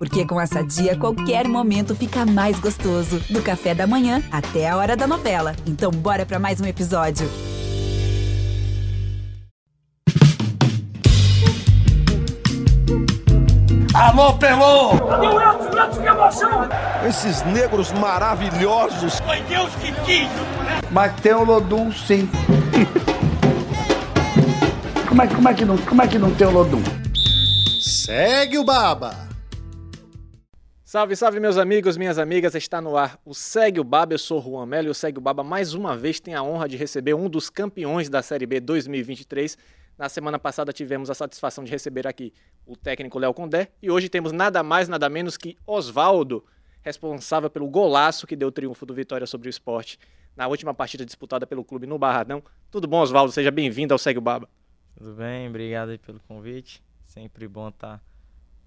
Porque 0.00 0.24
com 0.24 0.40
essa 0.40 0.64
dia, 0.64 0.96
qualquer 0.96 1.46
momento 1.46 1.94
fica 1.94 2.24
mais 2.24 2.58
gostoso. 2.58 3.20
Do 3.28 3.42
café 3.42 3.74
da 3.74 3.86
manhã 3.86 4.22
até 4.32 4.66
a 4.66 4.74
hora 4.74 4.96
da 4.96 5.06
novela. 5.06 5.54
Então, 5.66 5.90
bora 5.90 6.24
para 6.24 6.38
mais 6.38 6.58
um 6.58 6.64
episódio. 6.64 7.28
Alô, 13.92 14.32
Pelô! 14.38 14.96
Cadê 15.06 15.26
o 15.26 15.38
Elton? 15.38 15.78
Elton, 15.78 16.00
que 16.00 16.08
emoção! 16.08 16.68
Esses 17.06 17.42
negros 17.42 17.92
maravilhosos. 17.92 19.20
Foi 19.20 19.42
Deus 19.42 19.70
que 19.74 19.92
quis! 20.06 20.28
Mas 20.90 21.12
tem 21.20 21.34
o 21.34 21.44
Lodum, 21.44 21.92
sim. 21.92 22.26
como, 25.06 25.20
é, 25.20 25.26
como, 25.26 25.46
é 25.46 25.52
que 25.52 25.64
não, 25.66 25.76
como 25.76 26.00
é 26.00 26.08
que 26.08 26.18
não 26.18 26.34
tem 26.34 26.46
o 26.46 26.52
Lodum? 26.52 26.82
Segue 27.82 28.56
o 28.56 28.64
Baba! 28.64 29.29
Salve, 30.90 31.14
salve 31.14 31.38
meus 31.38 31.56
amigos, 31.56 31.96
minhas 31.96 32.18
amigas, 32.18 32.52
está 32.56 32.80
no 32.80 32.96
ar 32.96 33.16
o 33.24 33.32
Segue 33.32 33.78
o 33.78 33.84
Baba, 33.84 34.12
eu 34.12 34.18
sou 34.18 34.42
Juan 34.42 34.66
Melo 34.66 34.88
e 34.88 34.90
o 34.90 34.94
Segue 34.94 35.18
o 35.18 35.20
Baba 35.20 35.44
mais 35.44 35.72
uma 35.72 35.96
vez 35.96 36.18
tem 36.18 36.34
a 36.34 36.42
honra 36.42 36.68
de 36.68 36.76
receber 36.76 37.14
um 37.14 37.30
dos 37.30 37.48
campeões 37.48 38.08
da 38.08 38.22
Série 38.22 38.44
B 38.44 38.58
2023. 38.58 39.56
Na 39.96 40.08
semana 40.08 40.36
passada 40.36 40.72
tivemos 40.72 41.08
a 41.08 41.14
satisfação 41.14 41.62
de 41.62 41.70
receber 41.70 42.08
aqui 42.08 42.32
o 42.66 42.74
técnico 42.76 43.20
Léo 43.20 43.32
Condé 43.32 43.68
e 43.80 43.88
hoje 43.88 44.08
temos 44.08 44.32
nada 44.32 44.64
mais, 44.64 44.88
nada 44.88 45.08
menos 45.08 45.36
que 45.36 45.56
Oswaldo, 45.64 46.44
responsável 46.82 47.48
pelo 47.48 47.68
golaço 47.68 48.26
que 48.26 48.34
deu 48.34 48.48
o 48.48 48.50
triunfo 48.50 48.84
do 48.84 48.92
Vitória 48.92 49.28
sobre 49.28 49.48
o 49.48 49.50
esporte 49.50 49.96
na 50.36 50.48
última 50.48 50.74
partida 50.74 51.06
disputada 51.06 51.46
pelo 51.46 51.62
clube 51.62 51.86
no 51.86 52.00
Barradão. 52.00 52.42
Tudo 52.68 52.88
bom, 52.88 52.98
Oswaldo? 52.98 53.30
Seja 53.30 53.52
bem-vindo 53.52 53.94
ao 53.94 53.98
Segue 53.98 54.18
o 54.18 54.22
Baba. 54.22 54.48
Tudo 54.98 55.12
bem, 55.12 55.48
obrigado 55.48 55.96
pelo 56.00 56.18
convite. 56.26 56.82
Sempre 57.06 57.46
bom 57.46 57.68
estar 57.68 57.98
tá 57.98 58.09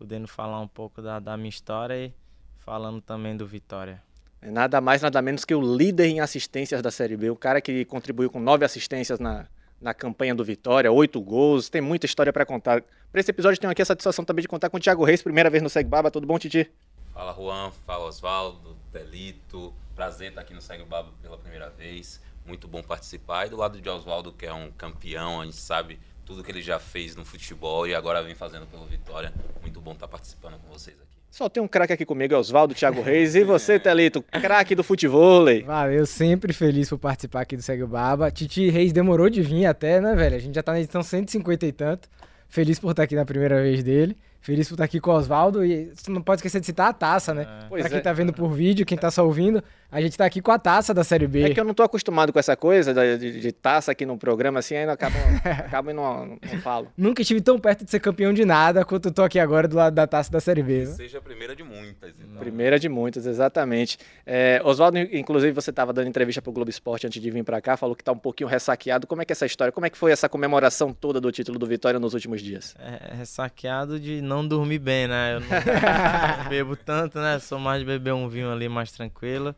podendo 0.04 0.28
falar 0.28 0.60
um 0.60 0.68
pouco 0.68 1.02
da, 1.02 1.18
da 1.18 1.38
minha 1.38 1.48
história 1.48 1.96
e 1.96 2.14
falando 2.58 3.00
também 3.00 3.38
do 3.38 3.48
Vitória. 3.48 4.04
É 4.42 4.52
nada 4.52 4.82
mais, 4.82 5.02
nada 5.02 5.22
menos 5.22 5.46
que 5.46 5.56
o 5.56 5.62
líder 5.62 6.08
em 6.08 6.20
assistências 6.20 6.82
da 6.82 6.92
Série 6.92 7.16
B, 7.16 7.30
o 7.30 7.38
cara 7.38 7.62
que 7.62 7.86
contribuiu 7.86 8.30
com 8.30 8.38
nove 8.38 8.66
assistências 8.66 9.18
na, 9.18 9.48
na 9.80 9.94
campanha 9.94 10.36
do 10.36 10.44
Vitória, 10.44 10.92
oito 10.92 11.22
gols, 11.22 11.70
tem 11.70 11.80
muita 11.80 12.06
história 12.06 12.34
para 12.34 12.46
contar. 12.46 12.84
Para 13.14 13.22
esse 13.22 13.32
episódio 13.32 13.58
tenho 13.62 13.72
aqui 13.72 13.82
a 13.82 13.86
satisfação 13.86 14.26
também 14.26 14.42
de 14.42 14.50
contar 14.50 14.70
com 14.70 14.76
o 14.76 14.80
Thiago 14.80 15.06
Reis, 15.06 15.24
primeira 15.24 15.50
vez 15.50 15.64
no 15.64 15.70
Segue 15.70 15.90
Baba, 15.90 16.12
tudo 16.12 16.28
bom, 16.28 16.38
Titi? 16.38 16.70
Fala 17.14 17.34
Juan, 17.34 17.72
fala 17.86 18.04
Oswaldo, 18.04 18.76
Delito, 18.92 19.74
prazer 19.96 20.32
estar 20.32 20.42
aqui 20.42 20.54
no 20.54 20.62
Segue 20.62 20.84
Baba 20.84 21.12
pela 21.22 21.38
primeira 21.38 21.70
vez, 21.70 22.20
muito 22.46 22.68
bom 22.68 22.84
participar. 22.84 23.48
E 23.48 23.52
do 23.52 23.56
lado 23.56 23.80
de 23.80 23.90
Oswaldo, 23.90 24.34
que 24.34 24.46
é 24.46 24.54
um 24.54 24.70
campeão, 24.70 25.40
a 25.40 25.46
gente 25.46 25.56
sabe 25.56 25.98
tudo 26.26 26.44
que 26.44 26.52
ele 26.52 26.62
já 26.62 26.80
fez 26.80 27.16
no 27.16 27.26
futebol 27.26 27.88
e 27.88 27.94
agora 27.94 28.22
vem 28.24 28.36
fazendo 28.36 28.66
pelo 28.66 28.86
Vitória. 28.86 29.34
Muito 29.62 29.80
bom 29.82 29.94
estar 29.94 30.08
participando 30.08 30.58
com 30.60 30.68
vocês 30.72 30.96
aqui. 30.96 31.14
Só 31.30 31.50
tem 31.50 31.64
um 31.64 31.68
craque 31.68 31.94
aqui 31.94 32.06
comigo, 32.06 32.34
é 32.34 32.38
Oswaldo 32.38 32.76
Thiago 32.76 33.02
Reis. 33.02 33.34
E 33.34 33.42
você, 33.46 33.80
Telito, 33.80 34.22
craque 34.22 34.76
do 34.76 34.84
futebol. 34.84 35.46
Valeu, 35.66 36.06
sempre 36.06 36.54
feliz 36.54 36.90
por 36.90 37.00
participar 37.00 37.42
aqui 37.42 37.56
do 37.58 37.64
Segue 37.64 37.84
o 37.84 37.88
Baba. 37.88 38.30
Titi 38.30 38.70
Reis 38.70 38.94
demorou 38.94 39.30
de 39.30 39.42
vir 39.42 39.66
até, 39.66 40.00
né, 40.00 40.14
velho? 40.16 40.36
A 40.36 40.40
gente 40.40 40.54
já 40.54 40.62
tá 40.62 40.74
na 40.74 40.80
edição 40.80 41.02
150 41.02 41.66
e 41.66 41.72
tanto. 41.72 42.08
Feliz 42.48 42.80
por 42.80 42.92
estar 42.92 43.04
aqui 43.04 43.16
na 43.16 43.26
primeira 43.26 43.62
vez 43.64 43.84
dele. 43.84 44.16
Feliz 44.44 44.68
por 44.68 44.74
estar 44.74 44.84
aqui 44.84 45.00
com 45.00 45.10
o 45.10 45.14
Oswaldo. 45.14 45.64
E 45.64 45.90
você 45.96 46.12
não 46.12 46.22
pode 46.22 46.40
esquecer 46.40 46.60
de 46.60 46.66
citar 46.66 46.90
a 46.90 46.94
taça, 46.94 47.34
né? 47.34 47.48
É. 47.72 47.80
Pra 47.80 47.90
quem 47.90 48.00
é. 48.00 48.02
tá 48.02 48.12
vendo 48.12 48.34
por 48.34 48.52
vídeo, 48.52 48.86
quem 48.86 48.98
tá 48.98 49.10
só 49.10 49.26
ouvindo, 49.26 49.64
a 49.90 50.02
gente 50.02 50.18
tá 50.18 50.26
aqui 50.26 50.42
com 50.42 50.52
a 50.52 50.60
taça 50.60 50.94
da 50.94 51.02
Série 51.02 51.28
B. 51.28 51.44
É 51.44 51.54
que 51.54 51.60
eu 51.60 51.64
não 51.64 51.74
tô 51.74 51.82
acostumado 51.82 52.34
com 52.34 52.40
essa 52.40 52.58
coisa 52.58 52.94
de, 52.94 53.18
de, 53.18 53.40
de 53.40 53.52
taça 53.54 53.94
aqui 53.94 54.06
no 54.06 54.18
programa, 54.18 54.60
assim, 54.60 54.76
aí 54.76 54.90
acabo, 54.90 55.16
acabo 55.46 55.92
e 55.92 55.94
não, 55.94 56.26
não, 56.26 56.60
falo. 56.62 56.92
Nunca 56.98 57.22
estive 57.22 57.40
tão 57.40 57.58
perto 57.58 57.86
de 57.86 57.92
ser 57.92 58.02
campeão 58.02 58.34
de 58.34 58.44
nada 58.44 58.84
quanto 58.84 59.10
eu 59.10 59.14
tô 59.14 59.24
aqui 59.24 59.40
agora 59.40 59.66
do 59.66 59.78
lado 59.78 59.94
da 59.94 60.06
taça 60.06 60.30
da 60.30 60.42
Série 60.42 60.62
B. 60.62 60.80
Né? 60.80 60.86
Seja 60.88 61.20
a 61.20 61.22
primeira 61.22 61.56
de 61.56 61.64
muitas. 61.64 62.14
Então. 62.20 62.40
Primeira 62.40 62.78
de 62.78 62.90
muitas, 62.90 63.26
exatamente. 63.26 63.98
É, 64.26 64.60
Oswaldo, 64.66 64.98
inclusive, 64.98 65.54
você 65.54 65.70
estava 65.70 65.94
dando 65.94 66.08
entrevista 66.08 66.42
pro 66.42 66.52
Globo 66.52 66.70
Esporte 66.70 67.08
antes 67.08 67.22
de 67.22 67.32
vir 67.32 67.46
para 67.46 67.62
cá, 67.62 67.78
falou 67.78 67.96
que 67.96 68.04
tá 68.04 68.12
um 68.12 68.18
pouquinho 68.18 68.50
ressaqueado. 68.50 69.08
Como 69.08 69.22
é 69.22 69.26
que 69.26 69.32
é 69.32 69.36
essa 69.36 69.46
história? 69.46 69.72
Como 69.72 69.86
é 69.86 69.90
que 69.90 69.98
foi 69.98 70.12
essa 70.12 70.28
comemoração 70.28 70.92
toda 70.92 71.22
do 71.22 71.32
título 71.32 71.58
do 71.58 71.66
Vitória 71.66 71.98
nos 71.98 72.14
últimos 72.14 72.42
dias? 72.42 72.76
É, 72.80 73.16
ressaqueado 73.16 74.00
de 74.00 74.24
não 74.24 74.33
dormir 74.48 74.80
bem, 74.80 75.08
né? 75.08 75.36
Eu 75.36 75.40
não, 75.42 75.48
não 75.48 76.50
bebo 76.50 76.76
tanto, 76.76 77.20
né? 77.20 77.38
Sou 77.40 77.60
mais 77.60 77.80
de 77.80 77.86
beber 77.86 78.14
um 78.14 78.28
vinho 78.28 78.52
ali 78.52 78.70
mais 78.70 78.92
tranquilo. 78.92 79.54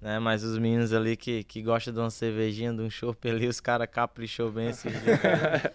Né, 0.00 0.18
mas 0.18 0.44
os 0.44 0.58
meninos 0.58 0.92
ali 0.92 1.16
que, 1.16 1.42
que 1.44 1.62
gostam 1.62 1.92
de 1.92 2.00
uma 2.00 2.10
cervejinha, 2.10 2.72
de 2.72 2.82
um 2.82 2.90
chopp 2.90 3.28
ali, 3.28 3.48
os 3.48 3.60
caras 3.60 3.88
caprichou 3.90 4.50
bem 4.50 4.68
esse 4.68 4.88
dia. 4.90 5.72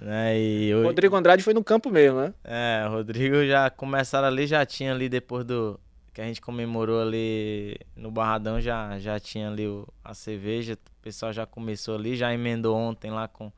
né, 0.00 0.38
e 0.38 0.68
eu... 0.68 0.82
Rodrigo 0.82 1.14
Andrade 1.14 1.42
foi 1.42 1.52
no 1.52 1.62
campo 1.62 1.90
mesmo, 1.90 2.18
né? 2.20 2.34
É, 2.44 2.84
o 2.88 2.92
Rodrigo 2.92 3.44
já 3.46 3.68
começaram 3.68 4.26
ali, 4.26 4.46
já 4.46 4.64
tinha 4.64 4.92
ali 4.92 5.08
depois 5.08 5.44
do 5.44 5.78
que 6.14 6.20
a 6.22 6.24
gente 6.24 6.40
comemorou 6.40 7.00
ali 7.00 7.78
no 7.94 8.10
Barradão, 8.10 8.60
já, 8.60 8.98
já 8.98 9.20
tinha 9.20 9.48
ali 9.48 9.68
o, 9.68 9.86
a 10.02 10.14
cerveja, 10.14 10.74
o 10.74 11.02
pessoal 11.02 11.32
já 11.32 11.46
começou 11.46 11.94
ali, 11.94 12.16
já 12.16 12.32
emendou 12.34 12.76
ontem 12.76 13.10
lá 13.10 13.28
com, 13.28 13.52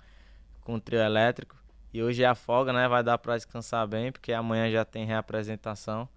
com 0.61 0.75
o 0.75 0.81
trio 0.81 1.01
elétrico. 1.01 1.57
E 1.93 2.03
hoje 2.03 2.23
é 2.23 2.27
a 2.27 2.35
folga, 2.35 2.73
né? 2.73 2.87
Vai 2.89 3.03
dar 3.03 3.19
para 3.19 3.37
descansar 3.37 3.87
bem, 3.87 4.13
porque 4.13 4.33
amanhã 4.33 4.71
já 4.71 4.85
tem 4.85 5.05
reapresentação. 5.05 6.09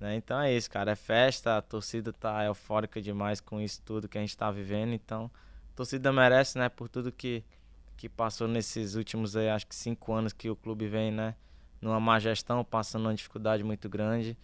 Né? 0.00 0.16
Então 0.16 0.40
é 0.40 0.52
isso, 0.52 0.70
cara. 0.70 0.92
É 0.92 0.96
festa, 0.96 1.56
a 1.56 1.62
torcida 1.62 2.12
tá 2.12 2.44
eufórica 2.44 3.00
demais 3.00 3.40
com 3.40 3.60
isso 3.60 3.80
tudo 3.84 4.08
que 4.08 4.18
a 4.18 4.20
gente 4.20 4.36
tá 4.36 4.50
vivendo. 4.50 4.92
Então, 4.92 5.30
a 5.72 5.76
torcida 5.76 6.12
merece, 6.12 6.58
né? 6.58 6.68
Por 6.68 6.88
tudo 6.88 7.12
que, 7.12 7.44
que 7.96 8.08
passou 8.08 8.48
nesses 8.48 8.94
últimos, 8.94 9.36
aí, 9.36 9.48
acho 9.48 9.66
que 9.66 9.74
cinco 9.74 10.12
anos 10.12 10.32
que 10.32 10.50
o 10.50 10.56
clube 10.56 10.88
vem, 10.88 11.12
né? 11.12 11.34
Numa 11.80 12.00
má 12.00 12.18
gestão, 12.18 12.64
passando 12.64 13.06
uma 13.06 13.14
dificuldade 13.14 13.62
muito 13.62 13.88
grande. 13.88 14.36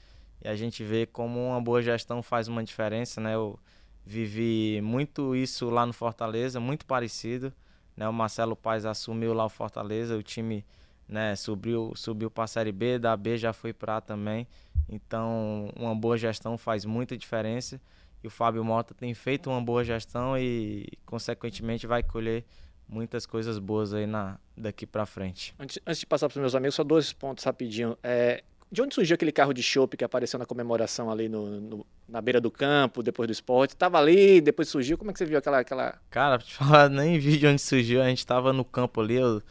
E 0.45 0.49
a 0.49 0.57
gente 0.57 0.85
vê 0.85 1.07
como 1.07 1.45
uma 1.49 1.61
boa 1.61 1.83
gestão 1.83 2.23
faz 2.23 2.49
uma 2.49 2.63
diferença, 2.63 3.21
né? 3.21 3.35
Eu 3.35 3.59
vivi 4.05 4.81
muito 4.83 5.35
isso 5.35 5.71
lá 5.71 5.87
no 5.87 5.93
Fortaleza, 5.93 6.61
muito 6.61 6.87
parecido. 6.87 7.53
Né? 7.97 8.09
O 8.09 8.13
Marcelo 8.13 8.57
Paes 8.57 8.85
assumiu 8.85 9.33
lá 9.33 9.45
o 9.45 9.49
Fortaleza, 9.49 10.17
o 10.17 10.23
time 10.23 10.65
né, 11.09 11.37
subiu, 11.37 11.93
subiu 11.95 12.31
para 12.31 12.45
a 12.45 12.47
Série 12.47 12.73
B, 12.73 12.99
da 12.99 13.17
B 13.17 13.37
já 13.37 13.53
foi 13.53 13.73
para 13.73 13.99
A 13.99 14.01
também. 14.01 14.47
Então, 14.89 15.71
uma 15.79 15.95
boa 15.95 16.17
gestão 16.17 16.57
faz 16.57 16.85
muita 16.85 17.17
diferença. 17.17 17.81
E 18.23 18.27
o 18.27 18.31
Fábio 18.31 18.65
Mota 18.65 18.95
tem 18.95 19.13
feito 19.15 19.51
uma 19.51 19.61
boa 19.61 19.83
gestão 19.85 20.39
e, 20.39 20.87
consequentemente, 21.05 21.87
vai 21.87 22.03
colher 22.03 22.45
muitas 22.89 23.27
coisas 23.27 23.59
boas 23.59 23.93
aí 23.93 24.07
na, 24.07 24.39
daqui 24.57 24.87
para 24.87 25.05
frente. 25.05 25.55
Antes, 25.59 25.79
antes, 25.87 26.01
de 26.01 26.07
passar 26.07 26.29
para 26.29 26.37
os 26.37 26.41
meus 26.41 26.55
amigos, 26.55 26.75
só 26.75 26.85
dois 26.85 27.13
pontos 27.13 27.43
rapidinho. 27.45 27.97
É, 28.03 28.45
de 28.73 28.81
onde 28.81 28.95
surgiu 28.95 29.15
aquele 29.15 29.31
carro 29.31 29.53
de 29.53 29.63
chopp 29.63 29.99
que 29.99 30.03
apareceu 30.03 30.39
na 30.39 30.47
comemoração 30.47 31.11
ali 31.11 31.29
no, 31.29 31.61
no, 31.61 31.87
na 32.09 32.23
beira 32.23 32.41
do 32.41 32.51
campo, 32.51 33.03
depois 33.03 33.27
do 33.27 33.33
esporte? 33.33 33.77
Tava 33.77 33.99
ali, 33.99 34.41
depois 34.41 34.67
surgiu. 34.67 34.97
Como 34.97 35.11
é 35.11 35.13
que 35.13 35.19
você 35.19 35.27
viu 35.27 35.37
aquela. 35.37 35.59
aquela... 35.59 36.01
Cara, 36.11 36.39
pra 36.39 36.47
te 36.47 36.55
falar, 36.57 36.89
nem 36.89 37.19
vi 37.19 37.37
de 37.37 37.47
onde 37.47 37.61
surgiu. 37.61 38.01
A 38.01 38.09
gente 38.09 38.27
tava 38.27 38.51
no 38.51 38.65
campo 38.65 39.03
ali, 39.03 39.17
eu 39.17 39.43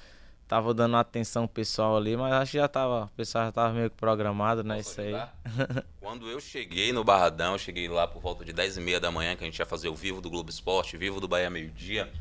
tava 0.47 0.73
dando 0.73 0.97
atenção 0.97 1.47
pessoal 1.47 1.95
ali, 1.97 2.17
mas 2.17 2.33
acho 2.33 2.51
que 2.53 2.57
já 2.57 2.67
tava. 2.67 3.05
O 3.05 3.09
pessoal 3.09 3.45
já 3.45 3.51
tava 3.51 3.71
meio 3.75 3.91
que 3.91 3.95
programado, 3.95 4.63
né? 4.63 4.77
Posso 4.77 4.89
isso 4.89 5.01
aí. 5.01 5.13
Quando 6.01 6.27
eu 6.27 6.39
cheguei 6.39 6.91
no 6.91 7.03
Barradão, 7.03 7.53
eu 7.53 7.59
cheguei 7.59 7.87
lá 7.87 8.07
por 8.07 8.23
volta 8.23 8.43
de 8.43 8.51
10 8.51 8.77
e 8.77 8.81
meia 8.81 8.99
da 8.99 9.11
manhã, 9.11 9.35
que 9.35 9.43
a 9.43 9.45
gente 9.45 9.59
ia 9.59 9.67
fazer 9.67 9.89
o 9.89 9.95
vivo 9.95 10.19
do 10.19 10.31
Globo 10.31 10.49
Esporte, 10.49 10.97
vivo 10.97 11.21
do 11.21 11.27
Bahia 11.27 11.49
Meio-Dia 11.51 12.11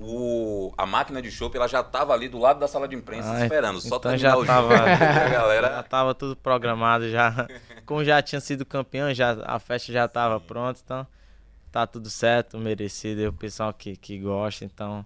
o, 0.00 0.72
a 0.78 0.86
máquina 0.86 1.20
de 1.20 1.30
chopp 1.30 1.54
ela 1.54 1.68
já 1.68 1.80
estava 1.80 2.14
ali 2.14 2.28
do 2.28 2.38
lado 2.38 2.58
da 2.58 2.66
sala 2.66 2.88
de 2.88 2.96
imprensa 2.96 3.30
ah, 3.30 3.42
esperando, 3.42 3.80
só 3.80 3.96
então 3.96 4.16
já 4.16 4.32
tava, 4.44 4.74
galera... 5.30 5.68
já 5.68 5.82
tava 5.82 6.14
tudo 6.14 6.34
programado 6.34 7.10
já. 7.10 7.46
Como 7.84 8.02
já 8.02 8.22
tinha 8.22 8.40
sido 8.40 8.64
campeão, 8.64 9.12
já 9.12 9.36
a 9.44 9.58
festa 9.58 9.92
já 9.92 10.06
estava 10.06 10.40
pronta, 10.40 10.80
então 10.82 11.06
tá 11.70 11.86
tudo 11.86 12.08
certo, 12.08 12.58
merecido, 12.58 13.20
e 13.20 13.26
o 13.26 13.32
pessoal 13.32 13.72
que, 13.74 13.94
que 13.94 14.18
gosta, 14.18 14.64
então 14.64 15.04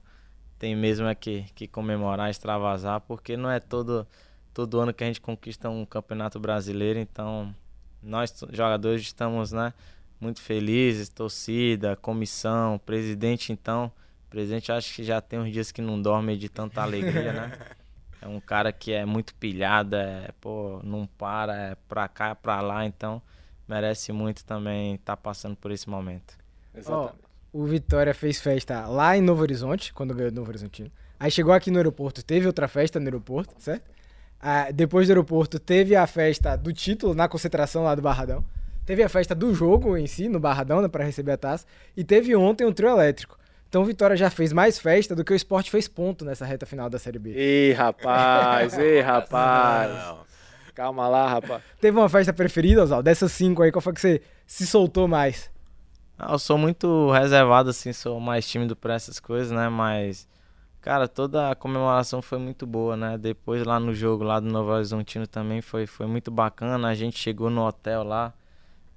tem 0.59 0.77
mesmo 0.77 1.07
é 1.09 1.15
que, 1.15 1.45
que 1.55 1.67
comemorar, 1.67 2.31
extravasar, 2.31 3.01
porque 3.01 3.37
não 3.37 3.51
é 3.51 3.59
todo 3.59 4.07
todo 4.55 4.79
ano 4.79 4.95
que 4.95 5.03
a 5.03 5.07
gente 5.09 5.21
conquista 5.21 5.69
um 5.69 5.85
campeonato 5.85 6.39
brasileiro, 6.39 7.01
então 7.01 7.53
nós 8.01 8.33
jogadores 8.53 9.03
estamos, 9.03 9.51
né, 9.51 9.75
muito 10.21 10.41
felizes, 10.41 11.09
torcida, 11.09 11.97
comissão, 11.97 12.79
presidente, 12.79 13.53
então 13.53 13.91
presidente 14.35 14.73
acho 14.73 14.93
que 14.95 15.05
já 15.05 15.21
tem 15.21 15.39
uns 15.39 15.53
dias 15.53 15.71
que 15.71 15.81
não 15.81 16.01
dorme 16.01 16.37
de 16.37 16.49
tanta 16.49 16.83
alegria, 16.83 17.33
né? 17.33 17.53
É 18.21 18.27
um 18.27 18.41
cara 18.41 18.73
que 18.73 18.91
é 18.91 19.05
muito 19.05 19.35
pilhado, 19.35 19.97
é, 19.97 20.31
pô, 20.41 20.81
não 20.83 21.07
para, 21.07 21.55
é 21.55 21.77
pra 21.87 22.09
cá, 22.09 22.31
é 22.31 22.35
pra 22.35 22.63
lá, 22.63 22.87
então 22.87 23.21
merece 23.69 24.13
muito 24.13 24.47
também 24.47 24.95
estar 24.95 25.15
tá 25.15 25.17
passando 25.23 25.55
por 25.55 25.71
esse 25.71 25.91
momento. 25.91 26.35
Exatamente. 26.75 27.19
Oh, 27.53 27.61
o 27.61 27.67
Vitória 27.67 28.15
fez 28.15 28.41
festa 28.41 28.87
lá 28.87 29.15
em 29.15 29.21
Novo 29.21 29.43
Horizonte, 29.43 29.93
quando 29.93 30.15
ganhou 30.15 30.31
do 30.31 30.37
Novo 30.37 30.49
Horizontino. 30.49 30.91
Aí 31.21 31.31
chegou 31.31 31.53
aqui 31.53 31.71
no 31.71 31.77
aeroporto, 31.77 32.25
teve 32.25 32.47
outra 32.47 32.67
festa 32.67 32.99
no 32.99 33.05
aeroporto, 33.05 33.55
certo? 33.59 33.91
Ah, 34.41 34.71
depois 34.71 35.07
do 35.07 35.11
aeroporto, 35.11 35.59
teve 35.59 35.95
a 35.95 36.07
festa 36.07 36.57
do 36.57 36.73
título 36.73 37.13
na 37.13 37.29
concentração 37.29 37.85
lá 37.85 37.95
do 37.95 38.01
Barradão. 38.01 38.43
Teve 38.87 39.03
a 39.03 39.09
festa 39.11 39.35
do 39.35 39.55
jogo 39.55 39.99
em 39.99 40.07
si, 40.07 40.31
no 40.31 40.41
Barradão, 40.41 40.81
né, 40.81 40.89
para 40.89 41.05
receber 41.05 41.33
a 41.33 41.37
taça. 41.37 41.67
E 41.95 42.03
teve 42.03 42.35
ontem 42.35 42.67
um 42.67 42.73
trio 42.73 42.89
elétrico. 42.89 43.39
Então 43.75 43.83
o 43.83 43.85
Vitória 43.85 44.17
já 44.17 44.31
fez 44.31 44.53
mais 44.53 44.79
festa 44.79 45.17
do 45.17 45.25
que 45.25 45.33
o 45.33 45.35
esporte 45.35 45.69
fez 45.69 45.89
ponto 45.89 46.25
nessa 46.25 46.47
reta 46.47 46.65
final 46.65 46.89
da 46.89 46.97
Série 46.97 47.19
B. 47.19 47.35
Ih, 47.37 47.73
rapaz, 47.73 48.75
ih, 48.79 49.01
rapaz. 49.01 49.93
Não. 49.93 50.19
Calma 50.73 51.09
lá, 51.09 51.29
rapaz. 51.29 51.61
Teve 51.81 51.99
uma 51.99 52.09
festa 52.09 52.33
preferida, 52.33 52.85
Oswaldo? 52.85 53.03
Dessas 53.03 53.33
cinco 53.33 53.65
aí, 53.65 53.73
qual 53.73 53.83
foi 53.83 53.93
que 53.93 54.01
você 54.01 54.23
se 54.47 54.65
soltou 54.65 55.09
mais? 55.09 55.51
Ah, 56.17 56.35
eu 56.35 56.39
sou 56.39 56.57
muito 56.57 57.11
reservado, 57.11 57.71
assim, 57.71 57.93
sou 57.93 58.21
mais 58.21 58.49
tímido 58.49 58.77
pra 58.77 58.95
essas 58.95 59.19
coisas, 59.19 59.51
né? 59.51 59.69
Mas, 59.69 60.29
cara, 60.81 61.09
toda 61.09 61.51
a 61.51 61.57
comemoração 61.57 62.23
foi 62.23 62.39
muito 62.39 62.69
boa, 62.69 62.97
né? 62.97 63.19
Depois 63.19 63.67
lá 63.67 63.81
no 63.81 63.93
jogo 63.93 64.23
lá 64.23 64.39
do 64.39 64.47
Novo 64.47 64.71
Horizontino 64.71 65.27
também 65.27 65.61
foi, 65.61 65.85
foi 65.85 66.07
muito 66.07 66.31
bacana. 66.31 66.87
A 66.87 66.95
gente 66.95 67.19
chegou 67.19 67.51
no 67.51 67.67
hotel 67.67 68.05
lá, 68.05 68.33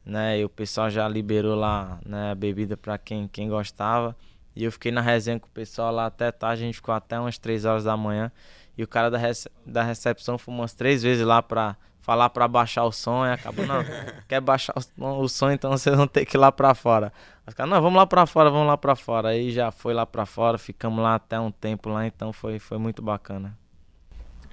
né? 0.06 0.38
E 0.40 0.46
o 0.46 0.50
pessoal 0.50 0.88
já 0.88 1.08
liberou 1.08 1.56
lá, 1.56 1.98
né, 2.06 2.30
a 2.30 2.36
bebida 2.36 2.78
pra 2.78 2.96
quem, 3.00 3.28
quem 3.28 3.50
gostava. 3.50 4.16
E 4.58 4.64
eu 4.64 4.72
fiquei 4.72 4.92
na 4.92 5.02
resenha 5.02 5.40
com 5.40 5.46
o 5.46 5.52
pessoal 5.52 5.92
lá 5.92 6.08
até 6.08 6.32
tarde, 6.32 6.64
a 6.64 6.66
gente 6.66 6.76
ficou 6.76 6.94
até 6.94 7.20
umas 7.20 7.38
3 7.38 7.64
horas 7.64 7.84
da 7.84 7.96
manhã. 7.96 8.32
E 8.76 8.84
o 8.84 8.88
cara 8.88 9.12
da, 9.12 9.18
rece 9.18 9.50
da 9.64 9.84
recepção 9.84 10.38
foi 10.38 10.54
umas 10.54 10.74
três 10.74 11.04
vezes 11.04 11.26
lá 11.26 11.42
pra 11.42 11.76
falar 12.02 12.30
pra 12.30 12.48
baixar 12.48 12.86
o 12.86 12.92
som 12.92 13.26
e 13.26 13.32
acabou, 13.32 13.66
não, 13.66 13.84
quer 14.28 14.40
baixar 14.42 14.74
o, 14.98 15.06
o, 15.22 15.28
som, 15.28 15.52
então 15.52 15.72
vocês 15.72 15.96
vão 15.96 16.08
ter 16.08 16.26
que 16.26 16.38
ir 16.38 16.40
lá 16.40 16.52
pra 16.52 16.74
fora. 16.74 17.14
Os 17.46 17.54
caras, 17.54 17.70
não, 17.70 17.82
vamos 17.82 17.98
lá 17.98 18.08
pra 18.08 18.26
fora, 18.26 18.50
vamos 18.50 18.68
lá 18.68 18.78
pra 18.78 18.96
fora. 18.96 19.30
Aí 19.30 19.52
já 19.52 19.72
foi 19.72 19.94
lá 19.94 20.06
pra 20.06 20.26
fora, 20.26 20.58
ficamos 20.58 21.04
lá 21.04 21.16
até 21.16 21.40
um 21.40 21.52
tempo 21.52 21.90
lá, 21.90 22.08
então 22.08 22.34
foi, 22.34 22.60
foi 22.60 22.78
muito 22.78 23.02
bacana. 23.02 23.58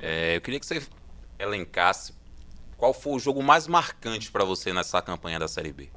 É, 0.00 0.36
eu 0.36 0.40
queria 0.40 0.60
que 0.60 0.66
você 0.66 0.82
elencasse 1.38 2.14
qual 2.76 2.92
foi 2.92 3.14
o 3.14 3.18
jogo 3.18 3.42
mais 3.42 3.66
marcante 3.66 4.30
para 4.30 4.44
você 4.44 4.72
nessa 4.72 5.00
campanha 5.00 5.38
da 5.38 5.48
Série 5.48 5.72
B. 5.72 5.90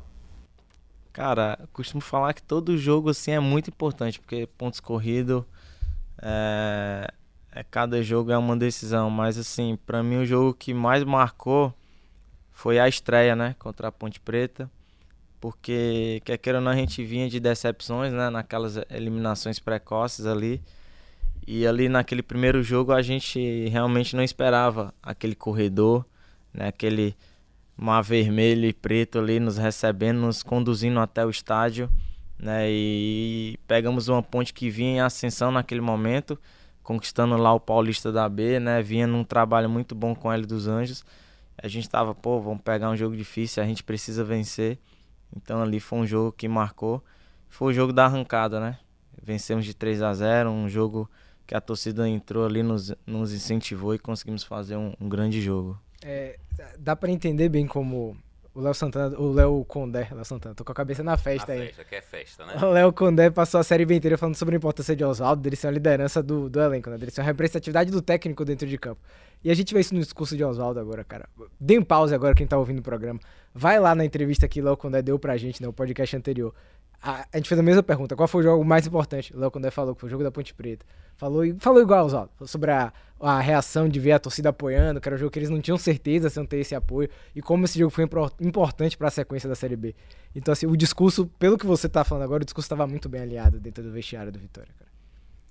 Cara, 1.17 1.57
costumo 1.73 1.99
falar 1.99 2.31
que 2.35 2.43
todo 2.43 2.77
jogo 2.77 3.09
assim 3.09 3.31
é 3.31 3.39
muito 3.39 3.71
importante, 3.71 4.19
porque 4.19 4.45
pontos 4.55 4.79
corridos 4.79 5.43
é, 6.21 7.11
é, 7.51 7.63
cada 7.63 8.03
jogo 8.03 8.31
é 8.31 8.37
uma 8.37 8.55
decisão, 8.55 9.09
mas 9.09 9.35
assim, 9.35 9.79
para 9.83 10.03
mim 10.03 10.17
o 10.17 10.25
jogo 10.27 10.53
que 10.53 10.75
mais 10.75 11.03
marcou 11.03 11.73
foi 12.51 12.77
a 12.77 12.87
estreia, 12.87 13.35
né, 13.35 13.55
contra 13.57 13.87
a 13.87 13.91
Ponte 13.91 14.19
Preta, 14.19 14.69
porque 15.41 16.21
quer 16.23 16.37
queira 16.37 16.59
ou 16.59 16.63
não 16.63 16.71
a 16.71 16.75
gente 16.75 17.03
vinha 17.03 17.27
de 17.27 17.39
decepções, 17.39 18.13
né, 18.13 18.29
naquelas 18.29 18.77
eliminações 18.87 19.57
precoces 19.57 20.27
ali. 20.27 20.61
E 21.47 21.65
ali 21.65 21.89
naquele 21.89 22.21
primeiro 22.21 22.61
jogo 22.61 22.91
a 22.91 23.01
gente 23.01 23.67
realmente 23.69 24.15
não 24.15 24.21
esperava 24.21 24.93
aquele 25.01 25.33
corredor, 25.33 26.05
né, 26.53 26.67
aquele 26.67 27.17
mar 27.77 28.01
vermelho 28.01 28.65
e 28.65 28.73
preto 28.73 29.19
ali 29.19 29.39
nos 29.39 29.57
recebendo, 29.57 30.19
nos 30.19 30.41
conduzindo 30.41 30.99
até 30.99 31.25
o 31.25 31.29
estádio, 31.29 31.89
né? 32.39 32.69
E 32.69 33.59
pegamos 33.67 34.07
uma 34.07 34.23
ponte 34.23 34.53
que 34.53 34.69
vinha 34.69 34.91
em 34.91 34.99
ascensão 34.99 35.51
naquele 35.51 35.81
momento 35.81 36.37
conquistando 36.87 37.35
lá 37.35 37.53
o 37.53 37.59
Paulista 37.59 38.13
da 38.13 38.29
B, 38.29 38.61
né? 38.61 38.81
Vinha 38.81 39.05
num 39.05 39.21
trabalho 39.21 39.69
muito 39.69 39.93
bom 39.93 40.15
com 40.15 40.31
L 40.31 40.45
dos 40.45 40.69
Anjos. 40.69 41.03
A 41.57 41.67
gente 41.67 41.89
tava, 41.89 42.15
pô, 42.15 42.39
vamos 42.39 42.61
pegar 42.61 42.89
um 42.89 42.95
jogo 42.95 43.13
difícil, 43.13 43.61
a 43.61 43.65
gente 43.65 43.83
precisa 43.83 44.23
vencer. 44.23 44.79
Então 45.35 45.61
ali 45.61 45.81
foi 45.81 45.99
um 45.99 46.07
jogo 46.07 46.31
que 46.31 46.47
marcou. 46.47 47.03
Foi 47.49 47.73
o 47.73 47.75
jogo 47.75 47.91
da 47.91 48.05
arrancada, 48.05 48.61
né? 48.61 48.79
Vencemos 49.21 49.65
de 49.65 49.73
3 49.73 50.01
a 50.01 50.13
0 50.13 50.49
um 50.49 50.69
jogo 50.69 51.11
que 51.45 51.53
a 51.53 51.59
torcida 51.59 52.07
entrou 52.07 52.45
ali, 52.45 52.63
nos, 52.63 52.95
nos 53.05 53.33
incentivou 53.33 53.93
e 53.93 53.99
conseguimos 53.99 54.43
fazer 54.43 54.77
um, 54.77 54.93
um 54.97 55.09
grande 55.09 55.41
jogo. 55.41 55.77
É, 56.03 56.37
dá 56.77 56.95
para 56.95 57.11
entender 57.11 57.49
bem 57.49 57.65
como 57.65 58.17
o 58.57 58.61
Léo 58.61 58.73
Santana, 58.73 59.15
o 59.19 59.31
Léo 59.31 59.63
Condé, 59.65 60.07
Léo 60.11 60.25
Santana, 60.25 60.55
tô 60.55 60.65
com 60.65 60.71
a 60.71 60.75
cabeça 60.75 61.03
na 61.03 61.15
festa 61.15 61.53
na 61.53 61.61
aí. 61.61 61.67
Festa, 61.67 61.83
que 61.83 61.95
é 61.95 62.01
festa, 62.01 62.43
né? 62.43 62.55
O 62.59 62.71
Léo 62.71 62.91
Condé 62.91 63.29
passou 63.29 63.59
a 63.59 63.63
série 63.63 63.85
bem 63.85 63.97
inteira 63.97 64.17
falando 64.17 64.35
sobre 64.35 64.55
a 64.55 64.57
importância 64.57 64.95
de 64.95 65.03
Oswaldo, 65.03 65.43
dele 65.43 65.55
ser 65.55 65.67
uma 65.67 65.73
liderança 65.73 66.23
do, 66.23 66.49
do 66.49 66.59
elenco, 66.59 66.89
né? 66.89 66.97
Dele 66.97 67.11
ser 67.11 67.21
uma 67.21 67.27
representatividade 67.27 67.91
do 67.91 68.01
técnico 68.01 68.43
dentro 68.43 68.67
de 68.67 68.75
campo. 68.75 68.99
E 69.43 69.51
a 69.51 69.53
gente 69.53 69.71
vê 69.75 69.79
isso 69.79 69.93
no 69.93 70.01
discurso 70.01 70.35
de 70.35 70.43
Oswaldo 70.43 70.79
agora, 70.79 71.03
cara. 71.03 71.29
Dê 71.59 71.77
um 71.77 71.83
pause 71.83 72.15
agora, 72.15 72.33
quem 72.33 72.47
tá 72.47 72.57
ouvindo 72.57 72.79
o 72.79 72.81
programa. 72.81 73.19
Vai 73.53 73.79
lá 73.79 73.93
na 73.93 74.03
entrevista 74.03 74.47
que 74.47 74.59
o 74.59 74.65
Léo 74.65 74.75
Condé 74.75 75.03
deu 75.03 75.19
pra 75.19 75.37
gente, 75.37 75.61
né? 75.61 75.67
O 75.67 75.73
podcast 75.73 76.17
anterior. 76.17 76.51
A, 77.01 77.27
a 77.31 77.37
gente 77.37 77.47
fez 77.47 77.59
a 77.59 77.63
mesma 77.63 77.83
pergunta. 77.83 78.15
Qual 78.15 78.27
foi 78.27 78.41
o 78.41 78.43
jogo 78.43 78.65
mais 78.65 78.87
importante? 78.87 79.35
O 79.35 79.39
Léo 79.39 79.51
Condé 79.51 79.69
falou 79.69 79.93
que 79.93 80.01
foi 80.01 80.07
o 80.07 80.09
jogo 80.09 80.23
da 80.23 80.31
Ponte 80.31 80.53
Preta. 80.53 80.85
Falou, 81.15 81.43
falou 81.59 81.81
igual, 81.81 82.05
Oswaldo. 82.05 82.31
Sobre 82.45 82.71
a, 82.71 82.91
a 83.19 83.39
reação 83.39 83.87
de 83.87 83.99
ver 83.99 84.13
a 84.13 84.19
torcida 84.19 84.49
apoiando, 84.49 84.99
que 84.99 85.07
era 85.07 85.15
um 85.15 85.17
jogo 85.19 85.31
que 85.31 85.39
eles 85.39 85.49
não 85.49 85.61
tinham 85.61 85.77
certeza 85.77 86.29
se 86.29 86.39
iam 86.39 86.45
ter 86.45 86.57
esse 86.57 86.75
apoio. 86.75 87.09
E 87.35 87.41
como 87.41 87.65
esse 87.65 87.77
jogo 87.77 87.91
foi 87.91 88.03
importante 88.39 88.97
para 88.97 89.07
a 89.07 89.11
sequência 89.11 89.47
da 89.47 89.55
Série 89.55 89.75
B. 89.75 89.95
Então, 90.35 90.51
assim, 90.51 90.65
o 90.65 90.75
discurso, 90.75 91.27
pelo 91.39 91.57
que 91.57 91.65
você 91.65 91.87
tá 91.87 92.03
falando 92.03 92.23
agora, 92.23 92.41
o 92.41 92.45
discurso 92.45 92.65
estava 92.65 92.85
muito 92.87 93.07
bem 93.07 93.21
alinhado 93.21 93.59
dentro 93.59 93.83
do 93.83 93.91
vestiário 93.91 94.31
do 94.31 94.39
Vitória, 94.39 94.71
cara. 94.77 94.87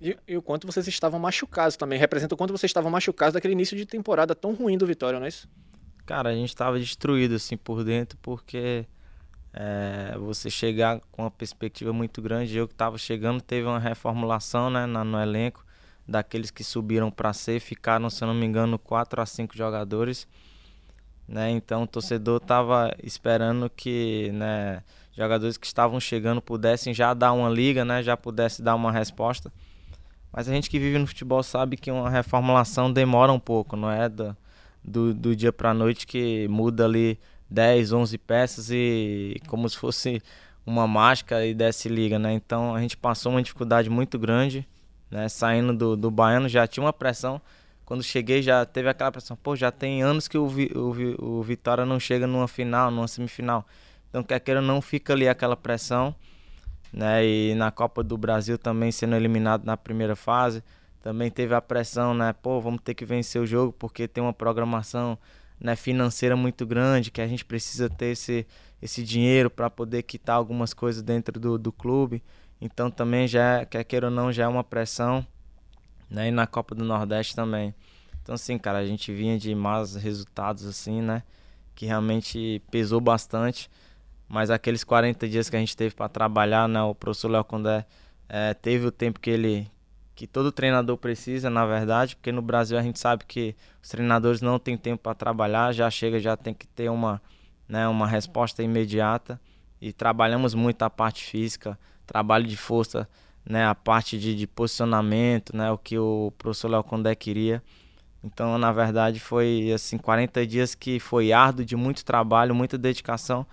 E, 0.01 0.17
e, 0.29 0.37
o 0.37 0.43
quanto 0.43 0.67
vocês 0.67 0.87
estavam 0.87 1.19
machucados 1.19 1.77
também. 1.77 1.99
Representa 1.99 2.35
o 2.35 2.39
quanto 2.39 2.51
vocês 2.51 2.69
estavam 2.69 2.91
machucados 2.91 3.35
daquele 3.35 3.55
início 3.55 3.77
de 3.77 3.87
temporada 3.87 4.35
tão 4.35 4.53
ruim 4.53 4.77
do 4.77 4.87
Vitória, 4.87 5.19
não 5.19 5.25
é 5.25 5.31
isso? 5.31 5.49
Cara, 6.05 6.29
a 6.31 6.35
gente 6.35 6.51
estava 6.51 6.79
destruído, 6.79 7.35
assim, 7.35 7.57
por 7.57 7.83
dentro, 7.83 8.19
porque 8.21 8.87
é, 9.59 10.15
você 10.19 10.51
chegar 10.51 11.01
com 11.11 11.23
uma 11.23 11.31
perspectiva 11.31 11.91
muito 11.91 12.21
grande. 12.21 12.57
Eu 12.57 12.69
que 12.69 12.75
estava 12.75 12.99
chegando, 12.99 13.41
teve 13.41 13.67
uma 13.67 13.79
reformulação 13.79 14.69
né, 14.69 14.85
no, 14.85 15.03
no 15.03 15.19
elenco 15.19 15.65
daqueles 16.07 16.51
que 16.51 16.63
subiram 16.63 17.11
para 17.11 17.33
C, 17.33 17.59
ficaram, 17.59 18.11
se 18.11 18.25
não 18.25 18.35
me 18.35 18.45
engano, 18.45 18.79
4 18.79 19.21
a 19.21 19.27
5 19.27 19.57
jogadores. 19.57 20.29
Né? 21.27 21.51
Então 21.51 21.83
o 21.83 21.87
torcedor 21.87 22.37
estava 22.37 22.95
esperando 23.03 23.69
que 23.71 24.31
né, 24.35 24.83
jogadores 25.17 25.57
que 25.57 25.67
estavam 25.67 25.99
chegando 25.99 26.43
pudessem 26.43 26.93
já 26.93 27.15
dar 27.15 27.33
uma 27.33 27.49
liga, 27.49 27.85
né, 27.85 28.03
já 28.03 28.17
pudessem 28.17 28.65
dar 28.65 28.75
uma 28.75 28.93
resposta. 28.93 29.51
Mas 30.31 30.49
a 30.49 30.53
gente 30.53 30.69
que 30.69 30.79
vive 30.79 30.99
no 30.99 31.07
futebol 31.07 31.43
sabe 31.43 31.79
que 31.79 31.91
uma 31.91 32.11
reformulação 32.11 32.93
demora 32.93 33.33
um 33.33 33.41
pouco, 33.41 33.75
não 33.75 33.91
é 33.91 34.07
do, 34.07 34.37
do, 34.85 35.15
do 35.15 35.35
dia 35.35 35.51
para 35.51 35.73
noite 35.73 36.07
que 36.07 36.47
muda 36.47 36.85
ali 36.85 37.19
10, 37.51 37.93
11 37.93 38.19
peças 38.19 38.71
e 38.71 39.41
como 39.47 39.69
se 39.69 39.77
fosse 39.77 40.23
uma 40.65 40.87
mágica 40.87 41.45
e 41.47 41.55
desce 41.55 41.89
liga, 41.89 42.19
né? 42.19 42.33
Então 42.33 42.75
a 42.75 42.81
gente 42.81 42.97
passou 42.97 43.33
uma 43.33 43.43
dificuldade 43.43 43.89
muito 43.89 44.19
grande, 44.19 44.67
né? 45.11 45.29
Saindo 45.29 45.73
do, 45.73 45.97
do 45.97 46.11
Baiano 46.11 46.49
já 46.49 46.67
tinha 46.67 46.85
uma 46.85 46.93
pressão. 46.93 47.41
Quando 47.85 48.03
cheguei 48.03 48.43
já 48.43 48.67
teve 48.67 48.89
aquela 48.89 49.13
pressão, 49.13 49.37
pô, 49.37 49.55
já 49.55 49.71
tem 49.71 50.03
anos 50.03 50.27
que 50.27 50.37
o, 50.37 50.49
o, 50.49 51.39
o 51.39 51.43
Vitória 51.45 51.87
não 51.87 52.01
chega 52.01 52.27
numa 52.27 52.49
final, 52.49 52.91
numa 52.91 53.07
semifinal. 53.07 53.65
Então 54.11 54.25
quer 54.25 54.41
queira 54.41 54.61
não 54.61 54.83
fica 54.83 55.13
ali 55.13 55.29
aquela 55.29 55.57
pressão, 55.57 56.15
né? 56.93 57.25
E 57.25 57.55
na 57.55 57.71
Copa 57.71 58.03
do 58.03 58.19
Brasil 58.19 58.59
também 58.59 58.91
sendo 58.91 59.15
eliminado 59.15 59.65
na 59.65 59.77
primeira 59.77 60.17
fase, 60.17 60.65
também 61.01 61.31
teve 61.31 61.55
a 61.55 61.61
pressão, 61.61 62.13
né? 62.13 62.33
Pô, 62.33 62.61
vamos 62.61 62.81
ter 62.83 62.95
que 62.95 63.05
vencer 63.05 63.41
o 63.41 63.47
jogo 63.47 63.73
porque 63.73 64.09
tem 64.09 64.23
uma 64.25 64.33
programação 64.33 65.17
né, 65.61 65.77
financeira 65.77 66.37
muito 66.37 66.67
grande, 66.67 67.11
que 67.11 67.21
a 67.21 67.27
gente 67.27 67.45
precisa 67.45 67.89
ter 67.89 68.07
esse, 68.07 68.47
esse 68.81 69.03
dinheiro 69.03 69.51
para 69.51 69.71
poder 69.71 70.03
quitar 70.03 70.37
algumas 70.37 70.75
coisas 70.75 71.03
dentro 71.03 71.39
do, 71.39 71.59
do 71.59 71.73
clube. 71.73 72.23
Então 72.61 72.91
também 72.91 73.27
já, 73.27 73.65
quer 73.65 73.85
queira 73.85 74.07
ou 74.07 74.13
não, 74.13 74.33
já 74.33 74.45
é 74.45 74.49
uma 74.49 74.65
pressão. 74.65 75.27
Né, 76.09 76.29
e 76.29 76.31
na 76.31 76.47
Copa 76.47 76.75
do 76.75 76.85
Nordeste 76.85 77.35
também. 77.35 77.75
Então 78.23 78.35
assim, 78.35 78.59
cara, 78.59 78.79
a 78.79 78.87
gente 78.87 79.13
vinha 79.13 79.39
de 79.39 79.55
maus 79.55 79.95
resultados 79.95 80.65
assim, 80.67 81.01
né? 81.01 81.23
Que 81.75 81.87
realmente 81.87 82.63
pesou 82.71 83.01
bastante. 83.01 83.71
Mas 84.29 84.51
aqueles 84.51 84.83
40 84.83 85.29
dias 85.29 85.49
que 85.49 85.57
a 85.57 85.59
gente 85.59 85.77
teve 85.77 85.95
para 85.95 86.09
trabalhar, 86.09 86.69
né? 86.69 86.83
O 86.83 86.95
professor 86.95 87.29
Léo 87.29 87.45
Condé 87.45 87.85
é, 88.29 88.55
teve 88.55 88.87
o 88.87 88.91
tempo 88.91 89.21
que 89.21 89.31
ele, 89.31 89.71
que 90.17 90.27
todo 90.27 90.51
treinador 90.51 90.97
precisa, 90.97 91.51
na 91.51 91.67
verdade, 91.67 92.17
porque 92.17 92.33
no 92.33 92.41
Brasil 92.41 92.79
a 92.79 92.83
gente 92.83 92.99
sabe 92.99 93.27
que 93.27 93.55
os 93.83 93.91
treinadores 93.91 94.41
não 94.41 94.59
têm 94.59 94.75
tempo 94.77 95.03
para 95.03 95.15
trabalhar, 95.15 95.73
já 95.73 95.91
chega, 95.91 96.19
já 96.19 96.35
tem 96.35 96.55
que 96.55 96.67
ter 96.67 96.89
uma, 96.89 97.21
né, 97.69 97.87
uma 97.87 98.07
resposta 98.07 98.63
imediata 98.63 99.39
e 99.79 99.93
trabalhamos 99.93 100.55
muito 100.55 100.83
a 100.83 100.89
parte 100.89 101.23
física, 101.23 101.79
trabalho 102.07 102.47
de 102.47 102.57
força, 102.57 103.07
né, 103.45 103.67
a 103.67 103.75
parte 103.75 104.19
de, 104.19 104.35
de 104.35 104.47
posicionamento, 104.47 105.55
né, 105.55 105.71
o 105.71 105.77
que 105.77 105.99
o 105.99 106.33
professor 106.39 106.69
Léo 106.69 106.83
Condé 106.83 107.15
queria. 107.15 107.63
Então, 108.25 108.57
na 108.57 108.73
verdade, 108.73 109.21
foi 109.21 109.71
assim 109.71 109.99
40 109.99 110.47
dias 110.47 110.75
que 110.75 110.99
foi 110.99 111.31
árduo 111.31 111.63
de 111.63 111.77
muito 111.77 112.03
trabalho, 112.07 112.55
muita 112.55 112.79
dedicação, 112.79 113.47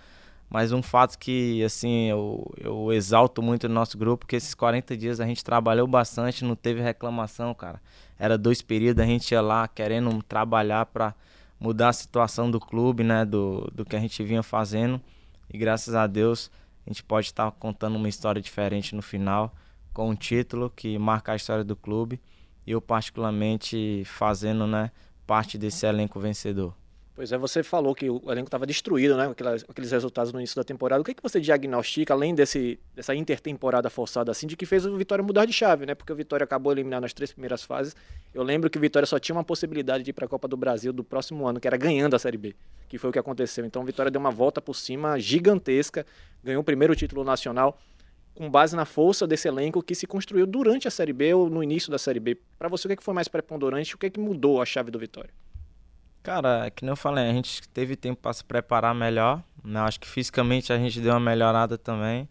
mas 0.48 0.72
um 0.72 0.82
fato 0.82 1.18
que, 1.18 1.62
assim, 1.64 2.08
eu, 2.10 2.52
eu 2.58 2.92
exalto 2.92 3.42
muito 3.42 3.68
no 3.68 3.74
nosso 3.74 3.98
grupo, 3.98 4.26
que 4.26 4.36
esses 4.36 4.54
40 4.54 4.96
dias 4.96 5.20
a 5.20 5.26
gente 5.26 5.42
trabalhou 5.42 5.86
bastante, 5.86 6.44
não 6.44 6.54
teve 6.54 6.80
reclamação, 6.80 7.52
cara. 7.54 7.80
Era 8.18 8.38
dois 8.38 8.62
períodos, 8.62 9.02
a 9.02 9.06
gente 9.06 9.32
ia 9.32 9.40
lá 9.40 9.66
querendo 9.66 10.22
trabalhar 10.22 10.86
para 10.86 11.14
mudar 11.58 11.88
a 11.88 11.92
situação 11.92 12.50
do 12.50 12.60
clube, 12.60 13.02
né, 13.02 13.24
do, 13.24 13.70
do 13.74 13.84
que 13.84 13.96
a 13.96 14.00
gente 14.00 14.22
vinha 14.22 14.42
fazendo. 14.42 15.00
E 15.52 15.58
graças 15.58 15.94
a 15.94 16.06
Deus 16.06 16.50
a 16.86 16.90
gente 16.90 17.02
pode 17.02 17.28
estar 17.28 17.50
contando 17.52 17.96
uma 17.96 18.08
história 18.08 18.40
diferente 18.40 18.94
no 18.94 19.02
final, 19.02 19.54
com 19.92 20.10
um 20.10 20.14
título 20.14 20.70
que 20.70 20.98
marca 20.98 21.32
a 21.32 21.36
história 21.36 21.64
do 21.64 21.74
clube. 21.74 22.20
E 22.66 22.70
eu 22.70 22.80
particularmente 22.80 24.02
fazendo, 24.04 24.66
né, 24.66 24.90
parte 25.26 25.56
desse 25.56 25.86
elenco 25.86 26.20
vencedor. 26.20 26.74
Pois 27.14 27.30
é, 27.30 27.38
você 27.38 27.62
falou 27.62 27.94
que 27.94 28.10
o 28.10 28.20
elenco 28.26 28.48
estava 28.48 28.66
destruído, 28.66 29.16
né? 29.16 29.32
Aqueles 29.68 29.92
resultados 29.92 30.32
no 30.32 30.40
início 30.40 30.56
da 30.56 30.64
temporada. 30.64 31.00
O 31.00 31.04
que, 31.04 31.14
que 31.14 31.22
você 31.22 31.40
diagnostica, 31.40 32.12
além 32.12 32.34
desse, 32.34 32.76
dessa 32.92 33.14
intertemporada 33.14 33.88
forçada 33.88 34.32
assim, 34.32 34.48
de 34.48 34.56
que 34.56 34.66
fez 34.66 34.84
o 34.84 34.96
Vitória 34.96 35.22
mudar 35.22 35.44
de 35.44 35.52
chave, 35.52 35.86
né? 35.86 35.94
Porque 35.94 36.12
o 36.12 36.16
Vitória 36.16 36.42
acabou 36.42 36.72
eliminando 36.72 37.02
nas 37.02 37.12
três 37.12 37.30
primeiras 37.30 37.62
fases. 37.62 37.94
Eu 38.34 38.42
lembro 38.42 38.68
que 38.68 38.78
o 38.78 38.80
Vitória 38.80 39.06
só 39.06 39.20
tinha 39.20 39.36
uma 39.36 39.44
possibilidade 39.44 40.02
de 40.02 40.10
ir 40.10 40.12
para 40.12 40.24
a 40.24 40.28
Copa 40.28 40.48
do 40.48 40.56
Brasil 40.56 40.92
do 40.92 41.04
próximo 41.04 41.46
ano, 41.46 41.60
que 41.60 41.68
era 41.68 41.76
ganhando 41.76 42.16
a 42.16 42.18
Série 42.18 42.36
B, 42.36 42.56
que 42.88 42.98
foi 42.98 43.10
o 43.10 43.12
que 43.12 43.18
aconteceu. 43.18 43.64
Então 43.64 43.82
o 43.82 43.84
Vitória 43.84 44.10
deu 44.10 44.20
uma 44.20 44.32
volta 44.32 44.60
por 44.60 44.74
cima 44.74 45.16
gigantesca, 45.16 46.04
ganhou 46.42 46.62
o 46.62 46.64
primeiro 46.64 46.96
título 46.96 47.22
nacional 47.22 47.78
com 48.34 48.50
base 48.50 48.74
na 48.74 48.84
força 48.84 49.24
desse 49.24 49.46
elenco 49.46 49.80
que 49.80 49.94
se 49.94 50.08
construiu 50.08 50.48
durante 50.48 50.88
a 50.88 50.90
Série 50.90 51.12
B 51.12 51.32
ou 51.32 51.48
no 51.48 51.62
início 51.62 51.92
da 51.92 51.98
Série 51.98 52.18
B. 52.18 52.36
Para 52.58 52.68
você, 52.68 52.88
o 52.88 52.88
que, 52.88 52.94
é 52.94 52.96
que 52.96 53.04
foi 53.04 53.14
mais 53.14 53.28
preponderante? 53.28 53.94
O 53.94 53.98
que, 53.98 54.06
é 54.06 54.10
que 54.10 54.18
mudou 54.18 54.60
a 54.60 54.66
chave 54.66 54.90
do 54.90 54.98
Vitória? 54.98 55.30
Cara, 56.24 56.70
que 56.70 56.86
nem 56.86 56.90
eu 56.90 56.96
falei, 56.96 57.28
a 57.28 57.32
gente 57.34 57.68
teve 57.68 57.96
tempo 57.96 58.22
para 58.22 58.32
se 58.32 58.42
preparar 58.42 58.94
melhor, 58.94 59.42
né? 59.62 59.80
Acho 59.80 60.00
que 60.00 60.08
fisicamente 60.08 60.72
a 60.72 60.78
gente 60.78 60.98
deu 60.98 61.12
uma 61.12 61.20
melhorada 61.20 61.76
também, 61.76 62.26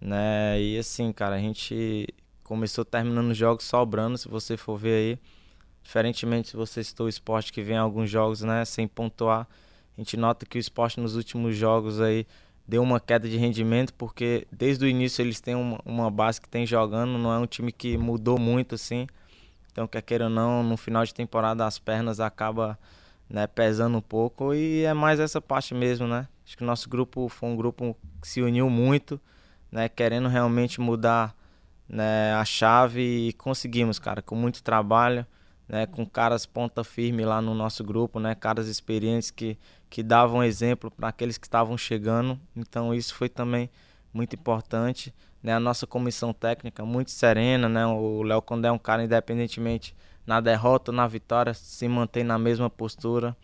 né? 0.00 0.60
E 0.60 0.76
assim, 0.76 1.12
cara, 1.12 1.36
a 1.36 1.38
gente 1.38 2.08
começou 2.42 2.84
terminando 2.84 3.30
os 3.30 3.36
jogos 3.36 3.64
sobrando, 3.64 4.18
se 4.18 4.26
você 4.28 4.56
for 4.56 4.76
ver 4.76 4.94
aí. 4.96 5.18
Diferentemente 5.84 6.48
se 6.48 6.56
você 6.56 6.82
citou 6.82 7.06
o 7.06 7.08
esporte 7.08 7.52
que 7.52 7.62
vem 7.62 7.76
alguns 7.76 8.10
jogos, 8.10 8.42
né, 8.42 8.64
sem 8.64 8.88
pontuar, 8.88 9.46
a 9.96 10.00
gente 10.00 10.16
nota 10.16 10.44
que 10.44 10.58
o 10.58 10.60
esporte 10.60 10.98
nos 10.98 11.14
últimos 11.14 11.56
jogos 11.56 12.00
aí 12.00 12.26
deu 12.66 12.82
uma 12.82 12.98
queda 12.98 13.28
de 13.28 13.36
rendimento, 13.36 13.94
porque 13.94 14.48
desde 14.50 14.84
o 14.84 14.88
início 14.88 15.22
eles 15.22 15.40
têm 15.40 15.54
uma, 15.54 15.78
uma 15.84 16.10
base 16.10 16.40
que 16.40 16.48
tem 16.48 16.66
jogando, 16.66 17.16
não 17.18 17.32
é 17.32 17.38
um 17.38 17.46
time 17.46 17.70
que 17.70 17.96
mudou 17.96 18.36
muito 18.36 18.74
assim. 18.74 19.06
Então, 19.70 19.86
quer 19.86 20.02
queira 20.02 20.24
ou 20.24 20.30
não, 20.30 20.64
no 20.64 20.76
final 20.76 21.04
de 21.04 21.14
temporada 21.14 21.64
as 21.64 21.78
pernas 21.78 22.18
acaba 22.18 22.76
né, 23.32 23.46
pesando 23.46 23.96
um 23.96 24.02
pouco 24.02 24.52
e 24.52 24.84
é 24.84 24.92
mais 24.92 25.18
essa 25.18 25.40
parte 25.40 25.74
mesmo, 25.74 26.06
né? 26.06 26.28
Acho 26.44 26.54
que 26.54 26.62
o 26.62 26.66
nosso 26.66 26.86
grupo 26.86 27.30
foi 27.30 27.48
um 27.48 27.56
grupo 27.56 27.96
que 28.20 28.28
se 28.28 28.42
uniu 28.42 28.68
muito, 28.68 29.18
né, 29.70 29.88
querendo 29.88 30.28
realmente 30.28 30.78
mudar 30.78 31.34
né, 31.88 32.34
a 32.34 32.44
chave 32.44 33.28
e 33.28 33.32
conseguimos, 33.32 33.98
cara, 33.98 34.20
com 34.20 34.36
muito 34.36 34.62
trabalho, 34.62 35.26
né, 35.66 35.86
com 35.86 36.04
caras 36.04 36.44
ponta 36.44 36.84
firme 36.84 37.24
lá 37.24 37.40
no 37.40 37.54
nosso 37.54 37.82
grupo, 37.82 38.20
né, 38.20 38.34
caras 38.34 38.68
experientes 38.68 39.30
que, 39.30 39.58
que 39.88 40.02
davam 40.02 40.44
exemplo 40.44 40.90
para 40.90 41.08
aqueles 41.08 41.38
que 41.38 41.46
estavam 41.46 41.78
chegando. 41.78 42.38
Então 42.54 42.92
isso 42.92 43.14
foi 43.14 43.30
também 43.30 43.70
muito 44.12 44.36
importante, 44.36 45.14
né? 45.42 45.54
A 45.54 45.60
nossa 45.60 45.86
comissão 45.86 46.34
técnica 46.34 46.84
muito 46.84 47.10
serena, 47.10 47.66
né? 47.66 47.86
O 47.86 48.22
Léo 48.22 48.42
Condé 48.42 48.68
é 48.68 48.72
um 48.72 48.78
cara 48.78 49.02
independentemente 49.02 49.94
na 50.26 50.40
derrota 50.40 50.90
ou 50.90 50.96
na 50.96 51.06
vitória, 51.06 51.54
se 51.54 51.86
mantém 51.88 52.24
na 52.24 52.38
mesma 52.38 52.70
postura. 52.70 53.36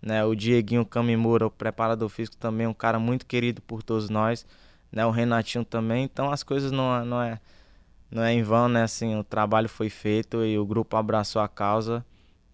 Né? 0.00 0.24
O 0.24 0.34
Dieguinho 0.34 0.84
Camimura, 0.84 1.46
o 1.46 1.50
preparador 1.50 2.08
físico, 2.08 2.36
também 2.36 2.66
é 2.66 2.68
um 2.68 2.74
cara 2.74 2.98
muito 2.98 3.26
querido 3.26 3.62
por 3.62 3.82
todos 3.82 4.08
nós. 4.10 4.46
Né? 4.92 5.04
O 5.04 5.10
Renatinho 5.10 5.64
também. 5.64 6.04
Então 6.04 6.30
as 6.30 6.42
coisas 6.42 6.70
não, 6.70 7.04
não, 7.04 7.22
é, 7.22 7.40
não 8.10 8.22
é 8.22 8.32
em 8.32 8.42
vão, 8.42 8.68
né? 8.68 8.82
Assim, 8.82 9.16
o 9.16 9.24
trabalho 9.24 9.68
foi 9.68 9.88
feito 9.88 10.44
e 10.44 10.58
o 10.58 10.66
grupo 10.66 10.96
abraçou 10.96 11.42
a 11.42 11.48
causa. 11.48 12.04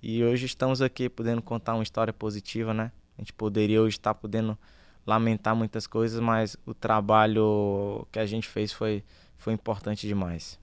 E 0.02 0.24
hoje 0.24 0.46
estamos 0.46 0.82
aqui 0.82 1.08
podendo 1.08 1.42
contar 1.42 1.74
uma 1.74 1.82
história 1.82 2.12
positiva, 2.12 2.72
né? 2.74 2.90
A 3.16 3.20
gente 3.20 3.32
poderia 3.32 3.80
hoje 3.80 3.96
estar 3.96 4.14
podendo 4.14 4.58
lamentar 5.06 5.54
muitas 5.54 5.86
coisas, 5.86 6.20
mas 6.20 6.56
o 6.66 6.74
trabalho 6.74 8.06
que 8.10 8.18
a 8.18 8.26
gente 8.26 8.48
fez 8.48 8.72
foi, 8.72 9.04
foi 9.36 9.52
importante 9.52 10.06
demais. 10.06 10.58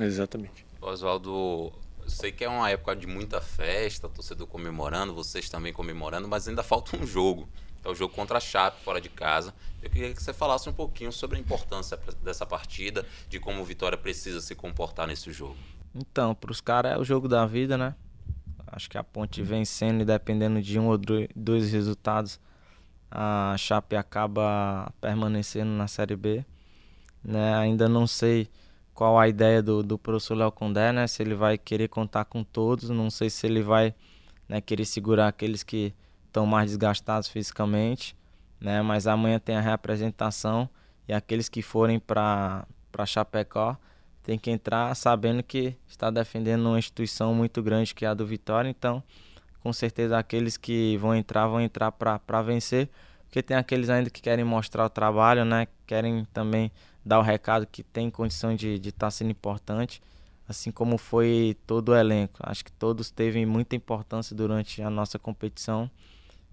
Exatamente. 0.00 0.66
Oswaldo, 0.80 1.72
eu 2.10 2.16
sei 2.16 2.32
que 2.32 2.44
é 2.44 2.48
uma 2.48 2.68
época 2.68 2.96
de 2.96 3.06
muita 3.06 3.40
festa, 3.40 4.08
torcedor 4.08 4.46
comemorando, 4.48 5.14
vocês 5.14 5.48
também 5.48 5.72
comemorando, 5.72 6.26
mas 6.26 6.48
ainda 6.48 6.62
falta 6.62 6.96
um 6.96 7.06
jogo. 7.06 7.48
É 7.84 7.88
o 7.88 7.94
jogo 7.94 8.12
contra 8.12 8.36
a 8.36 8.40
Chape, 8.40 8.82
fora 8.84 9.00
de 9.00 9.08
casa. 9.08 9.54
Eu 9.80 9.88
queria 9.88 10.12
que 10.12 10.22
você 10.22 10.32
falasse 10.32 10.68
um 10.68 10.72
pouquinho 10.72 11.12
sobre 11.12 11.38
a 11.38 11.40
importância 11.40 11.98
dessa 12.22 12.44
partida, 12.44 13.06
de 13.28 13.38
como 13.38 13.62
o 13.62 13.64
Vitória 13.64 13.96
precisa 13.96 14.40
se 14.40 14.54
comportar 14.54 15.06
nesse 15.06 15.32
jogo. 15.32 15.56
Então, 15.94 16.34
para 16.34 16.50
os 16.50 16.60
caras 16.60 16.92
é 16.92 16.98
o 16.98 17.04
jogo 17.04 17.26
da 17.28 17.46
vida, 17.46 17.78
né? 17.78 17.94
Acho 18.66 18.90
que 18.90 18.98
a 18.98 19.04
Ponte 19.04 19.40
vencendo 19.42 20.02
e 20.02 20.04
dependendo 20.04 20.60
de 20.60 20.78
um 20.78 20.88
ou 20.88 20.98
dois 21.34 21.72
resultados, 21.72 22.38
a 23.10 23.54
Chape 23.56 23.96
acaba 23.96 24.92
permanecendo 25.00 25.70
na 25.70 25.88
Série 25.88 26.16
B. 26.16 26.44
Né? 27.24 27.54
Ainda 27.54 27.88
não 27.88 28.06
sei 28.06 28.48
qual 28.94 29.18
a 29.18 29.28
ideia 29.28 29.62
do, 29.62 29.82
do 29.82 29.98
professor 29.98 30.34
Léo 30.34 30.52
Condé, 30.52 30.92
né? 30.92 31.06
Se 31.06 31.22
ele 31.22 31.34
vai 31.34 31.56
querer 31.56 31.88
contar 31.88 32.24
com 32.24 32.44
todos, 32.44 32.90
não 32.90 33.10
sei 33.10 33.30
se 33.30 33.46
ele 33.46 33.62
vai 33.62 33.94
né, 34.48 34.60
querer 34.60 34.84
segurar 34.84 35.28
aqueles 35.28 35.62
que 35.62 35.94
estão 36.26 36.46
mais 36.46 36.70
desgastados 36.70 37.28
fisicamente, 37.28 38.16
né? 38.60 38.82
Mas 38.82 39.06
amanhã 39.06 39.38
tem 39.38 39.56
a 39.56 39.60
reapresentação 39.60 40.68
e 41.08 41.12
aqueles 41.12 41.48
que 41.48 41.62
forem 41.62 41.98
para 41.98 42.66
para 42.92 43.06
Chapecó 43.06 43.76
tem 44.22 44.36
que 44.38 44.50
entrar 44.50 44.94
sabendo 44.94 45.42
que 45.42 45.76
está 45.86 46.10
defendendo 46.10 46.66
uma 46.66 46.78
instituição 46.78 47.32
muito 47.34 47.62
grande 47.62 47.94
que 47.94 48.04
é 48.04 48.08
a 48.08 48.14
do 48.14 48.26
Vitória, 48.26 48.68
então 48.68 49.02
com 49.60 49.72
certeza 49.72 50.18
aqueles 50.18 50.56
que 50.56 50.96
vão 50.96 51.14
entrar 51.14 51.46
vão 51.46 51.60
entrar 51.60 51.92
para 51.92 52.42
vencer, 52.42 52.88
porque 53.24 53.42
tem 53.42 53.56
aqueles 53.56 53.88
ainda 53.88 54.10
que 54.10 54.20
querem 54.20 54.44
mostrar 54.44 54.84
o 54.84 54.90
trabalho, 54.90 55.44
né? 55.44 55.68
Querem 55.86 56.24
também 56.32 56.70
dar 57.04 57.18
o 57.18 57.22
recado 57.22 57.66
que 57.66 57.82
tem 57.82 58.10
condição 58.10 58.54
de 58.54 58.74
estar 58.74 58.92
tá 59.06 59.10
sendo 59.10 59.30
importante, 59.30 60.02
assim 60.48 60.70
como 60.70 60.98
foi 60.98 61.56
todo 61.66 61.90
o 61.90 61.96
elenco. 61.96 62.38
Acho 62.40 62.64
que 62.64 62.72
todos 62.72 63.10
teve 63.10 63.44
muita 63.46 63.76
importância 63.76 64.34
durante 64.34 64.82
a 64.82 64.90
nossa 64.90 65.18
competição 65.18 65.90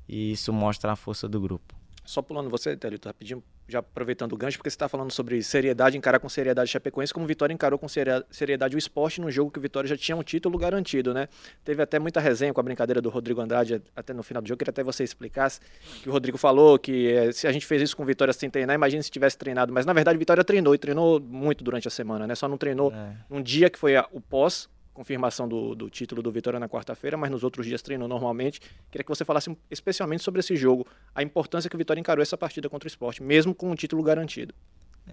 e 0.08 0.32
isso 0.32 0.54
mostra 0.54 0.92
a 0.92 0.96
força 0.96 1.28
do 1.28 1.40
grupo. 1.40 1.76
Só 2.06 2.22
pulando 2.22 2.50
você, 2.50 2.76
Thelito, 2.78 3.08
rapidinho, 3.08 3.44
já 3.68 3.80
aproveitando 3.80 4.34
o 4.34 4.38
gancho, 4.38 4.58
porque 4.58 4.70
você 4.70 4.76
está 4.76 4.88
falando 4.88 5.12
sobre 5.12 5.44
seriedade, 5.44 5.98
encarar 5.98 6.20
com 6.20 6.30
seriedade 6.30 6.70
Chapecoense, 6.70 7.14
como 7.14 7.26
o 7.26 7.28
Vitória 7.28 7.54
encarou 7.54 7.78
com 7.78 7.88
seriedade 7.88 8.76
o 8.76 8.80
esporte 8.80 9.20
no 9.20 9.30
jogo 9.30 9.52
que 9.52 9.60
o 9.60 9.62
Vitória 9.62 9.88
já 9.88 9.98
tinha 9.98 10.16
um 10.16 10.24
título 10.24 10.58
garantido, 10.58 11.14
né? 11.14 11.28
Teve 11.66 11.82
até 11.82 12.00
muita 12.00 12.20
resenha 12.20 12.54
com 12.54 12.62
a 12.62 12.64
brincadeira 12.64 13.02
do 13.02 13.10
Rodrigo 13.10 13.42
Andrade 13.42 13.82
até 13.96 14.14
no 14.14 14.24
final 14.24 14.42
do 14.42 14.48
jogo, 14.48 14.58
queria 14.58 14.72
até 14.72 14.84
você 14.84 15.04
explicasse, 15.04 15.60
que 16.02 16.10
o 16.10 16.12
Rodrigo 16.12 16.38
falou 16.38 16.80
que 16.80 17.12
é, 17.12 17.32
se 17.32 17.46
a 17.46 17.52
gente 17.52 17.66
fez 17.66 17.82
isso 17.82 17.98
com 17.98 18.04
o 18.04 18.06
Vitória 18.06 18.34
sem 18.34 18.50
treinar, 18.50 18.74
imagine 18.74 19.04
se 19.04 19.12
tivesse 19.12 19.38
treinado, 19.38 19.74
mas 19.74 19.86
na 19.86 19.94
verdade 19.94 20.16
o 20.16 20.20
Vitória 20.20 20.44
treinou 20.44 20.74
e 20.74 20.78
treinou 20.78 21.20
muito 21.20 21.64
durante 21.64 21.88
a 21.88 21.92
semana, 21.92 22.26
né? 22.26 22.36
Só 22.36 22.48
não 22.48 22.58
treinou 22.58 22.94
é. 22.94 23.16
num 23.30 23.42
dia 23.42 23.70
que 23.70 23.78
foi 23.78 23.98
a, 23.98 24.08
o 24.12 24.22
pós, 24.22 24.70
confirmação 24.98 25.48
do, 25.48 25.76
do 25.76 25.92
título 25.92 26.24
do 26.24 26.32
Vitória 26.32 26.60
na 26.60 26.68
quarta-feira, 26.68 27.16
mas 27.16 27.30
nos 27.30 27.44
outros 27.44 27.68
dias 27.68 27.84
treinou 27.84 28.08
normalmente. 28.08 28.60
Queria 28.90 29.04
que 29.04 29.10
você 29.10 29.24
falasse 29.24 29.56
especialmente 29.70 30.24
sobre 30.24 30.40
esse 30.40 30.56
jogo, 30.56 30.88
a 31.14 31.22
importância 31.22 31.70
que 31.70 31.76
o 31.76 31.78
Vitória 31.78 32.00
encarou 32.00 32.24
essa 32.24 32.36
partida 32.36 32.68
contra 32.68 32.88
o 32.88 32.90
esporte, 32.90 33.22
mesmo 33.22 33.54
com 33.54 33.70
o 33.70 33.76
título 33.76 34.02
garantido. 34.02 34.56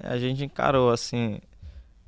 É, 0.02 0.08
a 0.08 0.18
gente 0.18 0.42
encarou, 0.42 0.90
assim, 0.90 1.38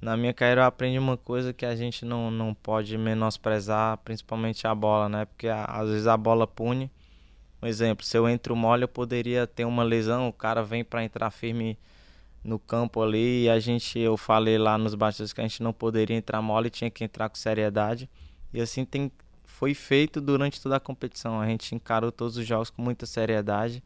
na 0.00 0.16
minha 0.16 0.32
carreira 0.32 0.62
eu 0.62 0.64
aprendi 0.64 0.98
uma 0.98 1.18
coisa 1.18 1.52
que 1.52 1.66
a 1.66 1.76
gente 1.76 2.06
não, 2.06 2.30
não 2.30 2.54
pode 2.54 2.96
menosprezar, 2.96 3.98
principalmente 3.98 4.66
a 4.66 4.74
bola, 4.74 5.10
né? 5.10 5.26
Porque 5.26 5.46
às 5.46 5.86
vezes 5.90 6.06
a 6.06 6.16
bola 6.16 6.46
pune. 6.46 6.90
Um 7.60 7.66
exemplo, 7.66 8.06
se 8.06 8.16
eu 8.16 8.26
entro 8.26 8.56
mole, 8.56 8.84
eu 8.84 8.88
poderia 8.88 9.46
ter 9.46 9.66
uma 9.66 9.82
lesão, 9.82 10.28
o 10.28 10.32
cara 10.32 10.62
vem 10.62 10.82
para 10.82 11.04
entrar 11.04 11.30
firme 11.30 11.78
no 12.46 12.58
campo 12.58 13.02
ali 13.02 13.44
e 13.44 13.50
a 13.50 13.58
gente 13.58 13.98
eu 13.98 14.16
falei 14.16 14.56
lá 14.56 14.78
nos 14.78 14.94
bastidores 14.94 15.32
que 15.32 15.40
a 15.40 15.44
gente 15.44 15.62
não 15.62 15.72
poderia 15.72 16.16
entrar 16.16 16.40
mole, 16.40 16.70
tinha 16.70 16.90
que 16.90 17.02
entrar 17.02 17.28
com 17.28 17.34
seriedade. 17.36 18.08
E 18.54 18.60
assim 18.60 18.84
tem 18.84 19.10
foi 19.44 19.74
feito 19.74 20.20
durante 20.20 20.60
toda 20.60 20.76
a 20.76 20.80
competição. 20.80 21.40
A 21.40 21.46
gente 21.46 21.74
encarou 21.74 22.12
todos 22.12 22.36
os 22.36 22.46
jogos 22.46 22.70
com 22.70 22.82
muita 22.82 23.06
seriedade, 23.06 23.82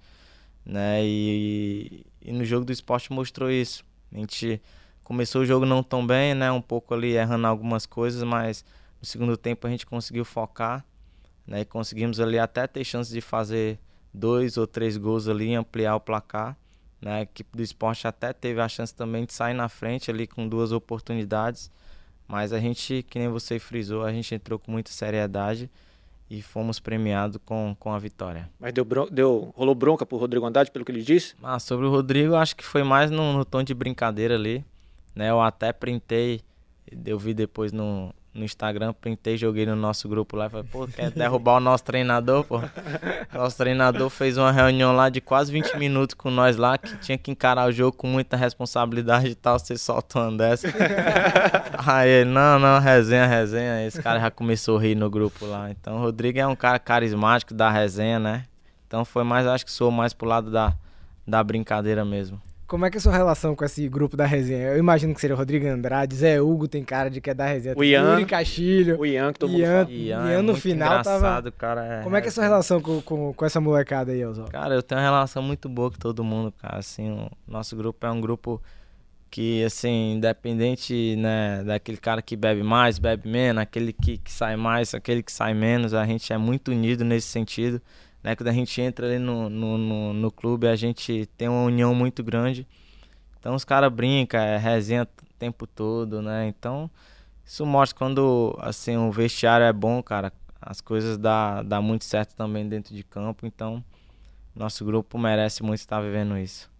né? 0.64 1.04
E, 1.04 2.04
e 2.20 2.32
no 2.32 2.44
jogo 2.44 2.64
do 2.64 2.72
esporte 2.72 3.12
mostrou 3.12 3.50
isso. 3.50 3.84
A 4.12 4.16
gente 4.16 4.60
começou 5.04 5.42
o 5.42 5.46
jogo 5.46 5.64
não 5.64 5.82
tão 5.82 6.06
bem, 6.06 6.34
né? 6.34 6.50
Um 6.50 6.60
pouco 6.60 6.92
ali 6.92 7.12
errando 7.12 7.46
algumas 7.46 7.86
coisas, 7.86 8.22
mas 8.24 8.64
no 9.00 9.06
segundo 9.06 9.36
tempo 9.36 9.66
a 9.66 9.70
gente 9.70 9.86
conseguiu 9.86 10.24
focar, 10.24 10.84
né? 11.46 11.60
E 11.60 11.64
conseguimos 11.64 12.20
ali 12.20 12.38
até 12.38 12.66
ter 12.66 12.84
chance 12.84 13.12
de 13.12 13.20
fazer 13.20 13.78
dois 14.12 14.56
ou 14.56 14.66
três 14.66 14.96
gols 14.96 15.28
ali 15.28 15.54
ampliar 15.54 15.94
o 15.94 16.00
placar. 16.00 16.56
Né? 17.00 17.12
A 17.12 17.23
equipe 17.23 17.57
do 17.57 17.62
esporte 17.62 18.07
até 18.07 18.33
teve 18.33 18.61
a 18.61 18.69
chance 18.69 18.95
também 18.95 19.25
de 19.25 19.33
sair 19.33 19.54
na 19.54 19.69
frente 19.69 20.11
ali 20.11 20.26
com 20.26 20.49
duas 20.49 20.73
oportunidades. 20.73 21.71
Mas 22.28 22.52
a 22.52 22.61
gente, 22.61 23.04
que 23.09 23.19
nem 23.19 23.28
você 23.28 23.59
frisou, 23.59 24.04
a 24.04 24.12
gente 24.12 24.35
entrou 24.35 24.59
com 24.59 24.71
muita 24.71 24.90
seriedade 24.90 25.71
e 26.30 26.40
fomos 26.40 26.78
premiados 26.78 27.38
com, 27.45 27.75
com 27.78 27.92
a 27.92 27.99
vitória. 27.99 28.49
Mas 28.59 28.73
deu, 28.73 28.87
deu 29.11 29.52
rolou 29.57 29.75
bronca 29.75 30.07
pro 30.07 30.16
Rodrigo 30.16 30.47
Andrade, 30.47 30.71
pelo 30.71 30.85
que 30.85 30.92
ele 30.92 31.02
disse? 31.02 31.35
Ah, 31.42 31.59
sobre 31.59 31.87
o 31.87 31.90
Rodrigo, 31.90 32.37
acho 32.37 32.54
que 32.54 32.64
foi 32.64 32.85
mais 32.85 33.11
no, 33.11 33.33
no 33.33 33.45
tom 33.45 33.64
de 33.64 33.75
brincadeira 33.75 34.37
ali. 34.37 34.64
Né? 35.12 35.28
Eu 35.28 35.40
até 35.40 35.73
printei, 35.73 36.40
eu 37.04 37.19
vi 37.19 37.35
depois 37.35 37.73
no, 37.73 38.14
no 38.32 38.44
Instagram, 38.44 38.92
printei, 38.92 39.37
joguei 39.37 39.66
no 39.66 39.75
nosso 39.75 40.08
grupo 40.08 40.37
lá 40.37 40.46
e 40.46 40.50
falei, 40.50 40.66
pô, 40.70 40.87
quer 40.87 41.10
derrubar 41.10 41.56
o 41.56 41.60
nosso 41.60 41.82
treinador, 41.82 42.44
pô? 42.44 42.60
Nosso 43.34 43.56
treinador 43.56 44.08
fez 44.10 44.37
uma 44.37 44.52
reunião 44.52 44.92
lá 44.94 45.08
de 45.08 45.20
quase 45.20 45.50
20 45.52 45.76
minutos 45.76 46.14
com 46.14 46.30
nós 46.30 46.56
lá, 46.56 46.76
que 46.76 46.96
tinha 46.99 47.16
que 47.16 47.30
encarar 47.30 47.68
o 47.68 47.72
jogo 47.72 47.96
com 47.96 48.06
muita 48.06 48.37
responsabilidade 48.37 49.28
e 49.28 49.34
tal, 49.34 49.58
você 49.58 49.76
solta 49.76 50.20
uma 50.20 50.37
dessa. 50.37 50.68
Aí 51.87 52.08
ele, 52.08 52.30
não, 52.30 52.58
não, 52.58 52.78
resenha, 52.78 53.26
resenha. 53.26 53.87
Esse 53.87 54.02
cara 54.02 54.20
já 54.20 54.30
começou 54.30 54.78
a 54.78 54.82
rir 54.82 54.94
no 54.94 55.08
grupo 55.08 55.46
lá. 55.46 55.70
Então 55.70 55.96
o 55.96 56.00
Rodrigo 56.00 56.38
é 56.38 56.46
um 56.46 56.56
cara 56.56 56.78
carismático 56.78 57.54
da 57.54 57.70
resenha, 57.70 58.18
né? 58.18 58.44
Então 58.87 59.04
foi 59.04 59.25
mais, 59.25 59.46
acho 59.46 59.64
que 59.64 59.72
sou 59.72 59.90
mais 59.90 60.12
pro 60.12 60.28
lado 60.28 60.50
da, 60.50 60.75
da 61.26 61.42
brincadeira 61.42 62.04
mesmo. 62.04 62.40
Como 62.70 62.86
é 62.86 62.90
que 62.90 62.98
é 62.98 63.00
a 63.00 63.02
sua 63.02 63.12
relação 63.12 63.56
com 63.56 63.64
esse 63.64 63.88
grupo 63.88 64.16
da 64.16 64.24
resenha? 64.24 64.68
Eu 64.68 64.78
imagino 64.78 65.12
que 65.12 65.20
seria 65.20 65.34
Rodrigo 65.34 65.66
Andrade, 65.66 66.14
Zé 66.14 66.40
Hugo 66.40 66.68
tem 66.68 66.84
cara 66.84 67.10
de 67.10 67.20
que 67.20 67.28
é 67.28 67.34
da 67.34 67.44
resenha. 67.44 67.74
O 67.76 67.82
Ian. 67.82 68.12
Yuri 68.12 68.26
Castilho. 68.26 69.00
O 69.00 69.04
Ian, 69.04 69.32
que 69.32 69.40
todo 69.40 69.50
Ian, 69.50 69.78
mundo 69.78 69.86
fala. 69.86 69.90
Ian, 69.90 70.18
Ian 70.18 70.30
é 70.30 70.36
no 70.36 70.42
muito 70.44 70.60
final 70.60 71.02
tava... 71.02 71.16
engraçado, 71.16 71.50
cara. 71.50 71.84
É, 71.84 72.02
Como 72.04 72.14
é 72.14 72.20
que 72.20 72.28
é 72.28 72.30
a 72.30 72.32
sua 72.32 72.44
relação 72.44 72.80
com, 72.80 73.02
com, 73.02 73.34
com 73.34 73.44
essa 73.44 73.60
molecada 73.60 74.12
aí, 74.12 74.24
Oswaldo? 74.24 74.52
Cara, 74.52 74.72
eu 74.72 74.84
tenho 74.84 75.00
uma 75.00 75.04
relação 75.04 75.42
muito 75.42 75.68
boa 75.68 75.90
com 75.90 75.98
todo 75.98 76.22
mundo, 76.22 76.52
cara. 76.52 76.78
Assim, 76.78 77.10
o 77.10 77.28
nosso 77.48 77.74
grupo 77.74 78.06
é 78.06 78.10
um 78.12 78.20
grupo 78.20 78.62
que, 79.28 79.64
assim, 79.64 80.12
independente, 80.12 81.16
né, 81.16 81.64
daquele 81.64 81.98
cara 81.98 82.22
que 82.22 82.36
bebe 82.36 82.62
mais, 82.62 83.00
bebe 83.00 83.28
menos, 83.28 83.60
aquele 83.60 83.92
que, 83.92 84.16
que 84.16 84.30
sai 84.30 84.54
mais, 84.54 84.94
aquele 84.94 85.24
que 85.24 85.32
sai 85.32 85.54
menos, 85.54 85.92
a 85.92 86.06
gente 86.06 86.32
é 86.32 86.38
muito 86.38 86.70
unido 86.70 87.04
nesse 87.04 87.26
sentido. 87.26 87.82
Né? 88.22 88.36
Quando 88.36 88.48
a 88.48 88.52
gente 88.52 88.80
entra 88.80 89.06
ali 89.06 89.18
no, 89.18 89.48
no, 89.48 89.78
no, 89.78 90.12
no 90.12 90.30
clube, 90.30 90.68
a 90.68 90.76
gente 90.76 91.26
tem 91.36 91.48
uma 91.48 91.62
união 91.62 91.94
muito 91.94 92.22
grande. 92.22 92.66
Então 93.38 93.54
os 93.54 93.64
caras 93.64 93.90
brincam, 93.92 94.40
é 94.40 94.58
resenha 94.58 95.04
o 95.04 95.34
tempo 95.38 95.66
todo, 95.66 96.20
né? 96.20 96.46
Então 96.48 96.90
isso 97.44 97.64
mostra 97.64 97.98
quando 97.98 98.56
assim 98.60 98.96
o 98.96 99.10
vestiário 99.10 99.64
é 99.64 99.72
bom, 99.72 100.02
cara, 100.02 100.32
as 100.60 100.80
coisas 100.80 101.16
dá, 101.16 101.62
dá 101.62 101.80
muito 101.80 102.04
certo 102.04 102.34
também 102.36 102.68
dentro 102.68 102.94
de 102.94 103.02
campo. 103.02 103.46
Então 103.46 103.82
nosso 104.54 104.84
grupo 104.84 105.18
merece 105.18 105.62
muito 105.62 105.80
estar 105.80 106.00
vivendo 106.00 106.36
isso. 106.36 106.70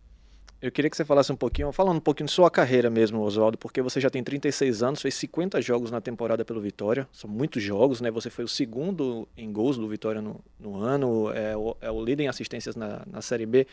Eu 0.63 0.71
queria 0.71 0.91
que 0.91 0.97
você 0.97 1.07
falasse 1.07 1.33
um 1.33 1.37
pouquinho, 1.37 1.73
falando 1.73 1.97
um 1.97 2.01
pouquinho 2.01 2.27
de 2.27 2.33
sua 2.33 2.51
carreira 2.51 2.91
mesmo, 2.91 3.23
Oswaldo, 3.23 3.57
porque 3.57 3.81
você 3.81 3.99
já 3.99 4.11
tem 4.11 4.23
36 4.23 4.83
anos, 4.83 5.01
fez 5.01 5.15
50 5.15 5.63
jogos 5.63 5.91
na 5.91 6.03
temporada 6.03 6.45
pelo 6.45 6.61
Vitória, 6.61 7.09
são 7.11 7.31
muitos 7.31 7.63
jogos, 7.63 8.03
né? 8.03 8.11
Você 8.11 8.29
foi 8.29 8.45
o 8.45 8.49
segundo 8.49 9.27
em 9.35 9.51
gols 9.51 9.79
do 9.79 9.89
Vitória 9.89 10.21
no, 10.21 10.39
no 10.59 10.77
ano, 10.77 11.33
é 11.33 11.57
o, 11.57 11.75
é 11.81 11.91
o 11.91 12.05
líder 12.05 12.25
em 12.25 12.29
assistências 12.29 12.77
na, 12.77 13.01
na 13.11 13.23
Série 13.23 13.47
B. 13.47 13.67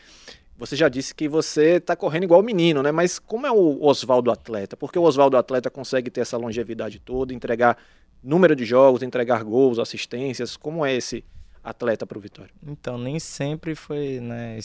Você 0.58 0.78
já 0.78 0.88
disse 0.88 1.14
que 1.14 1.28
você 1.28 1.76
está 1.76 1.94
correndo 1.94 2.24
igual 2.24 2.42
menino, 2.42 2.82
né? 2.82 2.90
Mas 2.90 3.20
como 3.20 3.46
é 3.46 3.52
o 3.52 3.84
Oswaldo 3.84 4.32
atleta? 4.32 4.78
Porque 4.78 4.98
o 4.98 5.04
Oswaldo 5.04 5.36
atleta 5.36 5.70
consegue 5.70 6.10
ter 6.10 6.22
essa 6.22 6.38
longevidade 6.38 7.00
toda, 7.00 7.34
entregar 7.34 7.78
número 8.24 8.56
de 8.56 8.64
jogos, 8.64 9.04
entregar 9.04 9.44
gols, 9.44 9.78
assistências. 9.78 10.56
Como 10.56 10.86
é 10.86 10.96
esse 10.96 11.22
atleta 11.62 12.08
para 12.08 12.18
o 12.18 12.22
Vitória? 12.22 12.52
Então, 12.66 12.98
nem 12.98 13.20
sempre 13.20 13.76
foi, 13.76 14.22
né? 14.22 14.58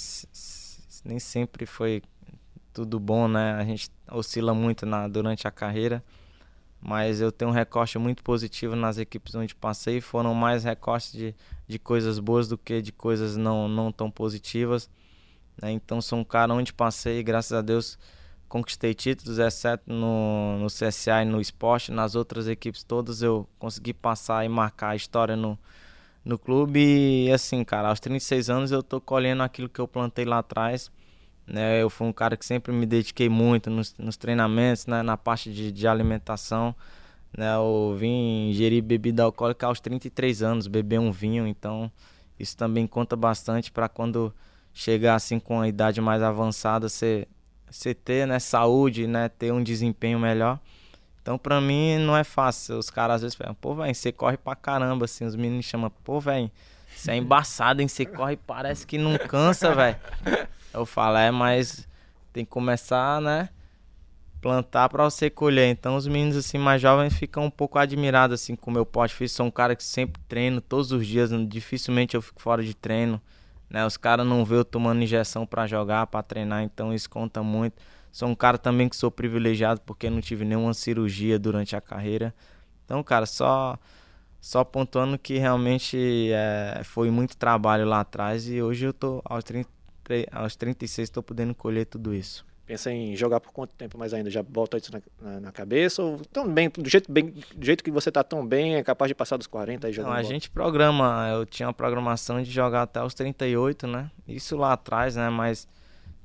Nem 1.05 1.19
sempre 1.19 1.67
foi 1.67 2.01
tudo 2.73 2.99
bom, 2.99 3.29
né? 3.29 3.53
A 3.55 3.65
gente 3.65 3.91
oscila 4.11 4.55
muito 4.55 4.87
na, 4.87 5.09
durante 5.09 5.47
a 5.47 5.51
carreira, 5.51 6.03
mas 6.81 7.21
eu 7.21 7.31
tenho 7.31 7.51
um 7.51 7.55
recorte 7.55 7.99
muito 7.99 8.23
positivo 8.23 8.75
nas 8.75 8.99
equipes 8.99 9.35
onde 9.35 9.55
passei. 9.55 10.01
Foram 10.01 10.35
mais 10.35 10.65
recortes 10.65 11.13
de, 11.13 11.35
de 11.69 11.79
coisas 11.79 12.19
boas 12.19 12.49
do 12.49 12.59
que 12.59 12.83
de 12.83 12.93
coisas 12.93 13.37
não, 13.37 13.69
não 13.69 13.93
tão 13.93 14.11
positivas. 14.11 14.91
Né? 15.61 15.73
Então 15.73 16.01
sou 16.01 16.19
um 16.19 16.25
cara 16.25 16.53
onde 16.53 16.73
passei, 16.73 17.23
graças 17.23 17.53
a 17.53 17.61
Deus, 17.63 17.99
conquistei 18.49 18.95
títulos, 18.95 19.39
exceto 19.39 19.93
no, 19.93 20.59
no 20.59 20.67
CSA 20.67 21.23
e 21.23 21.25
no 21.25 21.41
esporte. 21.41 21.93
Nas 21.93 22.15
outras 22.15 22.49
equipes 22.49 22.83
todas 22.83 23.23
eu 23.23 23.49
consegui 23.59 23.95
passar 23.95 24.45
e 24.45 24.49
marcar 24.49 24.91
a 24.91 24.97
história 24.97 25.37
no, 25.37 25.59
no 26.25 26.39
clube. 26.39 26.81
E 27.27 27.33
assim, 27.33 27.63
cara, 27.65 27.89
aos 27.89 28.01
36 28.01 28.51
anos 28.51 28.73
eu 28.73 28.83
tô 28.83 29.01
colhendo 29.01 29.43
aquilo 29.43 29.69
que 29.69 29.81
eu 29.81 29.89
plantei 29.89 30.25
lá 30.25 30.39
atrás. 30.39 30.91
Né? 31.47 31.83
Eu 31.83 31.91
fui 31.91 32.07
um 32.07 32.13
cara 32.13 32.37
que 32.37 32.45
sempre 32.45 32.73
me 32.73 32.87
dediquei 32.87 33.29
muito 33.29 33.69
nos, 33.71 33.95
nos 33.99 34.17
treinamentos, 34.17 34.87
né? 34.87 35.03
na 35.03 35.17
parte 35.17 35.53
de, 35.53 35.73
de 35.73 35.87
alimentação. 35.87 36.75
Né? 37.37 37.55
Eu 37.55 37.97
vim 37.99 38.51
ingerir 38.51 38.83
bebida 38.83 39.23
alcoólica 39.23 39.67
aos 39.67 39.81
33 39.81 40.43
anos, 40.43 40.67
beber 40.67 41.01
um 41.01 41.11
vinho, 41.11 41.47
então 41.47 41.91
isso 42.39 42.57
também 42.57 42.87
conta 42.87 43.17
bastante 43.17 43.71
para 43.71 43.89
quando 43.89 44.35
chegar 44.75 45.15
assim 45.15 45.39
com 45.39 45.61
a 45.61 45.69
idade 45.69 46.01
mais 46.01 46.23
avançada, 46.23 46.89
você, 46.89 47.27
ter 48.05 48.27
né, 48.27 48.39
saúde, 48.39 49.07
né, 49.07 49.29
ter 49.29 49.53
um 49.53 49.63
desempenho 49.63 50.19
melhor. 50.19 50.59
Então, 51.21 51.39
pra 51.39 51.61
mim, 51.61 51.99
não 51.99 52.17
é 52.17 52.25
fácil. 52.25 52.79
Os 52.79 52.91
caras 52.91 53.17
às 53.17 53.23
vezes 53.23 53.37
falam, 53.37 53.55
pô, 53.55 53.75
velho, 53.77 53.95
você 53.95 54.11
corre 54.11 54.37
pra 54.37 54.57
caramba, 54.57 55.05
assim. 55.05 55.25
Os 55.25 55.37
meninos 55.37 55.65
chamam, 55.65 55.89
pô, 56.03 56.19
velho, 56.19 56.51
você 56.97 57.13
é 57.13 57.17
embaçado, 57.17 57.81
hein? 57.81 57.87
Você 57.87 58.05
corre 58.05 58.37
parece 58.37 58.85
que 58.85 58.99
não 58.99 59.17
cansa, 59.17 59.73
velho. 59.73 59.97
Eu 60.73 60.87
falo, 60.87 61.17
é, 61.17 61.31
mas 61.31 61.89
tem 62.33 62.45
que 62.45 62.51
começar, 62.51 63.21
né? 63.21 63.49
Plantar 64.41 64.89
pra 64.89 65.05
você 65.05 65.31
colher. 65.31 65.69
Então, 65.69 65.97
os 65.97 66.07
meninos, 66.07 66.37
assim, 66.37 66.59
mais 66.59 66.81
jovens 66.81 67.15
ficam 67.15 67.45
um 67.45 67.51
pouco 67.51 67.79
admirados, 67.79 68.41
assim, 68.41 68.57
com 68.57 68.71
o 68.71 68.75
meu 68.75 68.85
porte 68.87 69.15
físico. 69.15 69.37
Sou 69.37 69.47
um 69.47 69.51
cara 69.51 69.77
que 69.77 69.85
sempre 69.85 70.21
treino 70.29 70.61
todos 70.61 70.91
os 70.93 71.07
dias. 71.07 71.31
Dificilmente 71.49 72.15
eu 72.17 72.23
fico 72.23 72.41
fora 72.43 72.63
de 72.63 72.75
treino. 72.75 73.21
Né? 73.73 73.87
Os 73.87 73.97
caras 73.97 74.27
não 74.27 74.45
vê 74.45 74.57
eu 74.57 74.65
tomando 74.65 75.03
injeção 75.03 75.47
para 75.47 75.67
jogar, 75.67 76.07
para 76.07 76.23
treinar, 76.23 76.63
então 76.63 76.93
isso 76.93 77.09
conta 77.09 77.43
muito. 77.43 77.81
Sou 78.13 78.29
um 78.29 78.35
cara 78.35 78.59
também 78.59 78.87
que 78.87 78.95
sou 78.95 79.11
privilegiado 79.11 79.81
porque 79.81 80.11
não 80.11 80.21
tive 80.21 80.45
nenhuma 80.45 80.75
cirurgia 80.75 81.39
durante 81.39 81.75
a 81.75 81.81
carreira. 81.81 82.35
Então, 82.85 83.03
cara, 83.03 83.25
só 83.25 83.79
só 84.39 84.63
pontuando 84.65 85.19
que 85.19 85.39
realmente 85.39 86.31
é, 86.33 86.83
foi 86.85 87.11
muito 87.11 87.37
trabalho 87.37 87.87
lá 87.87 88.01
atrás 88.01 88.47
e 88.49 88.61
hoje 88.61 88.85
eu 88.85 88.93
tô 88.93 89.23
aos, 89.25 89.43
30, 89.45 89.71
aos 90.31 90.57
36 90.57 91.09
estou 91.09 91.23
podendo 91.23 91.55
colher 91.55 91.87
tudo 91.87 92.15
isso. 92.15 92.45
Pensa 92.65 92.93
em 92.93 93.17
jogar 93.17 93.41
por 93.41 93.53
quanto 93.53 93.75
tempo 93.75 93.99
mais 93.99 94.15
ainda? 94.15 94.31
Já 94.31 94.43
bota 94.43 94.79
isso 94.79 94.93
na, 94.93 95.01
na, 95.21 95.41
na 95.41 95.53
cabeça? 95.53 96.03
Ou 96.03 96.19
tão 96.33 96.49
bem, 96.49 96.71
do 96.71 96.89
jeito, 96.89 97.11
bem, 97.11 97.35
do 97.55 97.67
jeito 97.67 97.83
que 97.83 97.91
você 97.91 98.09
está 98.09 98.23
tão 98.23 98.47
bem, 98.47 98.77
é 98.77 98.83
capaz 98.85 99.09
de 99.09 99.15
passar 99.15 99.37
dos 99.37 99.49
40 99.49 99.89
e 99.89 99.93
jogar? 99.93 100.11
Não, 100.11 100.17
a 100.17 100.23
gente 100.23 100.49
programa, 100.49 101.29
eu 101.33 101.45
tinha 101.45 101.67
uma 101.67 101.75
programação 101.75 102.41
de 102.41 102.51
jogar 102.51 102.83
até 102.83 103.03
os 103.03 103.15
38, 103.15 103.87
né? 103.87 104.11
Isso 104.29 104.57
lá 104.57 104.75
atrás, 104.75 105.17
né? 105.17 105.29
Mas 105.29 105.67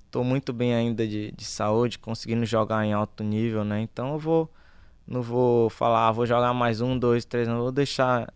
estou 0.05 0.23
muito 0.23 0.53
bem 0.53 0.73
ainda 0.73 1.07
de, 1.07 1.31
de 1.31 1.43
saúde, 1.43 1.97
conseguindo 1.97 2.45
jogar 2.45 2.85
em 2.85 2.93
alto 2.93 3.23
nível, 3.23 3.63
né? 3.63 3.81
Então 3.81 4.13
eu 4.13 4.19
vou, 4.19 4.49
não 5.07 5.23
vou 5.23 5.69
falar, 5.71 6.07
ah, 6.07 6.11
vou 6.11 6.25
jogar 6.25 6.53
mais 6.53 6.81
um, 6.81 6.97
dois, 6.97 7.25
três, 7.25 7.47
não 7.47 7.57
vou 7.57 7.71
deixar 7.71 8.31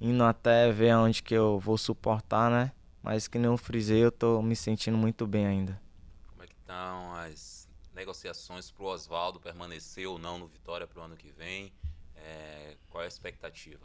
indo 0.00 0.22
até 0.24 0.70
ver 0.72 0.94
onde 0.94 1.22
que 1.22 1.34
eu 1.34 1.58
vou 1.58 1.76
suportar, 1.76 2.50
né? 2.50 2.72
Mas 3.02 3.26
que 3.26 3.38
nem 3.38 3.50
eu 3.50 3.56
frisei, 3.56 4.04
eu 4.04 4.12
tô 4.12 4.42
me 4.42 4.54
sentindo 4.54 4.96
muito 4.96 5.26
bem 5.26 5.46
ainda. 5.46 5.80
Como 6.28 6.42
é 6.42 6.46
que 6.46 6.54
estão 6.54 7.14
as 7.14 7.68
negociações 7.94 8.70
para 8.70 8.84
o 8.84 8.86
Oswaldo 8.86 9.40
permanecer 9.40 10.06
ou 10.06 10.18
não 10.18 10.38
no 10.38 10.46
Vitória 10.46 10.86
para 10.86 11.00
o 11.00 11.04
ano 11.04 11.16
que 11.16 11.30
vem? 11.32 11.72
É, 12.16 12.76
qual 12.90 13.02
é 13.02 13.06
a 13.06 13.08
expectativa? 13.08 13.80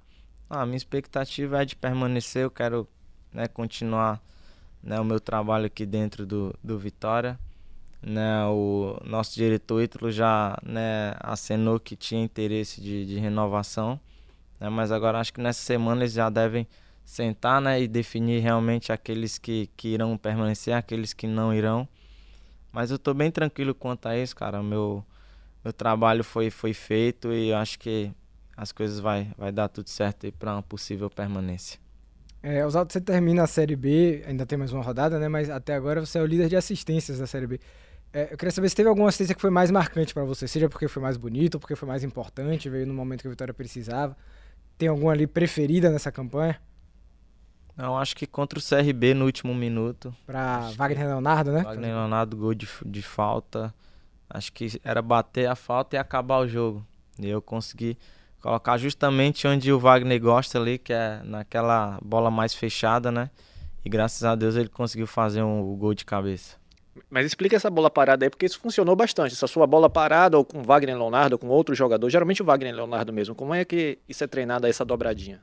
Ah, 0.50 0.62
a 0.62 0.66
minha 0.66 0.78
expectativa 0.78 1.62
é 1.62 1.66
de 1.66 1.76
permanecer, 1.76 2.44
eu 2.44 2.52
quero 2.52 2.88
né, 3.32 3.48
continuar 3.48 4.22
né, 4.84 5.00
o 5.00 5.04
meu 5.04 5.20
trabalho 5.20 5.66
aqui 5.66 5.86
dentro 5.86 6.26
do, 6.26 6.54
do 6.64 6.78
Vitória. 6.78 7.40
Né, 8.02 8.46
o 8.46 9.00
nosso 9.04 9.34
diretor 9.34 9.82
Ítalo 9.82 10.12
já 10.12 10.56
né, 10.62 11.16
acenou 11.20 11.80
que 11.80 11.96
tinha 11.96 12.24
interesse 12.24 12.80
de, 12.80 13.04
de 13.04 13.18
renovação, 13.18 14.00
né, 14.60 14.70
mas 14.70 14.92
agora 14.92 15.20
acho 15.20 15.34
que 15.34 15.42
nessa 15.42 15.62
semana 15.62 16.02
eles 16.02 16.14
já 16.14 16.30
devem 16.30 16.68
sentar 17.06 17.62
né, 17.62 17.82
e 17.82 17.88
definir 17.88 18.42
realmente 18.42 18.92
aqueles 18.92 19.38
que, 19.38 19.70
que 19.78 19.90
irão 19.90 20.18
permanecer, 20.18 20.74
aqueles 20.74 21.14
que 21.14 21.28
não 21.28 21.54
irão. 21.54 21.88
Mas 22.72 22.92
eu 22.92 23.00
tô 23.00 23.14
bem 23.14 23.32
tranquilo 23.32 23.74
quanto 23.74 24.08
a 24.08 24.18
isso, 24.18 24.36
cara. 24.36 24.62
Meu, 24.62 25.06
meu 25.64 25.72
trabalho 25.72 26.24
foi, 26.24 26.50
foi 26.50 26.74
feito 26.74 27.32
e 27.32 27.54
acho 27.54 27.80
que 27.80 28.12
as 28.58 28.72
coisas 28.72 29.00
vai, 29.00 29.32
vai 29.38 29.52
dar 29.52 29.70
tudo 29.70 29.90
certo 29.90 30.30
para 30.34 30.54
uma 30.54 30.64
possível 30.64 31.10
permanência. 31.10 31.80
É, 32.42 32.66
Oswaldo, 32.66 32.92
você 32.92 33.02
termina 33.02 33.44
a 33.44 33.48
Série 33.48 33.76
B, 33.76 34.24
ainda 34.28 34.46
tem 34.46 34.58
mais 34.58 34.72
uma 34.74 34.84
rodada, 34.84 35.18
né? 35.18 35.28
Mas 35.28 35.50
até 35.50 35.74
agora 35.74 36.06
você 36.06 36.20
é 36.20 36.22
o 36.22 36.26
líder 36.26 36.50
de 36.50 36.56
assistências 36.56 37.18
da 37.18 37.26
Série 37.26 37.48
B. 37.48 37.60
É, 38.14 38.34
eu 38.34 38.38
queria 38.38 38.52
saber 38.52 38.70
se 38.70 38.76
teve 38.76 38.88
alguma 38.88 39.10
assistência 39.10 39.34
que 39.36 39.42
foi 39.42 39.50
mais 39.50 39.72
marcante 39.72 40.14
para 40.14 40.24
você, 40.24 40.48
seja 40.48 40.70
porque 40.70 40.88
foi 40.88 41.02
mais 41.02 41.18
bonito, 41.18 41.60
porque 41.60 41.76
foi 41.76 41.88
mais 41.88 42.04
importante, 42.04 42.70
veio 42.70 42.86
no 42.86 42.94
momento 42.94 43.22
que 43.22 43.28
a 43.28 43.32
Vitória 43.32 43.54
precisava. 43.54 44.16
Tem 44.78 44.88
alguma 44.88 45.12
ali 45.12 45.26
preferida 45.26 45.90
nessa 45.90 46.12
campanha? 46.12 46.60
Não, 47.76 47.98
acho 47.98 48.16
que 48.16 48.26
contra 48.26 48.58
o 48.58 48.62
CRB 48.62 49.14
no 49.14 49.26
último 49.26 49.54
minuto. 49.54 50.16
Pra 50.26 50.72
Wagner 50.78 51.08
Leonardo, 51.08 51.52
né? 51.52 51.62
Wagner 51.62 51.94
Leonardo, 51.94 52.38
gol 52.38 52.54
de, 52.54 52.68
de 52.86 53.02
falta. 53.02 53.74
Acho 54.30 54.52
que 54.54 54.80
era 54.84 55.02
bater 55.02 55.48
a 55.48 55.56
falta 55.56 55.96
e 55.96 56.00
acabar 56.00 56.40
o 56.40 56.48
jogo. 56.48 56.86
E 57.20 57.28
eu 57.28 57.42
consegui 57.42 57.98
colocar 58.42 58.78
justamente 58.78 59.48
onde 59.48 59.72
o 59.72 59.80
Wagner 59.80 60.22
gosta 60.22 60.58
ali, 60.58 60.78
que 60.78 60.94
é 60.94 61.22
naquela 61.24 62.00
bola 62.02 62.32
mais 62.32 62.54
fechada, 62.54 63.12
né? 63.12 63.30
E 63.84 63.90
graças 63.90 64.24
a 64.24 64.36
Deus 64.36 64.56
ele 64.56 64.70
conseguiu 64.70 65.06
fazer 65.06 65.44
um, 65.44 65.74
um 65.74 65.76
gol 65.76 65.94
de 65.94 66.06
cabeça. 66.06 66.58
Mas 67.10 67.26
explica 67.26 67.58
essa 67.58 67.70
bola 67.70 67.90
parada 67.90 68.26
aí, 68.26 68.30
porque 68.30 68.46
isso 68.46 68.60
funcionou 68.60 68.96
bastante. 68.96 69.34
Essa 69.34 69.48
sua 69.48 69.68
bola 69.68 69.90
parada, 69.90 70.38
ou 70.38 70.46
com 70.46 70.64
Wagner 70.64 70.98
Leonardo, 70.98 71.34
ou 71.34 71.40
com 71.40 71.48
outro 71.48 71.76
jogador, 71.76 72.10
geralmente 72.10 72.42
o 72.42 72.46
Wagner 72.46 72.74
Leonardo 72.74 73.12
mesmo. 73.12 73.36
Como 73.36 73.54
é 73.54 73.66
que 73.66 74.00
isso 74.08 74.24
é 74.24 74.28
treinado, 74.28 74.66
essa 74.66 74.86
dobradinha? 74.86 75.42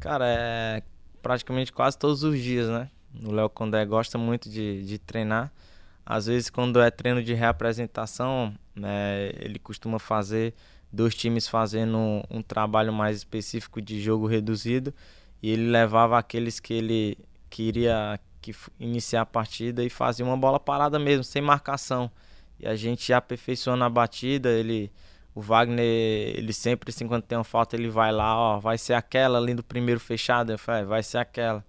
Cara, 0.00 0.24
é 0.26 0.82
praticamente 1.22 1.72
quase 1.72 1.98
todos 1.98 2.22
os 2.22 2.38
dias, 2.40 2.68
né? 2.68 2.90
O 3.24 3.32
Léo 3.32 3.48
Condé 3.48 3.84
gosta 3.84 4.18
muito 4.18 4.48
de, 4.48 4.84
de 4.84 4.98
treinar. 4.98 5.52
Às 6.04 6.26
vezes, 6.26 6.48
quando 6.48 6.80
é 6.80 6.90
treino 6.90 7.22
de 7.22 7.34
reapresentação, 7.34 8.54
né, 8.74 9.30
ele 9.34 9.58
costuma 9.58 9.98
fazer 9.98 10.54
dois 10.90 11.14
times 11.14 11.46
fazendo 11.46 11.98
um, 11.98 12.22
um, 12.30 12.42
trabalho 12.42 12.92
mais 12.92 13.18
específico 13.18 13.80
de 13.80 14.00
jogo 14.00 14.26
reduzido 14.26 14.94
e 15.42 15.50
ele 15.50 15.68
levava 15.68 16.18
aqueles 16.18 16.58
que 16.60 16.72
ele 16.72 17.18
queria 17.50 18.18
que 18.40 18.54
iniciar 18.80 19.22
a 19.22 19.26
partida 19.26 19.84
e 19.84 19.90
fazer 19.90 20.22
uma 20.22 20.36
bola 20.36 20.58
parada 20.58 20.98
mesmo, 20.98 21.24
sem 21.24 21.42
marcação. 21.42 22.10
E 22.58 22.66
a 22.66 22.74
gente 22.74 23.12
aperfeiçoando 23.12 23.84
a 23.84 23.90
batida, 23.90 24.50
ele 24.50 24.90
o 25.34 25.40
Wagner, 25.40 25.84
ele 25.84 26.52
sempre 26.52 26.90
assim 26.90 27.06
quando 27.06 27.22
tem 27.22 27.38
uma 27.38 27.44
falta, 27.44 27.76
ele 27.76 27.88
vai 27.88 28.10
lá, 28.12 28.36
ó, 28.36 28.58
vai 28.58 28.76
ser 28.76 28.94
aquela 28.94 29.38
ali 29.38 29.54
do 29.54 29.62
primeiro 29.62 30.00
fechado, 30.00 30.52
eu 30.52 30.58
falei, 30.58 30.82
é, 30.82 30.84
vai 30.84 31.02
ser 31.02 31.18
aquela. 31.18 31.64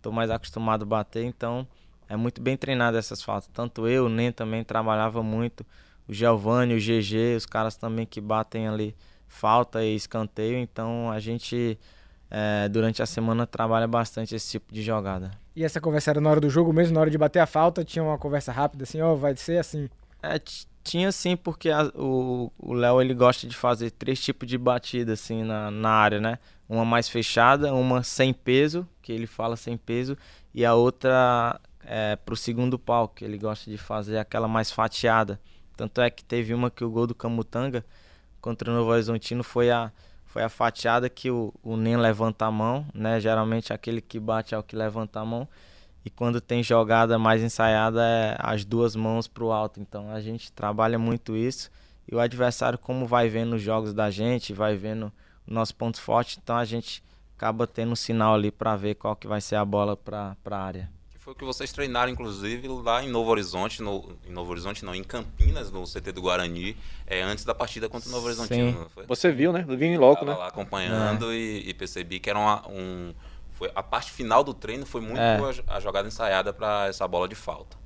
Tô 0.00 0.10
mais 0.10 0.30
acostumado 0.30 0.82
a 0.84 0.86
bater, 0.86 1.24
então 1.24 1.66
é 2.08 2.16
muito 2.16 2.40
bem 2.40 2.56
treinado 2.56 2.96
essas 2.96 3.22
faltas. 3.22 3.50
Tanto 3.52 3.86
eu, 3.86 4.06
o 4.06 4.08
Nem 4.08 4.32
também 4.32 4.64
trabalhava 4.64 5.22
muito, 5.22 5.64
o 6.08 6.12
Giovanni, 6.12 6.74
o 6.74 6.78
GG, 6.78 7.36
os 7.36 7.46
caras 7.46 7.76
também 7.76 8.06
que 8.06 8.20
batem 8.20 8.66
ali 8.66 8.96
falta 9.28 9.84
e 9.84 9.94
escanteio, 9.94 10.58
então 10.58 11.10
a 11.10 11.20
gente 11.20 11.78
é, 12.30 12.68
durante 12.68 13.02
a 13.02 13.06
semana 13.06 13.46
trabalha 13.46 13.86
bastante 13.86 14.34
esse 14.34 14.50
tipo 14.50 14.72
de 14.72 14.82
jogada. 14.82 15.30
E 15.54 15.64
essa 15.64 15.80
conversa 15.80 16.10
era 16.10 16.20
na 16.20 16.30
hora 16.30 16.40
do 16.40 16.48
jogo 16.48 16.72
mesmo, 16.72 16.94
na 16.94 17.00
hora 17.00 17.10
de 17.10 17.18
bater 17.18 17.40
a 17.40 17.46
falta, 17.46 17.84
tinha 17.84 18.02
uma 18.02 18.16
conversa 18.16 18.52
rápida 18.52 18.84
assim, 18.84 19.00
ó, 19.00 19.12
oh, 19.12 19.16
vai 19.16 19.36
ser 19.36 19.58
assim. 19.58 19.88
É, 20.22 20.38
tinha 20.82 21.12
sim, 21.12 21.36
porque 21.36 21.70
a, 21.70 21.90
o 21.94 22.72
Léo 22.72 23.00
ele 23.00 23.14
gosta 23.14 23.46
de 23.46 23.56
fazer 23.56 23.90
três 23.90 24.20
tipos 24.20 24.48
de 24.48 24.56
batida 24.56 25.12
assim 25.12 25.44
na, 25.44 25.70
na 25.70 25.90
área, 25.90 26.20
né? 26.20 26.38
Uma 26.68 26.84
mais 26.84 27.08
fechada, 27.08 27.74
uma 27.74 28.02
sem 28.02 28.32
peso, 28.32 28.86
que 29.02 29.12
ele 29.12 29.26
fala 29.26 29.56
sem 29.56 29.76
peso, 29.76 30.16
e 30.54 30.64
a 30.64 30.74
outra 30.74 31.60
é, 31.84 32.16
pro 32.16 32.36
segundo 32.36 32.78
pau, 32.78 33.08
que 33.08 33.24
ele 33.24 33.38
gosta 33.38 33.70
de 33.70 33.76
fazer 33.76 34.18
aquela 34.18 34.48
mais 34.48 34.70
fatiada. 34.70 35.40
Tanto 35.76 36.00
é 36.00 36.10
que 36.10 36.24
teve 36.24 36.54
uma 36.54 36.70
que 36.70 36.84
o 36.84 36.90
gol 36.90 37.06
do 37.06 37.14
Camutanga 37.14 37.84
contra 38.40 38.70
o 38.70 38.74
Novo 38.74 38.90
Horizontino 38.90 39.42
foi 39.42 39.70
a 39.70 39.90
foi 40.26 40.44
a 40.44 40.48
fatiada 40.48 41.08
que 41.08 41.28
o, 41.28 41.52
o 41.60 41.76
Nem 41.76 41.96
levanta 41.96 42.46
a 42.46 42.50
mão, 42.52 42.86
né? 42.94 43.18
Geralmente 43.18 43.72
aquele 43.72 44.00
que 44.00 44.20
bate 44.20 44.54
é 44.54 44.58
o 44.58 44.62
que 44.62 44.76
levanta 44.76 45.18
a 45.18 45.24
mão. 45.24 45.48
E 46.04 46.10
quando 46.10 46.40
tem 46.40 46.62
jogada 46.62 47.18
mais 47.18 47.42
ensaiada 47.42 48.02
é 48.02 48.36
as 48.38 48.64
duas 48.64 48.96
mãos 48.96 49.28
para 49.28 49.44
o 49.44 49.52
alto. 49.52 49.80
Então 49.80 50.10
a 50.10 50.20
gente 50.20 50.50
trabalha 50.52 50.98
muito 50.98 51.36
isso. 51.36 51.70
E 52.10 52.14
o 52.14 52.20
adversário, 52.20 52.78
como 52.78 53.06
vai 53.06 53.28
vendo 53.28 53.56
os 53.56 53.62
jogos 53.62 53.92
da 53.92 54.10
gente, 54.10 54.52
vai 54.52 54.76
vendo 54.76 55.12
o 55.46 55.52
nosso 55.52 55.74
ponto 55.74 56.00
forte, 56.00 56.38
então 56.42 56.56
a 56.56 56.64
gente 56.64 57.02
acaba 57.36 57.66
tendo 57.66 57.92
um 57.92 57.96
sinal 57.96 58.34
ali 58.34 58.50
para 58.50 58.76
ver 58.76 58.94
qual 58.96 59.14
que 59.14 59.26
vai 59.26 59.40
ser 59.40 59.56
a 59.56 59.64
bola 59.64 59.96
para 59.96 60.36
a 60.44 60.56
área 60.56 60.90
foi 61.30 61.34
o 61.34 61.36
que 61.36 61.44
vocês 61.44 61.72
treinaram, 61.72 62.10
inclusive, 62.10 62.66
lá 62.66 63.04
em 63.04 63.08
Novo 63.08 63.30
Horizonte, 63.30 63.82
no, 63.82 64.16
em 64.26 64.32
Novo 64.32 64.50
Horizonte 64.50 64.84
não, 64.84 64.94
em 64.94 65.04
Campinas, 65.04 65.70
no 65.70 65.84
CT 65.84 66.12
do 66.12 66.22
Guarani, 66.22 66.76
é, 67.06 67.22
antes 67.22 67.44
da 67.44 67.54
partida 67.54 67.88
contra 67.88 68.08
o 68.08 68.12
Novo 68.12 68.26
Horizonte. 68.26 68.54
Você 69.06 69.30
viu, 69.30 69.52
né? 69.52 69.64
Eu 69.68 69.76
vim 69.76 69.96
logo, 69.96 70.24
né? 70.24 70.34
lá 70.34 70.48
acompanhando 70.48 71.30
é. 71.30 71.36
e, 71.36 71.68
e, 71.68 71.74
percebi 71.74 72.18
que 72.18 72.28
era 72.28 72.38
uma, 72.38 72.68
um... 72.68 73.14
Foi, 73.60 73.70
a 73.74 73.82
parte 73.82 74.10
final 74.10 74.42
do 74.42 74.54
treino 74.54 74.86
foi 74.86 75.02
muito 75.02 75.20
é. 75.20 75.38
a, 75.66 75.76
a 75.76 75.80
jogada 75.80 76.08
ensaiada 76.08 76.50
para 76.50 76.86
essa 76.86 77.06
bola 77.06 77.28
de 77.28 77.34
falta. 77.34 77.76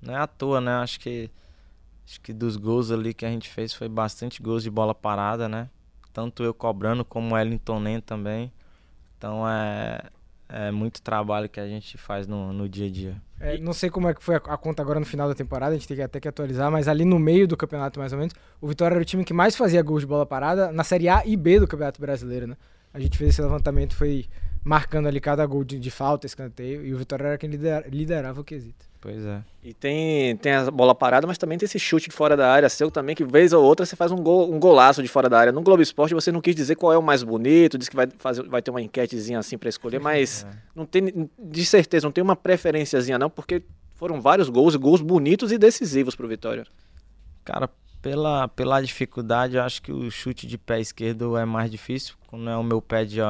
Não 0.00 0.16
é 0.16 0.16
à 0.16 0.26
toa, 0.26 0.60
né? 0.60 0.72
Acho 0.78 0.98
que, 0.98 1.30
acho 2.04 2.20
que 2.20 2.32
dos 2.32 2.56
gols 2.56 2.90
ali 2.90 3.14
que 3.14 3.24
a 3.24 3.28
gente 3.28 3.48
fez 3.48 3.72
foi 3.72 3.88
bastante 3.88 4.42
gols 4.42 4.64
de 4.64 4.70
bola 4.70 4.92
parada, 4.92 5.48
né? 5.48 5.70
Tanto 6.12 6.42
eu 6.42 6.52
cobrando 6.52 7.04
como 7.04 7.30
o 7.30 7.34
Wellington 7.34 7.78
Nem 7.78 8.00
também. 8.00 8.52
Então 9.16 9.48
é, 9.48 10.00
é 10.48 10.72
muito 10.72 11.00
trabalho 11.00 11.48
que 11.48 11.60
a 11.60 11.68
gente 11.68 11.96
faz 11.96 12.26
no, 12.26 12.52
no 12.52 12.68
dia 12.68 12.88
a 12.88 12.90
dia. 12.90 13.22
É, 13.38 13.58
não 13.58 13.72
sei 13.72 13.90
como 13.90 14.08
é 14.08 14.14
que 14.14 14.24
foi 14.24 14.34
a, 14.34 14.38
a, 14.38 14.56
conta 14.56 14.82
agora 14.82 14.98
no 14.98 15.06
final 15.06 15.28
da 15.28 15.36
temporada, 15.36 15.72
a 15.72 15.78
gente 15.78 15.86
tem 15.86 15.98
que 15.98 16.02
até 16.02 16.18
que 16.18 16.26
atualizar, 16.26 16.68
mas 16.68 16.88
ali 16.88 17.04
no 17.04 17.20
meio 17.20 17.46
do 17.46 17.56
campeonato, 17.56 18.00
mais 18.00 18.12
ou 18.12 18.18
menos, 18.18 18.34
o 18.60 18.66
Vitória 18.66 18.96
era 18.96 19.02
o 19.02 19.04
time 19.04 19.24
que 19.24 19.32
mais 19.32 19.54
fazia 19.54 19.80
gols 19.84 20.00
de 20.00 20.06
bola 20.08 20.26
parada 20.26 20.72
na 20.72 20.82
Série 20.82 21.08
A 21.08 21.24
e 21.24 21.36
B 21.36 21.60
do 21.60 21.68
Campeonato 21.68 22.00
Brasileiro, 22.00 22.48
né? 22.48 22.56
A 22.92 22.98
gente 22.98 23.16
fez 23.16 23.30
esse 23.30 23.40
levantamento, 23.40 23.94
foi 23.94 24.26
marcando 24.64 25.06
ali 25.08 25.20
cada 25.20 25.44
gol 25.44 25.64
de, 25.64 25.78
de 25.78 25.90
falta, 25.90 26.26
escanteio, 26.26 26.84
e 26.84 26.94
o 26.94 26.98
Vitória 26.98 27.24
era 27.24 27.38
quem 27.38 27.50
lider, 27.50 27.88
liderava 27.88 28.40
o 28.40 28.44
quesito. 28.44 28.86
Pois 29.00 29.24
é. 29.24 29.42
E 29.64 29.74
tem, 29.74 30.36
tem 30.36 30.52
a 30.52 30.70
bola 30.70 30.94
parada, 30.94 31.26
mas 31.26 31.36
também 31.36 31.58
tem 31.58 31.66
esse 31.66 31.78
chute 31.78 32.08
de 32.08 32.14
fora 32.14 32.36
da 32.36 32.48
área 32.48 32.68
seu 32.68 32.88
também, 32.88 33.16
que 33.16 33.24
vez 33.24 33.52
ou 33.52 33.64
outra 33.64 33.84
você 33.84 33.96
faz 33.96 34.12
um, 34.12 34.16
gol, 34.16 34.52
um 34.52 34.60
golaço 34.60 35.02
de 35.02 35.08
fora 35.08 35.28
da 35.28 35.40
área. 35.40 35.52
No 35.52 35.60
Globo 35.60 35.82
Esporte 35.82 36.14
você 36.14 36.30
não 36.30 36.40
quis 36.40 36.54
dizer 36.54 36.76
qual 36.76 36.92
é 36.92 36.96
o 36.96 37.02
mais 37.02 37.24
bonito, 37.24 37.76
disse 37.76 37.90
que 37.90 37.96
vai, 37.96 38.06
fazer, 38.16 38.44
vai 38.44 38.62
ter 38.62 38.70
uma 38.70 38.80
enquetezinha 38.80 39.40
assim 39.40 39.58
para 39.58 39.68
escolher, 39.68 39.98
mas 40.00 40.46
é. 40.48 40.56
não 40.72 40.86
tem, 40.86 41.28
de 41.36 41.66
certeza, 41.66 42.06
não 42.06 42.12
tem 42.12 42.22
uma 42.22 42.36
preferenciazinha 42.36 43.18
não, 43.18 43.28
porque 43.28 43.64
foram 43.94 44.20
vários 44.20 44.48
gols, 44.48 44.76
gols 44.76 45.00
bonitos 45.00 45.50
e 45.50 45.58
decisivos 45.58 46.14
pro 46.14 46.28
Vitória. 46.28 46.64
Cara, 47.44 47.68
pela, 48.00 48.46
pela 48.46 48.80
dificuldade, 48.80 49.56
eu 49.56 49.62
acho 49.62 49.82
que 49.82 49.90
o 49.90 50.08
chute 50.12 50.46
de 50.46 50.56
pé 50.56 50.80
esquerdo 50.80 51.36
é 51.36 51.44
mais 51.44 51.68
difícil, 51.68 52.14
não 52.30 52.52
é 52.52 52.56
o 52.56 52.62
meu 52.62 52.80
pé 52.80 53.04
de, 53.04 53.20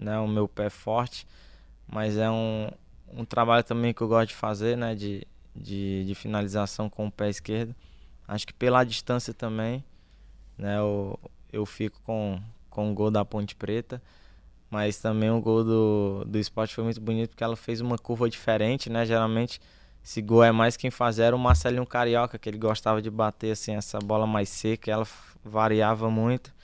não 0.00 0.12
é 0.12 0.18
o 0.20 0.28
meu 0.28 0.48
pé 0.48 0.70
forte, 0.70 1.26
mas 1.86 2.16
é 2.16 2.30
um, 2.30 2.68
um 3.12 3.24
trabalho 3.24 3.64
também 3.64 3.92
que 3.92 4.00
eu 4.00 4.08
gosto 4.08 4.28
de 4.28 4.34
fazer, 4.34 4.76
né? 4.76 4.94
De, 4.94 5.26
de, 5.54 6.04
de 6.04 6.14
finalização 6.14 6.88
com 6.88 7.06
o 7.06 7.10
pé 7.10 7.28
esquerdo. 7.28 7.74
Acho 8.26 8.46
que 8.46 8.54
pela 8.54 8.84
distância 8.84 9.34
também, 9.34 9.84
né? 10.56 10.78
Eu, 10.78 11.18
eu 11.52 11.66
fico 11.66 12.00
com, 12.02 12.40
com 12.68 12.90
o 12.90 12.94
gol 12.94 13.10
da 13.10 13.24
Ponte 13.24 13.54
Preta. 13.54 14.00
Mas 14.70 14.98
também 14.98 15.30
o 15.30 15.40
gol 15.40 15.64
do, 15.64 16.24
do 16.24 16.38
esporte 16.38 16.74
foi 16.74 16.84
muito 16.84 17.00
bonito 17.00 17.30
porque 17.30 17.42
ela 17.42 17.56
fez 17.56 17.80
uma 17.80 17.98
curva 17.98 18.30
diferente, 18.30 18.88
né? 18.88 19.04
Geralmente 19.04 19.60
esse 20.02 20.22
gol 20.22 20.44
é 20.44 20.52
mais 20.52 20.76
quem 20.76 20.90
fazia 20.90 21.26
era 21.26 21.36
o 21.36 21.38
Marcelinho 21.38 21.84
Carioca, 21.84 22.38
que 22.38 22.48
ele 22.48 22.56
gostava 22.56 23.02
de 23.02 23.10
bater 23.10 23.50
assim 23.50 23.74
essa 23.74 23.98
bola 23.98 24.26
mais 24.26 24.48
seca, 24.48 24.90
ela 24.90 25.06
variava 25.44 26.08
muito. 26.08 26.54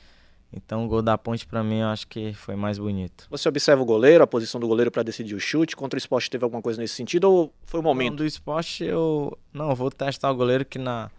Então 0.56 0.86
o 0.86 0.88
gol 0.88 1.02
da 1.02 1.18
ponte 1.18 1.46
para 1.46 1.62
mim 1.62 1.80
eu 1.80 1.88
acho 1.88 2.08
que 2.08 2.32
foi 2.32 2.56
mais 2.56 2.78
bonito. 2.78 3.26
Você 3.30 3.48
observa 3.48 3.82
o 3.82 3.84
goleiro, 3.84 4.24
a 4.24 4.26
posição 4.26 4.58
do 4.58 4.66
goleiro 4.66 4.90
para 4.90 5.02
decidir 5.02 5.34
o 5.34 5.40
chute? 5.40 5.76
Contra 5.76 5.96
o 5.96 5.98
esporte 5.98 6.30
teve 6.30 6.44
alguma 6.44 6.62
coisa 6.62 6.80
nesse 6.80 6.94
sentido 6.94 7.30
ou 7.30 7.52
foi 7.64 7.80
o 7.80 7.82
momento? 7.82 8.10
Não, 8.10 8.16
do 8.16 8.24
esporte 8.24 8.84
eu 8.84 9.36
não 9.52 9.74
vou 9.74 9.90
testar 9.90 10.30
o 10.30 10.34
goleiro 10.34 10.64
que 10.64 10.78
na 10.78 11.10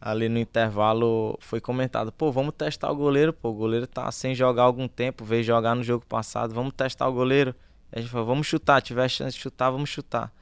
ali 0.00 0.28
no 0.28 0.36
intervalo 0.36 1.38
foi 1.40 1.60
comentado, 1.60 2.10
pô, 2.10 2.32
vamos 2.32 2.54
testar 2.58 2.90
o 2.90 2.96
goleiro, 2.96 3.32
pô, 3.32 3.50
o 3.50 3.54
goleiro 3.54 3.86
tá 3.86 4.10
sem 4.10 4.34
jogar 4.34 4.64
algum 4.64 4.88
tempo, 4.88 5.24
veio 5.24 5.44
jogar 5.44 5.76
no 5.76 5.84
jogo 5.84 6.04
passado, 6.04 6.52
vamos 6.52 6.72
testar 6.72 7.08
o 7.08 7.12
goleiro. 7.12 7.54
E 7.92 7.98
a 7.98 8.00
gente 8.00 8.10
falou, 8.10 8.26
vamos 8.26 8.48
chutar, 8.48 8.82
tiver 8.82 9.08
chance 9.08 9.36
de 9.36 9.40
chutar, 9.40 9.70
vamos 9.70 9.88
chutar. 9.88 10.32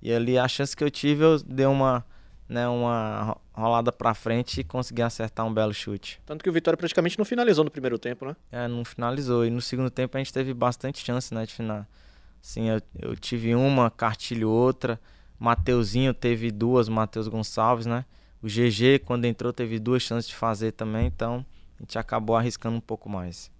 E 0.00 0.12
ali 0.12 0.38
a 0.38 0.46
chance 0.46 0.76
que 0.76 0.84
eu 0.84 0.90
tive, 0.90 1.24
eu 1.24 1.42
dei 1.42 1.66
uma 1.66 2.04
né, 2.48 2.66
uma 2.66 3.36
rolada 3.52 3.92
para 3.92 4.14
frente 4.14 4.60
e 4.60 4.64
conseguir 4.64 5.02
acertar 5.02 5.44
um 5.44 5.52
belo 5.52 5.74
chute. 5.74 6.20
Tanto 6.24 6.42
que 6.42 6.48
o 6.48 6.52
Vitória 6.52 6.76
praticamente 6.76 7.18
não 7.18 7.24
finalizou 7.24 7.64
no 7.64 7.70
primeiro 7.70 7.98
tempo, 7.98 8.24
né? 8.24 8.36
É, 8.50 8.66
não 8.66 8.84
finalizou. 8.84 9.44
E 9.44 9.50
no 9.50 9.60
segundo 9.60 9.90
tempo 9.90 10.16
a 10.16 10.20
gente 10.20 10.32
teve 10.32 10.54
bastante 10.54 11.04
chance, 11.04 11.34
né, 11.34 11.44
de 11.44 11.52
final. 11.52 11.84
Sim, 12.40 12.70
eu, 12.70 12.82
eu 12.98 13.16
tive 13.16 13.54
uma, 13.54 13.90
Cartilho 13.90 14.48
outra, 14.48 14.98
Mateuzinho 15.38 16.14
teve 16.14 16.50
duas, 16.50 16.88
Matheus 16.88 17.28
Gonçalves, 17.28 17.86
né? 17.86 18.04
O 18.42 18.46
GG, 18.46 19.00
quando 19.04 19.24
entrou, 19.24 19.52
teve 19.52 19.78
duas 19.78 20.02
chances 20.02 20.28
de 20.28 20.34
fazer 20.34 20.72
também, 20.72 21.06
então 21.06 21.44
a 21.78 21.82
gente 21.82 21.98
acabou 21.98 22.36
arriscando 22.36 22.76
um 22.76 22.80
pouco 22.80 23.08
mais. 23.08 23.50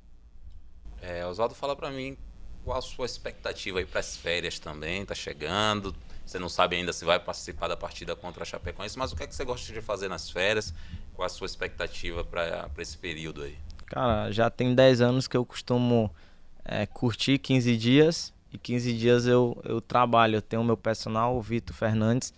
É, 1.03 1.27
Oswaldo, 1.27 1.55
fala 1.55 1.77
para 1.77 1.90
mim 1.90 2.16
qual 2.64 2.79
a 2.79 2.83
sua 2.83 3.07
expectativa 3.07 3.79
aí 3.79 3.87
para 3.87 4.01
as 4.01 4.16
férias 4.16 4.59
também, 4.59 5.05
tá 5.05 5.14
chegando, 5.14 5.94
você 6.29 6.38
não 6.38 6.49
sabe 6.51 6.77
ainda 6.77 6.93
se 6.93 7.07
vai 7.07 7.19
participar 7.19 7.69
da 7.69 7.77
partida 7.77 8.14
contra 8.14 8.43
a 8.43 8.47
Chapecoense, 8.47 8.99
mas 8.99 9.12
o 9.12 9.17
que 9.17 9.23
é 9.23 9.27
que 9.27 9.35
você 9.35 9.47
gosta 9.47 9.73
de 9.73 9.81
fazer 9.81 10.09
nas 10.09 10.29
férias? 10.29 10.75
Qual 11.14 11.25
a 11.25 11.29
sua 11.29 11.47
expectativa 11.47 12.23
para 12.23 12.71
esse 12.79 12.99
período 12.99 13.43
aí? 13.43 13.57
Cara, 13.87 14.31
já 14.31 14.51
tem 14.51 14.75
10 14.75 15.01
anos 15.01 15.27
que 15.27 15.35
eu 15.35 15.45
costumo 15.45 16.14
é, 16.62 16.85
curtir 16.85 17.38
15 17.38 17.75
dias 17.79 18.35
e 18.53 18.59
15 18.59 18.93
dias 18.93 19.27
eu, 19.27 19.59
eu 19.64 19.81
trabalho. 19.81 20.37
Eu 20.37 20.43
tenho 20.43 20.61
o 20.61 20.64
meu 20.64 20.77
personal, 20.77 21.35
o 21.35 21.41
Vitor 21.41 21.75
Fernandes, 21.75 22.35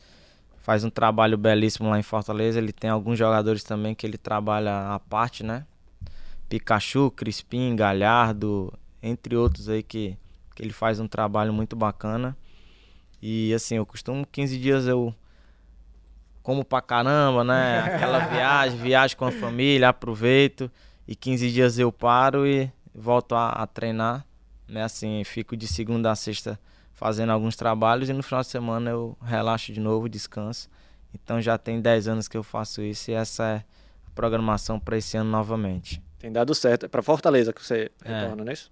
faz 0.59 0.85
um 0.85 0.91
trabalho 0.91 1.37
belíssimo 1.37 1.91
lá 1.91 1.99
em 1.99 2.03
Fortaleza. 2.05 2.61
Ele 2.61 2.73
tem 2.73 2.91
alguns 2.91 3.19
jogadores 3.19 3.65
também 3.65 3.93
que 3.93 4.07
ele 4.07 4.17
trabalha 4.17 4.95
à 4.95 5.01
parte, 5.01 5.43
né? 5.43 5.67
Pikachu, 6.49 7.11
Crispim, 7.11 7.75
Galhardo, 7.75 8.73
entre 9.03 9.35
outros 9.35 9.69
aí 9.69 9.83
que, 9.83 10.17
que 10.55 10.63
ele 10.63 10.73
faz 10.73 11.01
um 11.01 11.09
trabalho 11.09 11.53
muito 11.53 11.75
bacana. 11.75 12.37
E 13.23 13.53
assim, 13.55 13.77
eu 13.77 13.87
costumo 13.87 14.27
15 14.27 14.59
dias 14.59 14.87
eu 14.87 15.15
como 16.43 16.65
pra 16.65 16.81
caramba, 16.81 17.45
né? 17.45 17.81
Aquela 17.95 18.19
viagem, 18.21 18.79
viagem 18.79 19.17
com 19.17 19.25
a 19.25 19.33
família, 19.33 19.89
aproveito. 19.89 20.71
E 21.07 21.15
15 21.15 21.51
dias 21.51 21.79
eu 21.79 21.93
paro 21.93 22.47
e 22.47 22.71
volto 22.95 23.35
a, 23.35 23.51
a 23.51 23.67
treinar. 23.67 24.25
Né? 24.69 24.83
Assim, 24.85 25.23
fico 25.25 25.57
de 25.57 25.67
segunda 25.67 26.11
a 26.11 26.17
sexta 26.17 26.59
fazendo 26.93 27.31
alguns 27.31 27.57
trabalhos 27.57 28.09
e 28.09 28.13
no 28.13 28.23
final 28.23 28.43
de 28.43 28.49
semana 28.49 28.91
eu 28.91 29.17
relaxo 29.23 29.73
de 29.73 29.81
novo, 29.81 30.09
descanso. 30.09 30.69
Então 31.15 31.41
já 31.41 31.59
tem 31.59 31.81
10 31.81 32.09
anos 32.09 32.29
que 32.29 32.37
eu 32.37 32.43
faço 32.43 32.83
isso 32.83 33.11
e 33.11 33.15
essa 33.15 33.45
é 33.45 33.57
a 34.07 34.11
programação 34.15 34.79
para 34.79 34.97
esse 34.97 35.17
ano 35.17 35.31
novamente. 35.31 36.03
Tem 36.19 36.31
dado 36.31 36.55
certo. 36.55 36.87
É 36.87 36.89
para 36.89 37.03
Fortaleza 37.03 37.53
que 37.53 37.65
você 37.65 37.91
é. 38.05 38.13
retorna, 38.13 38.45
não 38.45 38.51
é 38.51 38.55
isso? 38.55 38.71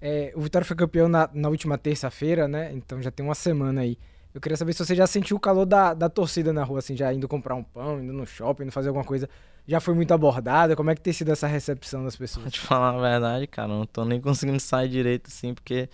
É, 0.00 0.32
o 0.36 0.40
Vitória 0.40 0.64
foi 0.64 0.76
campeão 0.76 1.08
na, 1.08 1.28
na 1.32 1.48
última 1.48 1.76
terça-feira, 1.76 2.46
né? 2.46 2.72
Então 2.72 3.02
já 3.02 3.10
tem 3.10 3.24
uma 3.24 3.34
semana 3.34 3.80
aí. 3.82 3.98
Eu 4.34 4.40
queria 4.40 4.56
saber 4.56 4.72
se 4.72 4.84
você 4.84 4.94
já 4.94 5.06
sentiu 5.06 5.36
o 5.36 5.40
calor 5.40 5.64
da, 5.66 5.94
da 5.94 6.08
torcida 6.08 6.52
na 6.52 6.62
rua, 6.62 6.78
assim, 6.78 6.96
já 6.96 7.12
indo 7.12 7.26
comprar 7.26 7.54
um 7.54 7.62
pão, 7.64 8.00
indo 8.00 8.12
no 8.12 8.26
shopping, 8.26 8.64
indo 8.64 8.72
fazer 8.72 8.88
alguma 8.88 9.04
coisa. 9.04 9.28
Já 9.66 9.80
foi 9.80 9.94
muito 9.94 10.12
abordada? 10.14 10.76
Como 10.76 10.90
é 10.90 10.94
que 10.94 11.00
tem 11.00 11.12
sido 11.12 11.32
essa 11.32 11.46
recepção 11.46 12.04
das 12.04 12.16
pessoas? 12.16 12.44
Pra 12.44 12.50
te 12.52 12.60
falar 12.60 12.90
a 12.90 13.00
verdade, 13.00 13.46
cara, 13.46 13.68
não 13.68 13.84
tô 13.86 14.04
nem 14.04 14.20
conseguindo 14.20 14.60
sair 14.60 14.88
direito, 14.88 15.28
assim, 15.28 15.54
porque 15.54 15.88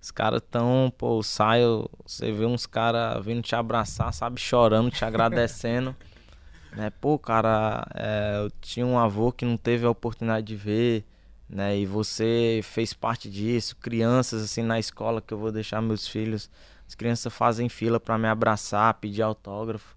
Os 0.00 0.10
caras 0.12 0.40
tão, 0.50 0.92
pô, 0.96 1.22
saio, 1.22 1.90
você 2.06 2.30
vê 2.30 2.44
uns 2.46 2.66
caras 2.66 3.24
vindo 3.24 3.42
te 3.42 3.56
abraçar, 3.56 4.12
sabe, 4.12 4.40
chorando, 4.40 4.90
te 4.90 5.04
agradecendo. 5.04 5.96
né? 6.76 6.90
Pô, 7.00 7.18
cara, 7.18 7.84
é, 7.94 8.44
eu 8.44 8.50
tinha 8.60 8.86
um 8.86 8.98
avô 8.98 9.32
que 9.32 9.44
não 9.44 9.56
teve 9.56 9.84
a 9.86 9.90
oportunidade 9.90 10.46
de 10.46 10.54
ver, 10.56 11.04
né? 11.48 11.78
E 11.78 11.86
você 11.86 12.60
fez 12.62 12.92
parte 12.92 13.30
disso. 13.30 13.76
Crianças, 13.76 14.42
assim, 14.42 14.62
na 14.62 14.78
escola 14.78 15.20
que 15.20 15.32
eu 15.32 15.38
vou 15.38 15.52
deixar 15.52 15.80
meus 15.80 16.06
filhos, 16.06 16.50
as 16.86 16.94
crianças 16.94 17.32
fazem 17.32 17.68
fila 17.68 18.00
para 18.00 18.18
me 18.18 18.28
abraçar, 18.28 18.94
pedir 18.94 19.22
autógrafo. 19.22 19.96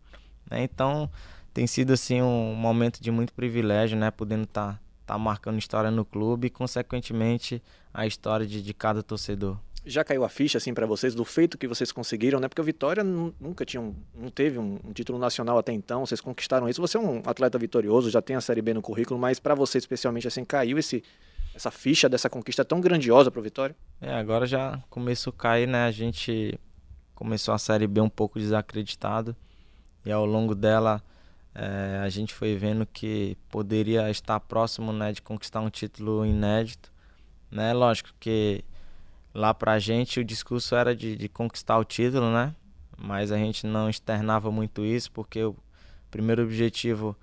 Né? 0.49 0.63
Então, 0.63 1.09
tem 1.53 1.67
sido, 1.67 1.93
assim, 1.93 2.21
um 2.21 2.53
momento 2.53 3.01
de 3.01 3.11
muito 3.11 3.33
privilégio, 3.33 3.97
né? 3.97 4.11
Podendo 4.11 4.43
estar 4.43 4.73
tá, 4.73 4.79
tá 5.13 5.17
marcando 5.17 5.57
história 5.57 5.91
no 5.91 6.05
clube 6.05 6.47
e, 6.47 6.49
consequentemente, 6.49 7.61
a 7.93 8.05
história 8.05 8.45
de, 8.45 8.61
de 8.61 8.73
cada 8.73 9.01
torcedor 9.03 9.57
já 9.85 10.03
caiu 10.03 10.23
a 10.23 10.29
ficha 10.29 10.57
assim 10.57 10.73
para 10.73 10.85
vocês 10.85 11.15
do 11.15 11.23
feito 11.25 11.57
que 11.57 11.67
vocês 11.67 11.91
conseguiram, 11.91 12.39
né? 12.39 12.47
Porque 12.47 12.61
o 12.61 12.63
Vitória 12.63 13.03
nunca 13.03 13.65
tinha 13.65 13.81
um, 13.81 13.95
não 14.13 14.29
teve 14.29 14.59
um, 14.59 14.77
um, 14.83 14.93
título 14.93 15.17
nacional 15.17 15.57
até 15.57 15.71
então, 15.71 16.05
vocês 16.05 16.21
conquistaram 16.21 16.67
isso. 16.69 16.81
Você 16.81 16.97
é 16.97 16.99
um 16.99 17.21
atleta 17.25 17.57
vitorioso, 17.57 18.09
já 18.09 18.21
tem 18.21 18.35
a 18.35 18.41
Série 18.41 18.61
B 18.61 18.73
no 18.73 18.81
currículo, 18.81 19.19
mas 19.19 19.39
para 19.39 19.55
você 19.55 19.77
especialmente 19.77 20.27
assim 20.27 20.43
caiu 20.43 20.77
esse 20.77 21.03
essa 21.59 21.71
ficha 21.71 22.09
dessa 22.09 22.29
conquista 22.29 22.65
tão 22.65 22.81
grandiosa 22.81 23.29
para 23.29 23.39
o 23.39 23.43
Vitória? 23.43 23.75
É, 24.01 24.13
agora 24.13 24.47
já 24.47 24.81
começou 24.89 25.31
a 25.31 25.41
cair, 25.41 25.67
né? 25.67 25.85
A 25.85 25.91
gente 25.91 26.59
começou 27.13 27.53
a 27.53 27.57
Série 27.57 27.87
B 27.87 28.01
um 28.01 28.09
pouco 28.09 28.39
desacreditado 28.39 29.35
e 30.05 30.11
ao 30.11 30.25
longo 30.25 30.55
dela 30.55 31.03
é, 31.53 31.99
a 32.01 32.09
gente 32.09 32.33
foi 32.33 32.55
vendo 32.55 32.85
que 32.85 33.37
poderia 33.49 34.09
estar 34.09 34.39
próximo, 34.39 34.93
né, 34.93 35.11
de 35.11 35.21
conquistar 35.21 35.59
um 35.59 35.69
título 35.69 36.25
inédito, 36.25 36.91
né? 37.51 37.73
Lógico 37.73 38.09
que 38.19 38.63
Lá 39.33 39.53
pra 39.53 39.77
gente 39.77 40.19
o 40.19 40.25
discurso 40.25 40.75
era 40.75 40.95
de, 40.95 41.15
de 41.15 41.29
conquistar 41.29 41.77
o 41.77 41.83
título, 41.83 42.31
né? 42.31 42.55
Mas 42.97 43.31
a 43.31 43.37
gente 43.37 43.65
não 43.65 43.89
externava 43.89 44.51
muito 44.51 44.83
isso, 44.83 45.11
porque 45.11 45.43
o 45.43 45.55
primeiro 46.09 46.43
objetivo 46.43 47.15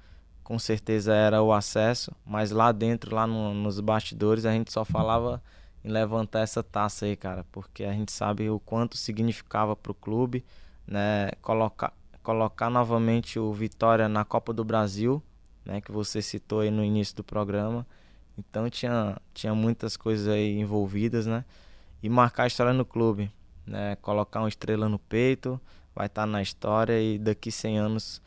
com 0.46 0.60
certeza 0.60 1.12
era 1.12 1.42
o 1.42 1.52
acesso, 1.52 2.12
mas 2.24 2.52
lá 2.52 2.70
dentro, 2.70 3.12
lá 3.12 3.26
no, 3.26 3.52
nos 3.52 3.80
bastidores, 3.80 4.46
a 4.46 4.52
gente 4.52 4.72
só 4.72 4.84
falava 4.84 5.42
em 5.84 5.88
levantar 5.88 6.40
essa 6.40 6.62
taça 6.62 7.04
aí, 7.04 7.16
cara, 7.16 7.44
porque 7.50 7.82
a 7.82 7.92
gente 7.92 8.12
sabe 8.12 8.48
o 8.48 8.60
quanto 8.60 8.96
significava 8.96 9.74
para 9.74 9.90
o 9.90 9.94
clube, 9.94 10.44
né? 10.86 11.32
Colocar, 11.42 11.92
colocar 12.22 12.70
novamente 12.70 13.40
o 13.40 13.52
Vitória 13.52 14.08
na 14.08 14.24
Copa 14.24 14.52
do 14.52 14.64
Brasil, 14.64 15.20
né? 15.64 15.80
Que 15.80 15.90
você 15.90 16.22
citou 16.22 16.60
aí 16.60 16.70
no 16.70 16.84
início 16.84 17.16
do 17.16 17.24
programa. 17.24 17.84
Então 18.38 18.70
tinha, 18.70 19.20
tinha 19.34 19.52
muitas 19.52 19.96
coisas 19.96 20.28
aí 20.28 20.60
envolvidas, 20.60 21.26
né? 21.26 21.44
e 22.06 22.08
marcar 22.08 22.44
a 22.44 22.46
história 22.46 22.72
no 22.72 22.84
clube, 22.84 23.30
né? 23.66 23.96
Colocar 23.96 24.38
uma 24.40 24.48
estrela 24.48 24.88
no 24.88 24.98
peito, 24.98 25.60
vai 25.92 26.06
estar 26.06 26.22
tá 26.22 26.26
na 26.26 26.40
história 26.40 27.00
e 27.00 27.18
daqui 27.18 27.50
100 27.50 27.78
anos 27.78 28.22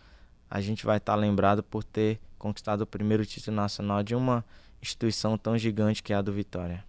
a 0.49 0.61
gente 0.61 0.85
vai 0.85 0.97
estar 0.97 1.13
tá 1.13 1.19
lembrado 1.19 1.61
por 1.61 1.83
ter 1.83 2.19
conquistado 2.37 2.81
o 2.81 2.87
primeiro 2.87 3.25
título 3.25 3.55
nacional 3.55 4.01
de 4.01 4.15
uma 4.15 4.43
instituição 4.81 5.37
tão 5.37 5.57
gigante 5.57 6.01
que 6.01 6.13
é 6.13 6.15
a 6.15 6.21
do 6.21 6.31
Vitória. 6.31 6.83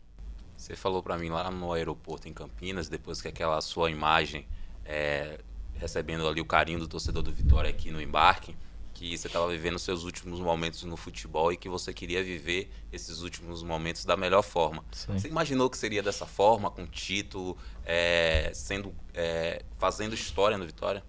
Você 0.57 0.77
falou 0.77 1.03
para 1.03 1.19
mim 1.19 1.31
lá 1.31 1.51
no 1.51 1.73
aeroporto 1.73 2.29
em 2.29 2.33
Campinas, 2.33 2.89
depois 2.89 3.21
que 3.21 3.29
aquela 3.29 3.61
sua 3.61 3.91
imagem 3.91 4.47
é, 4.85 5.41
recebendo 5.75 6.27
ali 6.29 6.41
o 6.41 6.45
carinho 6.45 6.79
do 6.79 6.87
torcedor 6.87 7.23
do 7.23 7.33
Vitória 7.33 7.71
aqui 7.71 7.91
no 7.91 8.01
embarque, 8.01 8.55
que 8.93 9.17
você 9.17 9.29
estava 9.29 9.49
vivendo 9.49 9.79
seus 9.79 10.05
últimos 10.05 10.39
momentos 10.41 10.83
no 10.83 10.97
futebol 10.97 11.51
e 11.51 11.57
que 11.57 11.69
você 11.69 11.95
queria 11.95 12.23
viver 12.23 12.71
esses 12.93 13.23
últimos 13.23 13.63
momentos 13.63 14.05
da 14.05 14.17
melhor 14.17 14.43
forma. 14.43 14.85
Sim. 14.93 15.19
Você 15.19 15.29
imaginou 15.29 15.71
que 15.71 15.79
seria 15.79 16.03
dessa 16.03 16.27
forma, 16.27 16.71
com 16.71 16.87
título, 16.87 17.57
é, 17.87 18.51
sendo, 18.53 18.95
é, 19.15 19.63
fazendo 19.79 20.15
história 20.15 20.59
no 20.59 20.67
Vitória? 20.67 21.03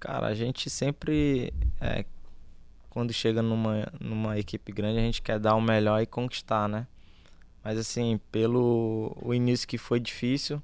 Cara, 0.00 0.28
a 0.28 0.34
gente 0.34 0.70
sempre, 0.70 1.52
é, 1.78 2.06
quando 2.88 3.12
chega 3.12 3.42
numa, 3.42 3.86
numa 4.00 4.38
equipe 4.38 4.72
grande, 4.72 4.98
a 4.98 5.02
gente 5.02 5.20
quer 5.20 5.38
dar 5.38 5.54
o 5.54 5.60
melhor 5.60 6.00
e 6.00 6.06
conquistar, 6.06 6.66
né? 6.66 6.86
Mas 7.62 7.78
assim, 7.78 8.18
pelo 8.32 9.14
o 9.20 9.34
início 9.34 9.68
que 9.68 9.76
foi 9.76 10.00
difícil, 10.00 10.62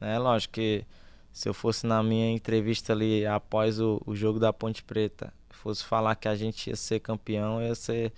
né? 0.00 0.16
Lógico 0.20 0.54
que 0.54 0.86
se 1.32 1.48
eu 1.48 1.54
fosse 1.54 1.84
na 1.84 2.00
minha 2.00 2.30
entrevista 2.30 2.92
ali 2.92 3.26
após 3.26 3.80
o, 3.80 4.00
o 4.06 4.14
jogo 4.14 4.38
da 4.38 4.52
Ponte 4.52 4.84
Preta, 4.84 5.34
fosse 5.50 5.84
falar 5.84 6.14
que 6.14 6.28
a 6.28 6.36
gente 6.36 6.70
ia 6.70 6.76
ser 6.76 7.00
campeão, 7.00 7.60
ia 7.60 7.74
ser 7.74 8.12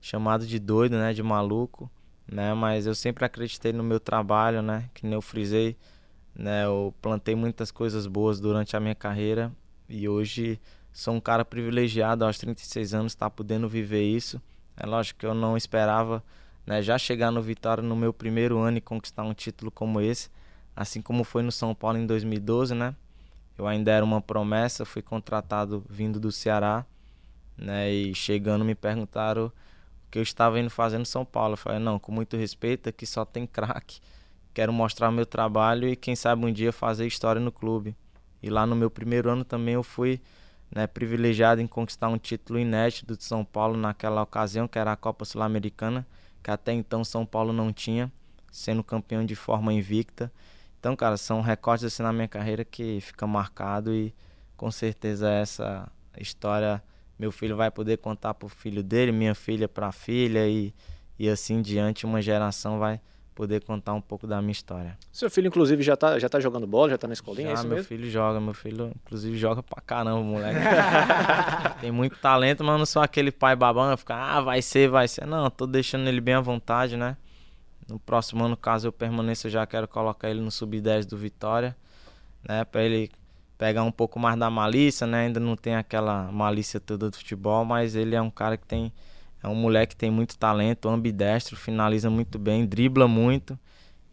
chamado 0.00 0.46
de 0.46 0.60
doido, 0.60 0.96
né, 0.96 1.12
de 1.12 1.22
maluco, 1.24 1.90
né? 2.30 2.54
Mas 2.54 2.86
eu 2.86 2.94
sempre 2.94 3.24
acreditei 3.24 3.72
no 3.72 3.82
meu 3.82 3.98
trabalho, 3.98 4.62
né? 4.62 4.88
Que 4.94 5.04
nem 5.04 5.14
eu 5.14 5.22
frisei, 5.22 5.76
né? 6.34 6.64
Eu 6.66 6.94
plantei 7.02 7.34
muitas 7.34 7.72
coisas 7.72 8.06
boas 8.06 8.38
durante 8.38 8.76
a 8.76 8.80
minha 8.80 8.94
carreira 8.94 9.52
e 9.88 10.08
hoje 10.08 10.60
sou 10.92 11.14
um 11.14 11.20
cara 11.20 11.44
privilegiado 11.44 12.24
aos 12.24 12.38
36 12.38 12.94
anos 12.94 13.12
estar 13.12 13.26
tá 13.26 13.30
podendo 13.30 13.68
viver 13.68 14.02
isso. 14.02 14.40
É 14.76 14.86
lógico 14.86 15.20
que 15.20 15.26
eu 15.26 15.34
não 15.34 15.56
esperava, 15.56 16.22
né, 16.66 16.82
já 16.82 16.98
chegar 16.98 17.30
no 17.30 17.42
Vitória 17.42 17.82
no 17.82 17.94
meu 17.94 18.12
primeiro 18.12 18.58
ano 18.58 18.78
e 18.78 18.80
conquistar 18.80 19.22
um 19.22 19.34
título 19.34 19.70
como 19.70 20.00
esse, 20.00 20.30
assim 20.74 21.00
como 21.00 21.24
foi 21.24 21.42
no 21.42 21.52
São 21.52 21.74
Paulo 21.74 21.98
em 21.98 22.06
2012, 22.06 22.74
né? 22.74 22.94
Eu 23.56 23.66
ainda 23.66 23.92
era 23.92 24.04
uma 24.04 24.20
promessa, 24.20 24.84
fui 24.84 25.02
contratado 25.02 25.84
vindo 25.88 26.18
do 26.18 26.32
Ceará, 26.32 26.84
né? 27.56 27.90
E 27.92 28.14
chegando 28.14 28.64
me 28.64 28.74
perguntaram 28.74 29.46
o 29.46 29.52
que 30.10 30.18
eu 30.18 30.22
estava 30.22 30.58
indo 30.58 30.70
fazer 30.70 30.98
no 30.98 31.06
São 31.06 31.24
Paulo. 31.24 31.52
Eu 31.52 31.56
falei, 31.58 31.78
não, 31.78 31.98
com 31.98 32.10
muito 32.10 32.36
respeito, 32.36 32.88
aqui 32.88 33.06
só 33.06 33.24
tem 33.24 33.46
craque. 33.46 34.00
Quero 34.52 34.72
mostrar 34.72 35.10
meu 35.10 35.26
trabalho 35.26 35.88
e 35.88 35.96
quem 35.96 36.16
sabe 36.16 36.44
um 36.44 36.52
dia 36.52 36.72
fazer 36.72 37.06
história 37.06 37.40
no 37.40 37.52
clube. 37.52 37.96
E 38.44 38.50
lá 38.50 38.66
no 38.66 38.76
meu 38.76 38.90
primeiro 38.90 39.30
ano 39.30 39.42
também 39.42 39.72
eu 39.72 39.82
fui 39.82 40.20
né, 40.70 40.86
privilegiado 40.86 41.62
em 41.62 41.66
conquistar 41.66 42.08
um 42.08 42.18
título 42.18 42.58
inédito 42.58 43.16
de 43.16 43.24
São 43.24 43.42
Paulo 43.42 43.74
naquela 43.74 44.20
ocasião, 44.20 44.68
que 44.68 44.78
era 44.78 44.92
a 44.92 44.96
Copa 44.96 45.24
Sul-Americana, 45.24 46.06
que 46.42 46.50
até 46.50 46.70
então 46.74 47.02
São 47.02 47.24
Paulo 47.24 47.54
não 47.54 47.72
tinha, 47.72 48.12
sendo 48.52 48.84
campeão 48.84 49.24
de 49.24 49.34
forma 49.34 49.72
invicta. 49.72 50.30
Então, 50.78 50.94
cara, 50.94 51.16
são 51.16 51.40
recortes 51.40 51.86
assim 51.86 52.02
na 52.02 52.12
minha 52.12 52.28
carreira 52.28 52.66
que 52.66 53.00
fica 53.00 53.26
marcado 53.26 53.94
e 53.94 54.14
com 54.58 54.70
certeza 54.70 55.30
essa 55.30 55.90
história 56.20 56.82
meu 57.18 57.32
filho 57.32 57.56
vai 57.56 57.70
poder 57.70 57.96
contar 57.96 58.34
pro 58.34 58.50
filho 58.50 58.82
dele, 58.82 59.10
minha 59.10 59.34
filha 59.34 59.66
para 59.66 59.86
a 59.86 59.92
filha 59.92 60.46
e, 60.46 60.74
e 61.18 61.30
assim 61.30 61.62
diante 61.62 62.04
uma 62.04 62.20
geração 62.20 62.78
vai 62.78 63.00
poder 63.34 63.62
contar 63.64 63.94
um 63.94 64.00
pouco 64.00 64.26
da 64.26 64.40
minha 64.40 64.52
história. 64.52 64.96
Seu 65.12 65.30
filho 65.30 65.48
inclusive 65.48 65.82
já 65.82 65.96
tá 65.96 66.18
já 66.18 66.28
tá 66.28 66.38
jogando 66.38 66.66
bola, 66.66 66.90
já 66.90 66.98
tá 66.98 67.06
na 67.06 67.12
escolinha, 67.12 67.54
já, 67.54 67.62
é 67.62 67.64
meu 67.64 67.76
mesmo? 67.76 67.84
filho 67.84 68.10
joga, 68.10 68.40
meu 68.40 68.54
filho 68.54 68.92
inclusive 69.04 69.36
joga 69.36 69.62
pra 69.62 69.80
caramba, 69.82 70.22
moleque. 70.22 70.60
Tem 71.80 71.90
muito 71.90 72.16
talento, 72.18 72.62
mas 72.62 72.78
não 72.78 72.86
sou 72.86 73.02
aquele 73.02 73.32
pai 73.32 73.56
babão, 73.56 73.96
ficar, 73.96 74.16
ah, 74.16 74.40
vai 74.40 74.62
ser, 74.62 74.88
vai 74.88 75.08
ser. 75.08 75.26
Não, 75.26 75.50
tô 75.50 75.66
deixando 75.66 76.08
ele 76.08 76.20
bem 76.20 76.34
à 76.34 76.40
vontade, 76.40 76.96
né? 76.96 77.16
No 77.88 77.98
próximo 77.98 78.44
ano, 78.44 78.56
caso 78.56 78.88
eu 78.88 78.92
permaneça, 78.92 79.46
eu 79.46 79.50
já 79.50 79.66
quero 79.66 79.86
colocar 79.86 80.30
ele 80.30 80.40
no 80.40 80.50
sub-10 80.50 81.04
do 81.04 81.16
Vitória, 81.18 81.76
né? 82.48 82.64
Para 82.64 82.82
ele 82.82 83.10
pegar 83.58 83.82
um 83.82 83.92
pouco 83.92 84.18
mais 84.18 84.38
da 84.38 84.48
malícia, 84.50 85.06
né? 85.06 85.26
Ainda 85.26 85.40
não 85.40 85.56
tem 85.56 85.74
aquela 85.74 86.30
malícia 86.32 86.80
toda 86.80 87.10
do 87.10 87.16
futebol, 87.16 87.64
mas 87.64 87.94
ele 87.94 88.14
é 88.14 88.22
um 88.22 88.30
cara 88.30 88.56
que 88.56 88.66
tem. 88.66 88.92
É 89.44 89.48
um 89.48 89.54
moleque 89.54 89.94
que 89.94 89.96
tem 89.96 90.10
muito 90.10 90.38
talento, 90.38 90.88
ambidestro, 90.88 91.54
finaliza 91.54 92.08
muito 92.08 92.38
bem, 92.38 92.64
dribla 92.64 93.06
muito. 93.06 93.58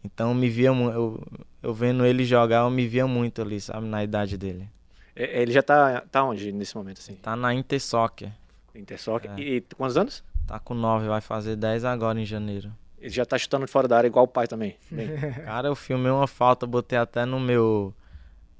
Então 0.04 0.34
me 0.34 0.46
via 0.46 0.68
eu, 0.68 1.22
eu 1.62 1.72
vendo 1.72 2.04
ele 2.04 2.22
jogar, 2.22 2.64
eu 2.64 2.70
me 2.70 2.86
via 2.86 3.06
muito 3.06 3.40
ali, 3.40 3.58
sabe, 3.58 3.86
na 3.86 4.04
idade 4.04 4.36
dele. 4.36 4.68
Ele 5.16 5.50
já 5.50 5.62
tá, 5.62 6.02
tá 6.10 6.22
onde 6.22 6.52
nesse 6.52 6.76
momento 6.76 6.98
assim? 6.98 7.14
Tá 7.14 7.34
na 7.34 7.54
Intersoccer. 7.54 8.30
Intersoccer. 8.74 9.30
É. 9.30 9.40
E, 9.40 9.56
e 9.56 9.60
quantos 9.74 9.96
anos? 9.96 10.22
Tá 10.46 10.58
com 10.58 10.74
9, 10.74 11.08
vai 11.08 11.22
fazer 11.22 11.56
10 11.56 11.86
agora 11.86 12.20
em 12.20 12.26
janeiro. 12.26 12.70
Ele 12.98 13.08
já 13.08 13.24
tá 13.24 13.38
chutando 13.38 13.64
de 13.64 13.72
fora 13.72 13.88
da 13.88 13.96
área 13.96 14.08
igual 14.08 14.26
o 14.26 14.28
pai 14.28 14.46
também. 14.46 14.76
Cara, 15.46 15.68
eu 15.68 15.74
filmei 15.74 16.12
uma 16.12 16.26
falta, 16.26 16.66
botei 16.66 16.98
até 16.98 17.24
no 17.24 17.40
meu 17.40 17.94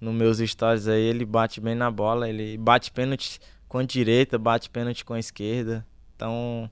nos 0.01 0.15
meus 0.15 0.39
stories 0.39 0.89
aí, 0.89 1.03
ele 1.03 1.27
bate 1.27 1.61
bem 1.61 1.75
na 1.75 1.91
bola, 1.91 2.29
ele 2.29 2.57
bate 2.57 2.91
pênalti 2.91 3.39
com 3.69 3.79
a 3.79 3.83
direita, 3.85 4.39
bate 4.39 4.71
pênalti 4.71 5.05
com 5.05 5.13
a 5.13 5.19
esquerda. 5.19 5.87
Então, 6.23 6.71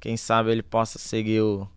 quem 0.00 0.16
sabe 0.16 0.50
ele 0.50 0.62
possa 0.62 0.98
seguir 0.98 1.42
o, 1.42 1.68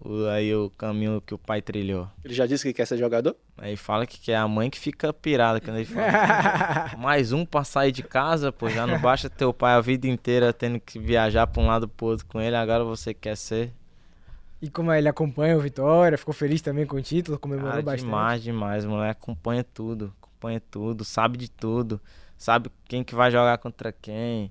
o, 0.00 0.26
aí 0.26 0.52
o 0.52 0.70
caminho 0.70 1.22
que 1.24 1.32
o 1.32 1.38
pai 1.38 1.62
trilhou. 1.62 2.08
Ele 2.24 2.34
já 2.34 2.46
disse 2.46 2.66
que 2.66 2.72
quer 2.72 2.84
ser 2.84 2.98
jogador? 2.98 3.36
Aí 3.56 3.76
fala 3.76 4.04
que 4.04 4.18
quer 4.18 4.34
a 4.34 4.48
mãe 4.48 4.68
que 4.68 4.78
fica 4.78 5.12
pirada 5.12 5.60
quando 5.60 5.76
ele 5.76 5.84
fala. 5.84 6.96
Mais 6.98 7.30
um 7.30 7.46
pra 7.46 7.62
sair 7.62 7.92
de 7.92 8.02
casa, 8.02 8.50
pô, 8.50 8.68
já 8.68 8.88
não 8.88 9.00
basta 9.00 9.30
teu 9.30 9.54
pai 9.54 9.74
a 9.74 9.80
vida 9.80 10.08
inteira 10.08 10.52
tendo 10.52 10.80
que 10.80 10.98
viajar 10.98 11.46
pra 11.46 11.62
um 11.62 11.66
lado 11.68 11.86
pro 11.86 12.06
outro 12.06 12.26
com 12.26 12.40
ele, 12.40 12.56
agora 12.56 12.82
você 12.82 13.14
quer 13.14 13.36
ser. 13.36 13.72
E 14.60 14.68
como 14.68 14.92
ele 14.92 15.08
acompanha 15.08 15.56
o 15.56 15.60
Vitória, 15.60 16.18
ficou 16.18 16.34
feliz 16.34 16.60
também 16.60 16.86
com 16.86 16.96
o 16.96 17.02
título, 17.02 17.38
comemorou 17.38 17.70
Cara, 17.70 17.82
bastante. 17.82 18.04
Demais, 18.04 18.42
demais, 18.42 18.84
moleque 18.84 19.20
acompanha 19.22 19.62
tudo, 19.62 20.12
acompanha 20.20 20.60
tudo, 20.72 21.04
sabe 21.04 21.38
de 21.38 21.48
tudo, 21.48 22.00
sabe 22.36 22.68
quem 22.86 23.04
que 23.04 23.14
vai 23.14 23.30
jogar 23.30 23.58
contra 23.58 23.92
quem, 23.92 24.50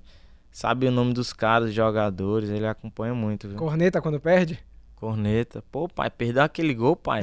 sabe 0.58 0.88
o 0.88 0.90
nome 0.90 1.12
dos 1.14 1.32
caras, 1.32 1.72
jogadores, 1.72 2.50
ele 2.50 2.66
acompanha 2.66 3.14
muito, 3.14 3.46
viu? 3.46 3.56
Corneta 3.56 4.02
quando 4.02 4.18
perde? 4.18 4.58
Corneta. 4.96 5.62
Pô, 5.70 5.88
pai, 5.88 6.10
perdeu 6.10 6.42
aquele 6.42 6.74
gol, 6.74 6.96
pai. 6.96 7.22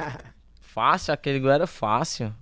Fácil, 0.58 1.12
aquele 1.12 1.38
gol 1.40 1.50
era 1.50 1.66
fácil. 1.66 2.32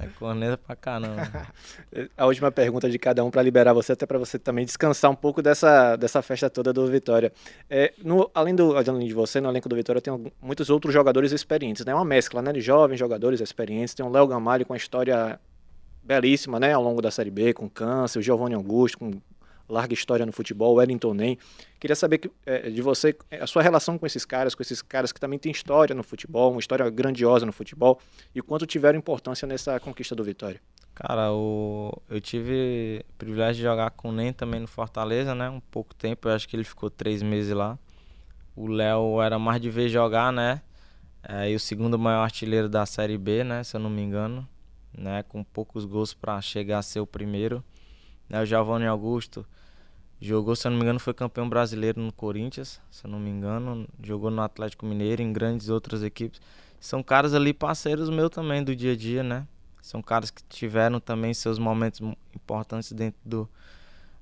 É 0.00 0.06
corneta 0.20 0.56
pra 0.56 0.76
caramba. 0.76 1.48
A 2.16 2.26
última 2.26 2.52
pergunta 2.52 2.88
de 2.88 2.96
cada 2.96 3.24
um 3.24 3.30
para 3.30 3.42
liberar 3.42 3.72
você, 3.72 3.92
até 3.92 4.06
para 4.06 4.18
você 4.18 4.38
também 4.38 4.64
descansar 4.64 5.10
um 5.10 5.16
pouco 5.16 5.42
dessa, 5.42 5.96
dessa 5.96 6.22
festa 6.22 6.48
toda 6.48 6.72
do 6.72 6.86
Vitória. 6.86 7.32
É, 7.68 7.92
no, 8.04 8.30
além, 8.32 8.54
do, 8.54 8.76
além 8.76 9.08
de 9.08 9.12
você, 9.12 9.40
no 9.40 9.48
elenco 9.50 9.68
do 9.68 9.74
Vitória 9.74 10.00
tem 10.00 10.32
muitos 10.40 10.70
outros 10.70 10.94
jogadores 10.94 11.32
experientes, 11.32 11.84
né? 11.84 11.92
Uma 11.92 12.04
mescla, 12.04 12.40
né? 12.40 12.52
De 12.52 12.60
jovens 12.60 13.00
jogadores 13.00 13.40
experientes. 13.40 13.94
Tem 13.94 14.06
o 14.06 14.08
Léo 14.08 14.28
Gamalho 14.28 14.64
com 14.64 14.74
a 14.74 14.76
história 14.76 15.40
belíssima, 16.04 16.60
né? 16.60 16.72
Ao 16.72 16.82
longo 16.82 17.02
da 17.02 17.10
Série 17.10 17.32
B, 17.32 17.52
com 17.52 17.68
câncer, 17.68 18.20
o 18.20 18.22
Giovanni 18.22 18.54
Augusto 18.54 18.98
com 18.98 19.20
larga 19.68 19.94
história 19.94 20.26
no 20.26 20.32
futebol, 20.32 20.74
Wellington 20.74 21.14
Nem. 21.14 21.38
Queria 21.80 21.96
saber 21.96 22.18
que, 22.18 22.30
é, 22.46 22.70
de 22.70 22.82
você 22.82 23.16
a 23.40 23.46
sua 23.46 23.62
relação 23.62 23.98
com 23.98 24.06
esses 24.06 24.24
caras, 24.24 24.54
com 24.54 24.62
esses 24.62 24.82
caras 24.82 25.12
que 25.12 25.20
também 25.20 25.38
têm 25.38 25.52
história 25.52 25.94
no 25.94 26.02
futebol, 26.02 26.50
uma 26.50 26.60
história 26.60 26.88
grandiosa 26.90 27.46
no 27.46 27.52
futebol, 27.52 27.98
e 28.34 28.40
quanto 28.40 28.66
tiveram 28.66 28.98
importância 28.98 29.46
nessa 29.46 29.78
conquista 29.80 30.14
do 30.14 30.22
Vitória. 30.22 30.60
Cara, 30.94 31.32
o... 31.32 31.90
eu 32.08 32.20
tive 32.20 33.04
o 33.08 33.14
privilégio 33.14 33.56
de 33.56 33.62
jogar 33.62 33.90
com 33.92 34.10
o 34.10 34.12
Nem 34.12 34.32
também 34.32 34.60
no 34.60 34.66
Fortaleza, 34.66 35.34
né? 35.34 35.48
Um 35.48 35.60
pouco 35.60 35.94
tempo, 35.94 36.28
eu 36.28 36.32
acho 36.32 36.46
que 36.48 36.54
ele 36.54 36.64
ficou 36.64 36.90
três 36.90 37.22
meses 37.22 37.54
lá. 37.54 37.78
O 38.54 38.66
Léo 38.66 39.20
era 39.22 39.38
mais 39.38 39.60
de 39.60 39.70
ver 39.70 39.88
jogar, 39.88 40.30
né? 40.32 40.60
É, 41.26 41.50
e 41.50 41.54
o 41.54 41.60
segundo 41.60 41.98
maior 41.98 42.22
artilheiro 42.22 42.68
da 42.68 42.84
Série 42.84 43.16
B, 43.16 43.42
né? 43.42 43.64
Se 43.64 43.76
eu 43.76 43.80
não 43.80 43.88
me 43.88 44.02
engano. 44.02 44.46
Né? 44.96 45.22
Com 45.22 45.42
poucos 45.42 45.86
gols 45.86 46.12
para 46.12 46.38
chegar 46.42 46.78
a 46.78 46.82
ser 46.82 47.00
o 47.00 47.06
primeiro. 47.06 47.64
Né? 48.32 48.42
O 48.42 48.46
Giovanni 48.46 48.86
Augusto 48.86 49.46
Jogou, 50.24 50.54
se 50.54 50.68
eu 50.68 50.70
não 50.70 50.78
me 50.78 50.84
engano, 50.84 51.00
foi 51.00 51.12
campeão 51.12 51.48
brasileiro 51.48 52.00
no 52.00 52.12
Corinthians, 52.12 52.80
se 52.92 53.04
eu 53.04 53.10
não 53.10 53.18
me 53.18 53.28
engano. 53.28 53.88
Jogou 54.00 54.30
no 54.30 54.40
Atlético 54.40 54.86
Mineiro, 54.86 55.20
em 55.20 55.32
grandes 55.32 55.68
outras 55.68 56.04
equipes. 56.04 56.40
São 56.78 57.02
caras 57.02 57.34
ali 57.34 57.52
parceiros 57.52 58.08
meus 58.08 58.30
também 58.30 58.62
do 58.62 58.74
dia 58.76 58.92
a 58.92 58.96
dia, 58.96 59.24
né? 59.24 59.44
São 59.82 60.00
caras 60.00 60.30
que 60.30 60.40
tiveram 60.44 61.00
também 61.00 61.34
seus 61.34 61.58
momentos 61.58 62.00
importantes 62.36 62.92
dentro 62.92 63.18
do, 63.24 63.48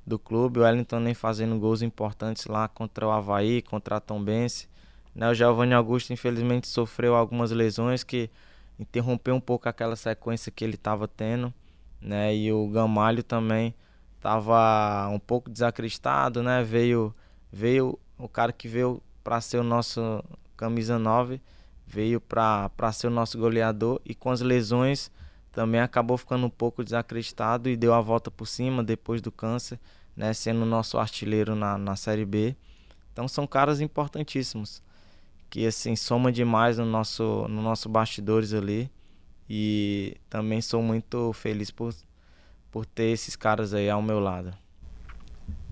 do 0.07 0.19
clube. 0.19 0.61
O 0.61 0.63
Wellington 0.63 1.01
nem 1.01 1.13
fazendo 1.13 1.59
gols 1.59 1.83
importantes 1.83 2.47
lá 2.47 2.67
contra 2.67 3.07
o 3.07 3.11
Havaí, 3.11 3.61
contra 3.61 3.97
a 3.97 4.01
Tombense. 4.01 4.71
Né? 5.15 5.29
O 5.29 5.35
Giovanni 5.35 5.75
Augusto, 5.75 6.15
infelizmente, 6.15 6.67
sofreu 6.67 7.15
algumas 7.15 7.51
lesões 7.51 8.03
que 8.03 8.31
interrompeu 8.79 9.35
um 9.35 9.41
pouco 9.41 9.69
aquela 9.69 9.97
sequência 9.97 10.51
que 10.51 10.65
ele 10.65 10.77
estava 10.77 11.07
tendo. 11.07 11.53
Né? 12.01 12.35
E 12.35 12.51
o 12.51 12.67
Gamalho 12.69 13.23
também 13.23 13.75
tava 14.21 15.09
um 15.09 15.19
pouco 15.19 15.51
desacreditado, 15.51 16.43
né? 16.43 16.63
Veio 16.63 17.15
veio 17.53 17.99
o 18.19 18.29
cara 18.29 18.53
que 18.53 18.69
veio 18.69 19.03
para 19.25 19.41
ser 19.41 19.59
o 19.59 19.65
nosso 19.65 20.23
camisa 20.57 20.99
9, 20.99 21.41
veio 21.87 22.21
para 22.21 22.93
ser 22.93 23.09
o 23.09 23.11
nosso 23.11 23.39
goleador 23.39 24.01
e 24.05 24.15
com 24.15 24.31
as 24.31 24.41
lesões 24.41 25.11
também 25.51 25.81
acabou 25.81 26.17
ficando 26.17 26.47
um 26.47 26.51
pouco 26.51 26.85
desacreditado 26.85 27.69
e 27.69 27.77
deu 27.77 27.93
a 27.93 28.01
volta 28.01 28.31
por 28.31 28.47
cima 28.47 28.85
depois 28.85 29.21
do 29.21 29.33
câncer, 29.33 29.81
né, 30.17 30.33
sendo 30.33 30.63
o 30.63 30.67
nosso 30.67 30.97
artilheiro 30.97 31.57
na, 31.57 31.77
na 31.77 31.97
Série 31.97 32.25
B. 32.25 32.55
Então 33.13 33.27
são 33.27 33.47
caras 33.47 33.81
importantíssimos 33.81 34.83
que 35.49 35.67
assim 35.67 35.97
soma 35.97 36.31
demais 36.31 36.79
no 36.79 36.87
nosso 36.87 37.47
no 37.49 37.61
nosso 37.61 37.89
bastidores 37.89 38.55
ali 38.55 38.89
e 39.49 40.17
também 40.29 40.61
sou 40.61 40.81
muito 40.81 41.33
feliz 41.33 41.73
por 41.73 41.93
por 42.71 42.87
ter 42.87 43.11
esses 43.11 43.37
caras 43.37 43.75
aí 43.75 43.91
ao 43.91 44.03
meu 44.03 44.21
lado. 44.21 44.57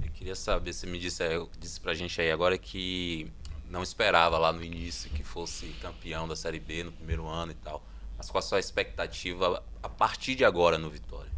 Eu 0.02 0.10
queria 0.10 0.34
saber, 0.34 0.72
você 0.72 0.86
me 0.86 0.98
disse, 0.98 1.22
disse 1.58 1.80
pra 1.80 1.94
gente 1.94 2.20
aí 2.20 2.30
agora 2.30 2.58
que 2.58 3.30
não 3.70 3.82
esperava 3.82 4.38
lá 4.38 4.52
no 4.52 4.62
início 4.62 5.10
que 5.10 5.22
fosse 5.22 5.66
campeão 5.80 6.26
da 6.26 6.34
Série 6.34 6.58
B 6.58 6.84
no 6.84 6.92
primeiro 6.92 7.26
ano 7.26 7.52
e 7.52 7.54
tal. 7.54 7.84
Mas 8.16 8.30
qual 8.30 8.40
a 8.40 8.42
sua 8.42 8.58
expectativa 8.58 9.62
a 9.82 9.88
partir 9.88 10.34
de 10.34 10.44
agora 10.44 10.76
no 10.76 10.90
Vitória? 10.90 11.30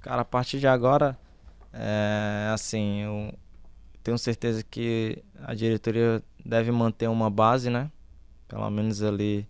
Cara, 0.00 0.22
a 0.22 0.24
partir 0.24 0.58
de 0.58 0.66
agora, 0.66 1.16
é, 1.72 2.50
assim, 2.52 3.02
eu 3.02 3.34
tenho 4.02 4.18
certeza 4.18 4.64
que 4.64 5.22
a 5.44 5.54
diretoria 5.54 6.20
deve 6.44 6.72
manter 6.72 7.08
uma 7.08 7.30
base, 7.30 7.70
né? 7.70 7.90
Pelo 8.48 8.68
menos 8.68 9.00
ali, 9.00 9.46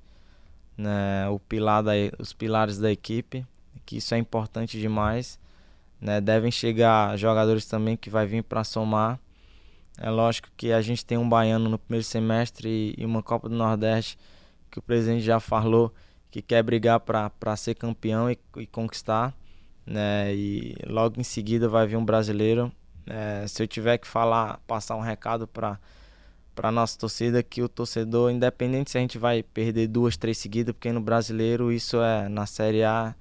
né, 0.76 1.26
o 1.28 1.38
pilar 1.38 1.82
da, 1.82 1.92
os 2.18 2.34
pilares 2.34 2.78
da 2.78 2.92
equipe 2.92 3.46
que 3.92 3.98
isso 3.98 4.14
é 4.14 4.18
importante 4.18 4.80
demais. 4.80 5.38
Né? 6.00 6.18
Devem 6.18 6.50
chegar 6.50 7.14
jogadores 7.18 7.66
também 7.66 7.94
que 7.94 8.08
vai 8.08 8.26
vir 8.26 8.42
para 8.42 8.64
somar. 8.64 9.20
É 9.98 10.08
lógico 10.08 10.48
que 10.56 10.72
a 10.72 10.80
gente 10.80 11.04
tem 11.04 11.18
um 11.18 11.28
baiano 11.28 11.68
no 11.68 11.78
primeiro 11.78 12.02
semestre 12.02 12.94
e, 12.96 13.04
uma 13.04 13.22
Copa 13.22 13.50
do 13.50 13.54
Nordeste 13.54 14.18
que 14.70 14.78
o 14.78 14.82
presidente 14.82 15.22
já 15.22 15.38
falou 15.38 15.92
que 16.30 16.40
quer 16.40 16.62
brigar 16.62 16.98
para 17.00 17.56
ser 17.56 17.74
campeão 17.74 18.30
e, 18.30 18.38
e, 18.56 18.66
conquistar. 18.66 19.34
Né? 19.84 20.34
E 20.34 20.74
logo 20.86 21.20
em 21.20 21.24
seguida 21.24 21.68
vai 21.68 21.86
vir 21.86 21.96
um 21.96 22.04
brasileiro. 22.04 22.72
É, 23.06 23.46
se 23.46 23.62
eu 23.62 23.68
tiver 23.68 23.98
que 23.98 24.06
falar, 24.06 24.58
passar 24.66 24.96
um 24.96 25.00
recado 25.00 25.46
para 25.46 25.78
para 26.54 26.70
nossa 26.70 26.98
torcida 26.98 27.42
que 27.42 27.62
o 27.62 27.68
torcedor, 27.68 28.30
independente 28.30 28.90
se 28.90 28.98
a 28.98 29.00
gente 29.00 29.16
vai 29.16 29.42
perder 29.42 29.86
duas, 29.86 30.18
três 30.18 30.36
seguidas, 30.36 30.74
porque 30.74 30.92
no 30.92 31.00
brasileiro 31.00 31.72
isso 31.72 31.96
é 31.96 32.28
na 32.28 32.44
Série 32.44 32.84
A 32.84 33.14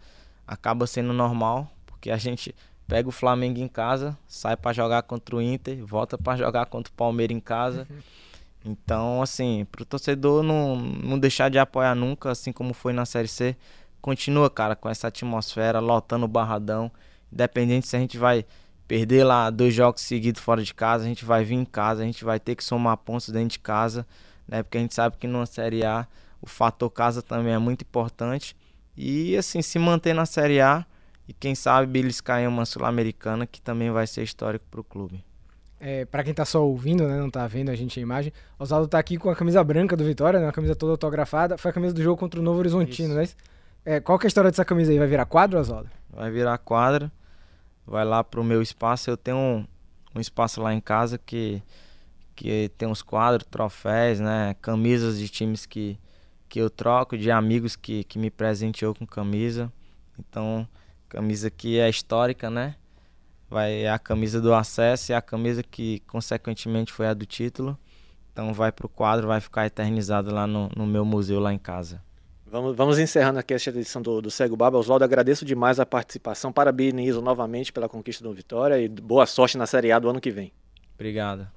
acaba 0.48 0.88
sendo 0.88 1.14
normal, 1.14 1.72
porque 1.86 2.12
a 2.12 2.18
gente 2.18 2.56
pega 2.88 3.08
o 3.08 3.12
Flamengo 3.12 3.60
em 3.60 3.68
casa, 3.68 4.18
sai 4.28 4.58
para 4.58 4.74
jogar 4.74 5.04
contra 5.04 5.36
o 5.36 5.42
Inter, 5.42 5.86
volta 5.86 6.18
para 6.18 6.38
jogar 6.38 6.66
contra 6.66 6.92
o 6.92 6.96
Palmeiras 6.96 7.36
em 7.36 7.40
casa. 7.40 7.88
Então, 8.64 9.22
assim, 9.22 9.66
pro 9.72 9.86
torcedor 9.86 10.44
não, 10.44 10.76
não 10.76 11.18
deixar 11.18 11.50
de 11.50 11.58
apoiar 11.58 11.96
nunca, 11.96 12.32
assim 12.32 12.52
como 12.52 12.74
foi 12.74 12.94
na 12.94 13.06
Série 13.06 13.28
C. 13.28 13.56
Continua, 14.02 14.50
cara, 14.50 14.76
com 14.76 14.90
essa 14.90 15.08
atmosfera, 15.08 15.80
lotando 15.80 16.26
o 16.26 16.28
barradão. 16.28 16.92
Independente 17.32 17.88
se 17.88 17.96
a 17.96 18.00
gente 18.00 18.18
vai 18.18 18.46
perder 18.88 19.24
lá 19.24 19.50
dois 19.50 19.74
jogos 19.74 20.02
seguidos 20.02 20.42
fora 20.42 20.62
de 20.62 20.74
casa, 20.74 21.06
a 21.06 21.08
gente 21.08 21.24
vai 21.24 21.46
vir 21.46 21.56
em 21.56 21.66
casa, 21.66 22.04
a 22.04 22.06
gente 22.06 22.26
vai 22.26 22.40
ter 22.40 22.56
que 22.56 22.64
somar 22.64 22.98
pontos 22.98 23.30
dentro 23.30 23.50
de 23.50 23.60
casa, 23.60 24.06
né? 24.48 24.62
Porque 24.62 24.78
a 24.78 24.82
gente 24.82 24.94
sabe 24.94 25.16
que 25.18 25.28
numa 25.28 25.46
Série 25.46 25.86
A 25.86 26.06
o 26.42 26.48
fator 26.48 26.90
casa 26.90 27.22
também 27.22 27.54
é 27.54 27.58
muito 27.58 27.84
importante. 27.84 28.56
E 29.04 29.36
assim, 29.36 29.64
se 29.64 29.80
manter 29.80 30.14
na 30.14 30.28
Série 30.28 30.62
A 30.62 30.86
e 31.28 31.34
quem 31.34 31.56
sabe 31.56 31.88
beliscar 31.88 32.40
em 32.40 32.46
uma 32.46 32.66
Sul-Americana 32.66 33.48
que 33.48 33.60
também 33.60 33.90
vai 33.90 34.06
ser 34.06 34.22
histórico 34.22 34.64
para 34.70 34.80
o 34.80 34.84
clube. 34.84 35.24
É, 35.80 36.06
para 36.06 36.24
quem 36.24 36.36
tá 36.36 36.46
só 36.46 36.64
ouvindo, 36.64 37.08
né, 37.08 37.18
não 37.18 37.32
tá 37.32 37.48
vendo 37.48 37.72
a 37.72 37.76
gente 37.76 38.00
a 38.00 38.04
imagem, 38.04 38.32
Oswaldo 38.60 38.88
tá 38.88 39.00
aqui 39.00 39.18
com 39.18 39.32
a 39.32 39.36
camisa 39.36 39.64
branca 39.64 39.98
do 39.98 40.04
Vitória, 40.04 40.40
né, 40.40 40.46
uma 40.46 40.52
camisa 40.52 40.76
toda 40.76 40.92
autografada. 40.92 41.58
Foi 41.58 41.72
a 41.72 41.74
camisa 41.74 41.96
do 41.96 42.04
jogo 42.04 42.16
contra 42.16 42.40
o 42.40 42.44
Novo 42.44 42.60
Horizontino, 42.60 43.16
né? 43.16 43.28
É, 43.84 44.00
qual 44.00 44.20
que 44.20 44.26
é 44.26 44.28
a 44.28 44.30
história 44.30 44.52
dessa 44.52 44.64
camisa 44.64 44.92
aí? 44.92 45.00
Vai 45.00 45.08
virar 45.08 45.26
quadro, 45.26 45.60
Oswaldo? 45.60 45.90
Vai 46.08 46.30
virar 46.30 46.56
quadro. 46.60 47.12
Vai 47.88 48.06
lá 48.06 48.24
pro 48.24 48.44
meu 48.44 48.62
espaço. 48.62 49.10
Eu 49.10 49.18
tenho 49.18 49.38
um, 49.38 49.66
um 50.14 50.20
espaço 50.20 50.62
lá 50.62 50.76
em 50.76 50.80
casa 50.80 51.18
que, 51.18 51.64
que 52.36 52.70
tem 52.78 52.88
uns 52.88 53.02
quadros, 53.02 53.48
troféus, 53.50 54.20
né? 54.20 54.56
Camisas 54.62 55.18
de 55.18 55.28
times 55.28 55.66
que, 55.66 55.98
que 56.52 56.60
eu 56.60 56.70
troco 56.70 57.18
de 57.18 57.32
amigos 57.32 57.78
que, 57.78 58.04
que 58.04 58.20
me 58.20 58.30
presenteou 58.30 58.94
com 58.94 59.08
camisa. 59.08 59.72
Então, 60.20 60.68
camisa 61.08 61.50
que 61.50 61.80
é 61.80 61.90
histórica, 61.90 62.50
né? 62.50 62.76
Vai 63.50 63.84
é 63.84 63.90
a 63.90 63.98
camisa 63.98 64.42
do 64.42 64.54
acesso 64.54 65.14
e 65.14 65.16
a 65.16 65.22
camisa 65.22 65.64
que 65.64 66.02
consequentemente 66.02 66.92
foi 66.92 67.08
a 67.08 67.14
do 67.14 67.26
título. 67.26 67.80
Então 68.34 68.54
vai 68.54 68.70
pro 68.70 68.90
quadro, 68.90 69.28
vai 69.28 69.40
ficar 69.40 69.66
eternizado 69.66 70.30
lá 70.34 70.46
no, 70.46 70.70
no 70.76 70.86
meu 70.86 71.06
museu 71.06 71.40
lá 71.40 71.54
em 71.54 71.58
casa. 71.58 72.04
Vamos, 72.46 72.76
vamos 72.76 73.00
encerrando 73.00 73.40
aqui 73.40 73.54
esta 73.54 73.70
edição 73.70 74.02
do, 74.02 74.22
do 74.22 74.30
Cego 74.30 74.58
Baba. 74.58 74.78
Oswaldo, 74.78 75.06
agradeço 75.06 75.46
demais 75.46 75.80
a 75.80 75.86
participação. 75.86 76.52
Parabenizo 76.52 77.22
novamente 77.22 77.72
pela 77.72 77.88
conquista 77.88 78.26
do 78.26 78.34
Vitória 78.34 78.78
e 78.78 78.90
boa 78.90 79.26
sorte 79.26 79.58
na 79.58 79.66
Série 79.66 79.94
A 79.94 80.00
do 80.00 80.10
ano 80.10 80.20
que 80.20 80.32
vem. 80.32 80.52
Obrigado. 80.96 81.48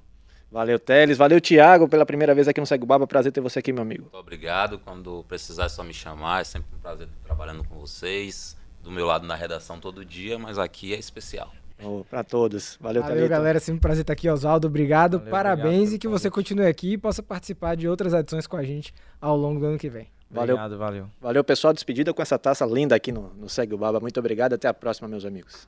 Valeu, 0.51 0.79
Teles. 0.79 1.17
Valeu, 1.17 1.41
Thiago, 1.41 1.87
pela 1.87 2.05
primeira 2.05 2.33
vez 2.33 2.47
aqui 2.47 2.59
no 2.59 2.65
Segue 2.65 2.85
Baba. 2.85 3.05
Prazer 3.05 3.31
ter 3.31 3.41
você 3.41 3.59
aqui, 3.59 3.73
meu 3.73 3.81
amigo. 3.81 4.03
Muito 4.03 4.17
obrigado. 4.17 4.79
Quando 4.79 5.23
precisar, 5.27 5.65
é 5.65 5.69
só 5.69 5.83
me 5.83 5.93
chamar. 5.93 6.41
É 6.41 6.43
sempre 6.43 6.67
um 6.75 6.79
prazer 6.79 7.07
estar 7.07 7.23
trabalhando 7.23 7.63
com 7.63 7.75
vocês. 7.79 8.55
Do 8.81 8.91
meu 8.91 9.05
lado 9.05 9.25
na 9.25 9.35
redação 9.35 9.79
todo 9.79 10.05
dia, 10.05 10.37
mas 10.37 10.59
aqui 10.59 10.93
é 10.93 10.97
especial. 10.97 11.51
Oh, 11.83 12.05
para 12.09 12.23
todos. 12.23 12.77
Valeu, 12.79 13.01
Valeu 13.01 13.17
Thalita. 13.17 13.35
galera. 13.35 13.59
Sempre 13.59 13.77
um 13.77 13.81
prazer 13.81 14.01
estar 14.01 14.13
aqui, 14.13 14.29
Oswaldo. 14.29 14.67
Obrigado, 14.67 15.17
Valeu, 15.17 15.31
parabéns 15.31 15.65
obrigado, 15.65 15.93
e 15.95 15.99
que 15.99 16.07
você 16.07 16.29
continue 16.29 16.67
aqui 16.67 16.93
e 16.93 16.97
possa 16.97 17.21
participar 17.21 17.75
de 17.75 17.87
outras 17.87 18.13
edições 18.13 18.47
com 18.47 18.55
a 18.55 18.63
gente 18.63 18.93
ao 19.19 19.35
longo 19.35 19.59
do 19.59 19.65
ano 19.65 19.77
que 19.77 19.89
vem. 19.89 20.07
Valeu, 20.29 20.55
obrigado, 20.55 20.77
valeu. 20.77 21.07
Valeu, 21.19 21.43
pessoal. 21.43 21.73
Despedida 21.73 22.13
com 22.13 22.21
essa 22.21 22.37
taça 22.37 22.65
linda 22.65 22.95
aqui 22.95 23.11
no, 23.11 23.33
no 23.33 23.49
Segue 23.49 23.73
o 23.73 23.77
Baba. 23.77 23.99
Muito 23.99 24.19
obrigado. 24.19 24.53
Até 24.53 24.67
a 24.67 24.73
próxima, 24.73 25.07
meus 25.07 25.25
amigos. 25.25 25.67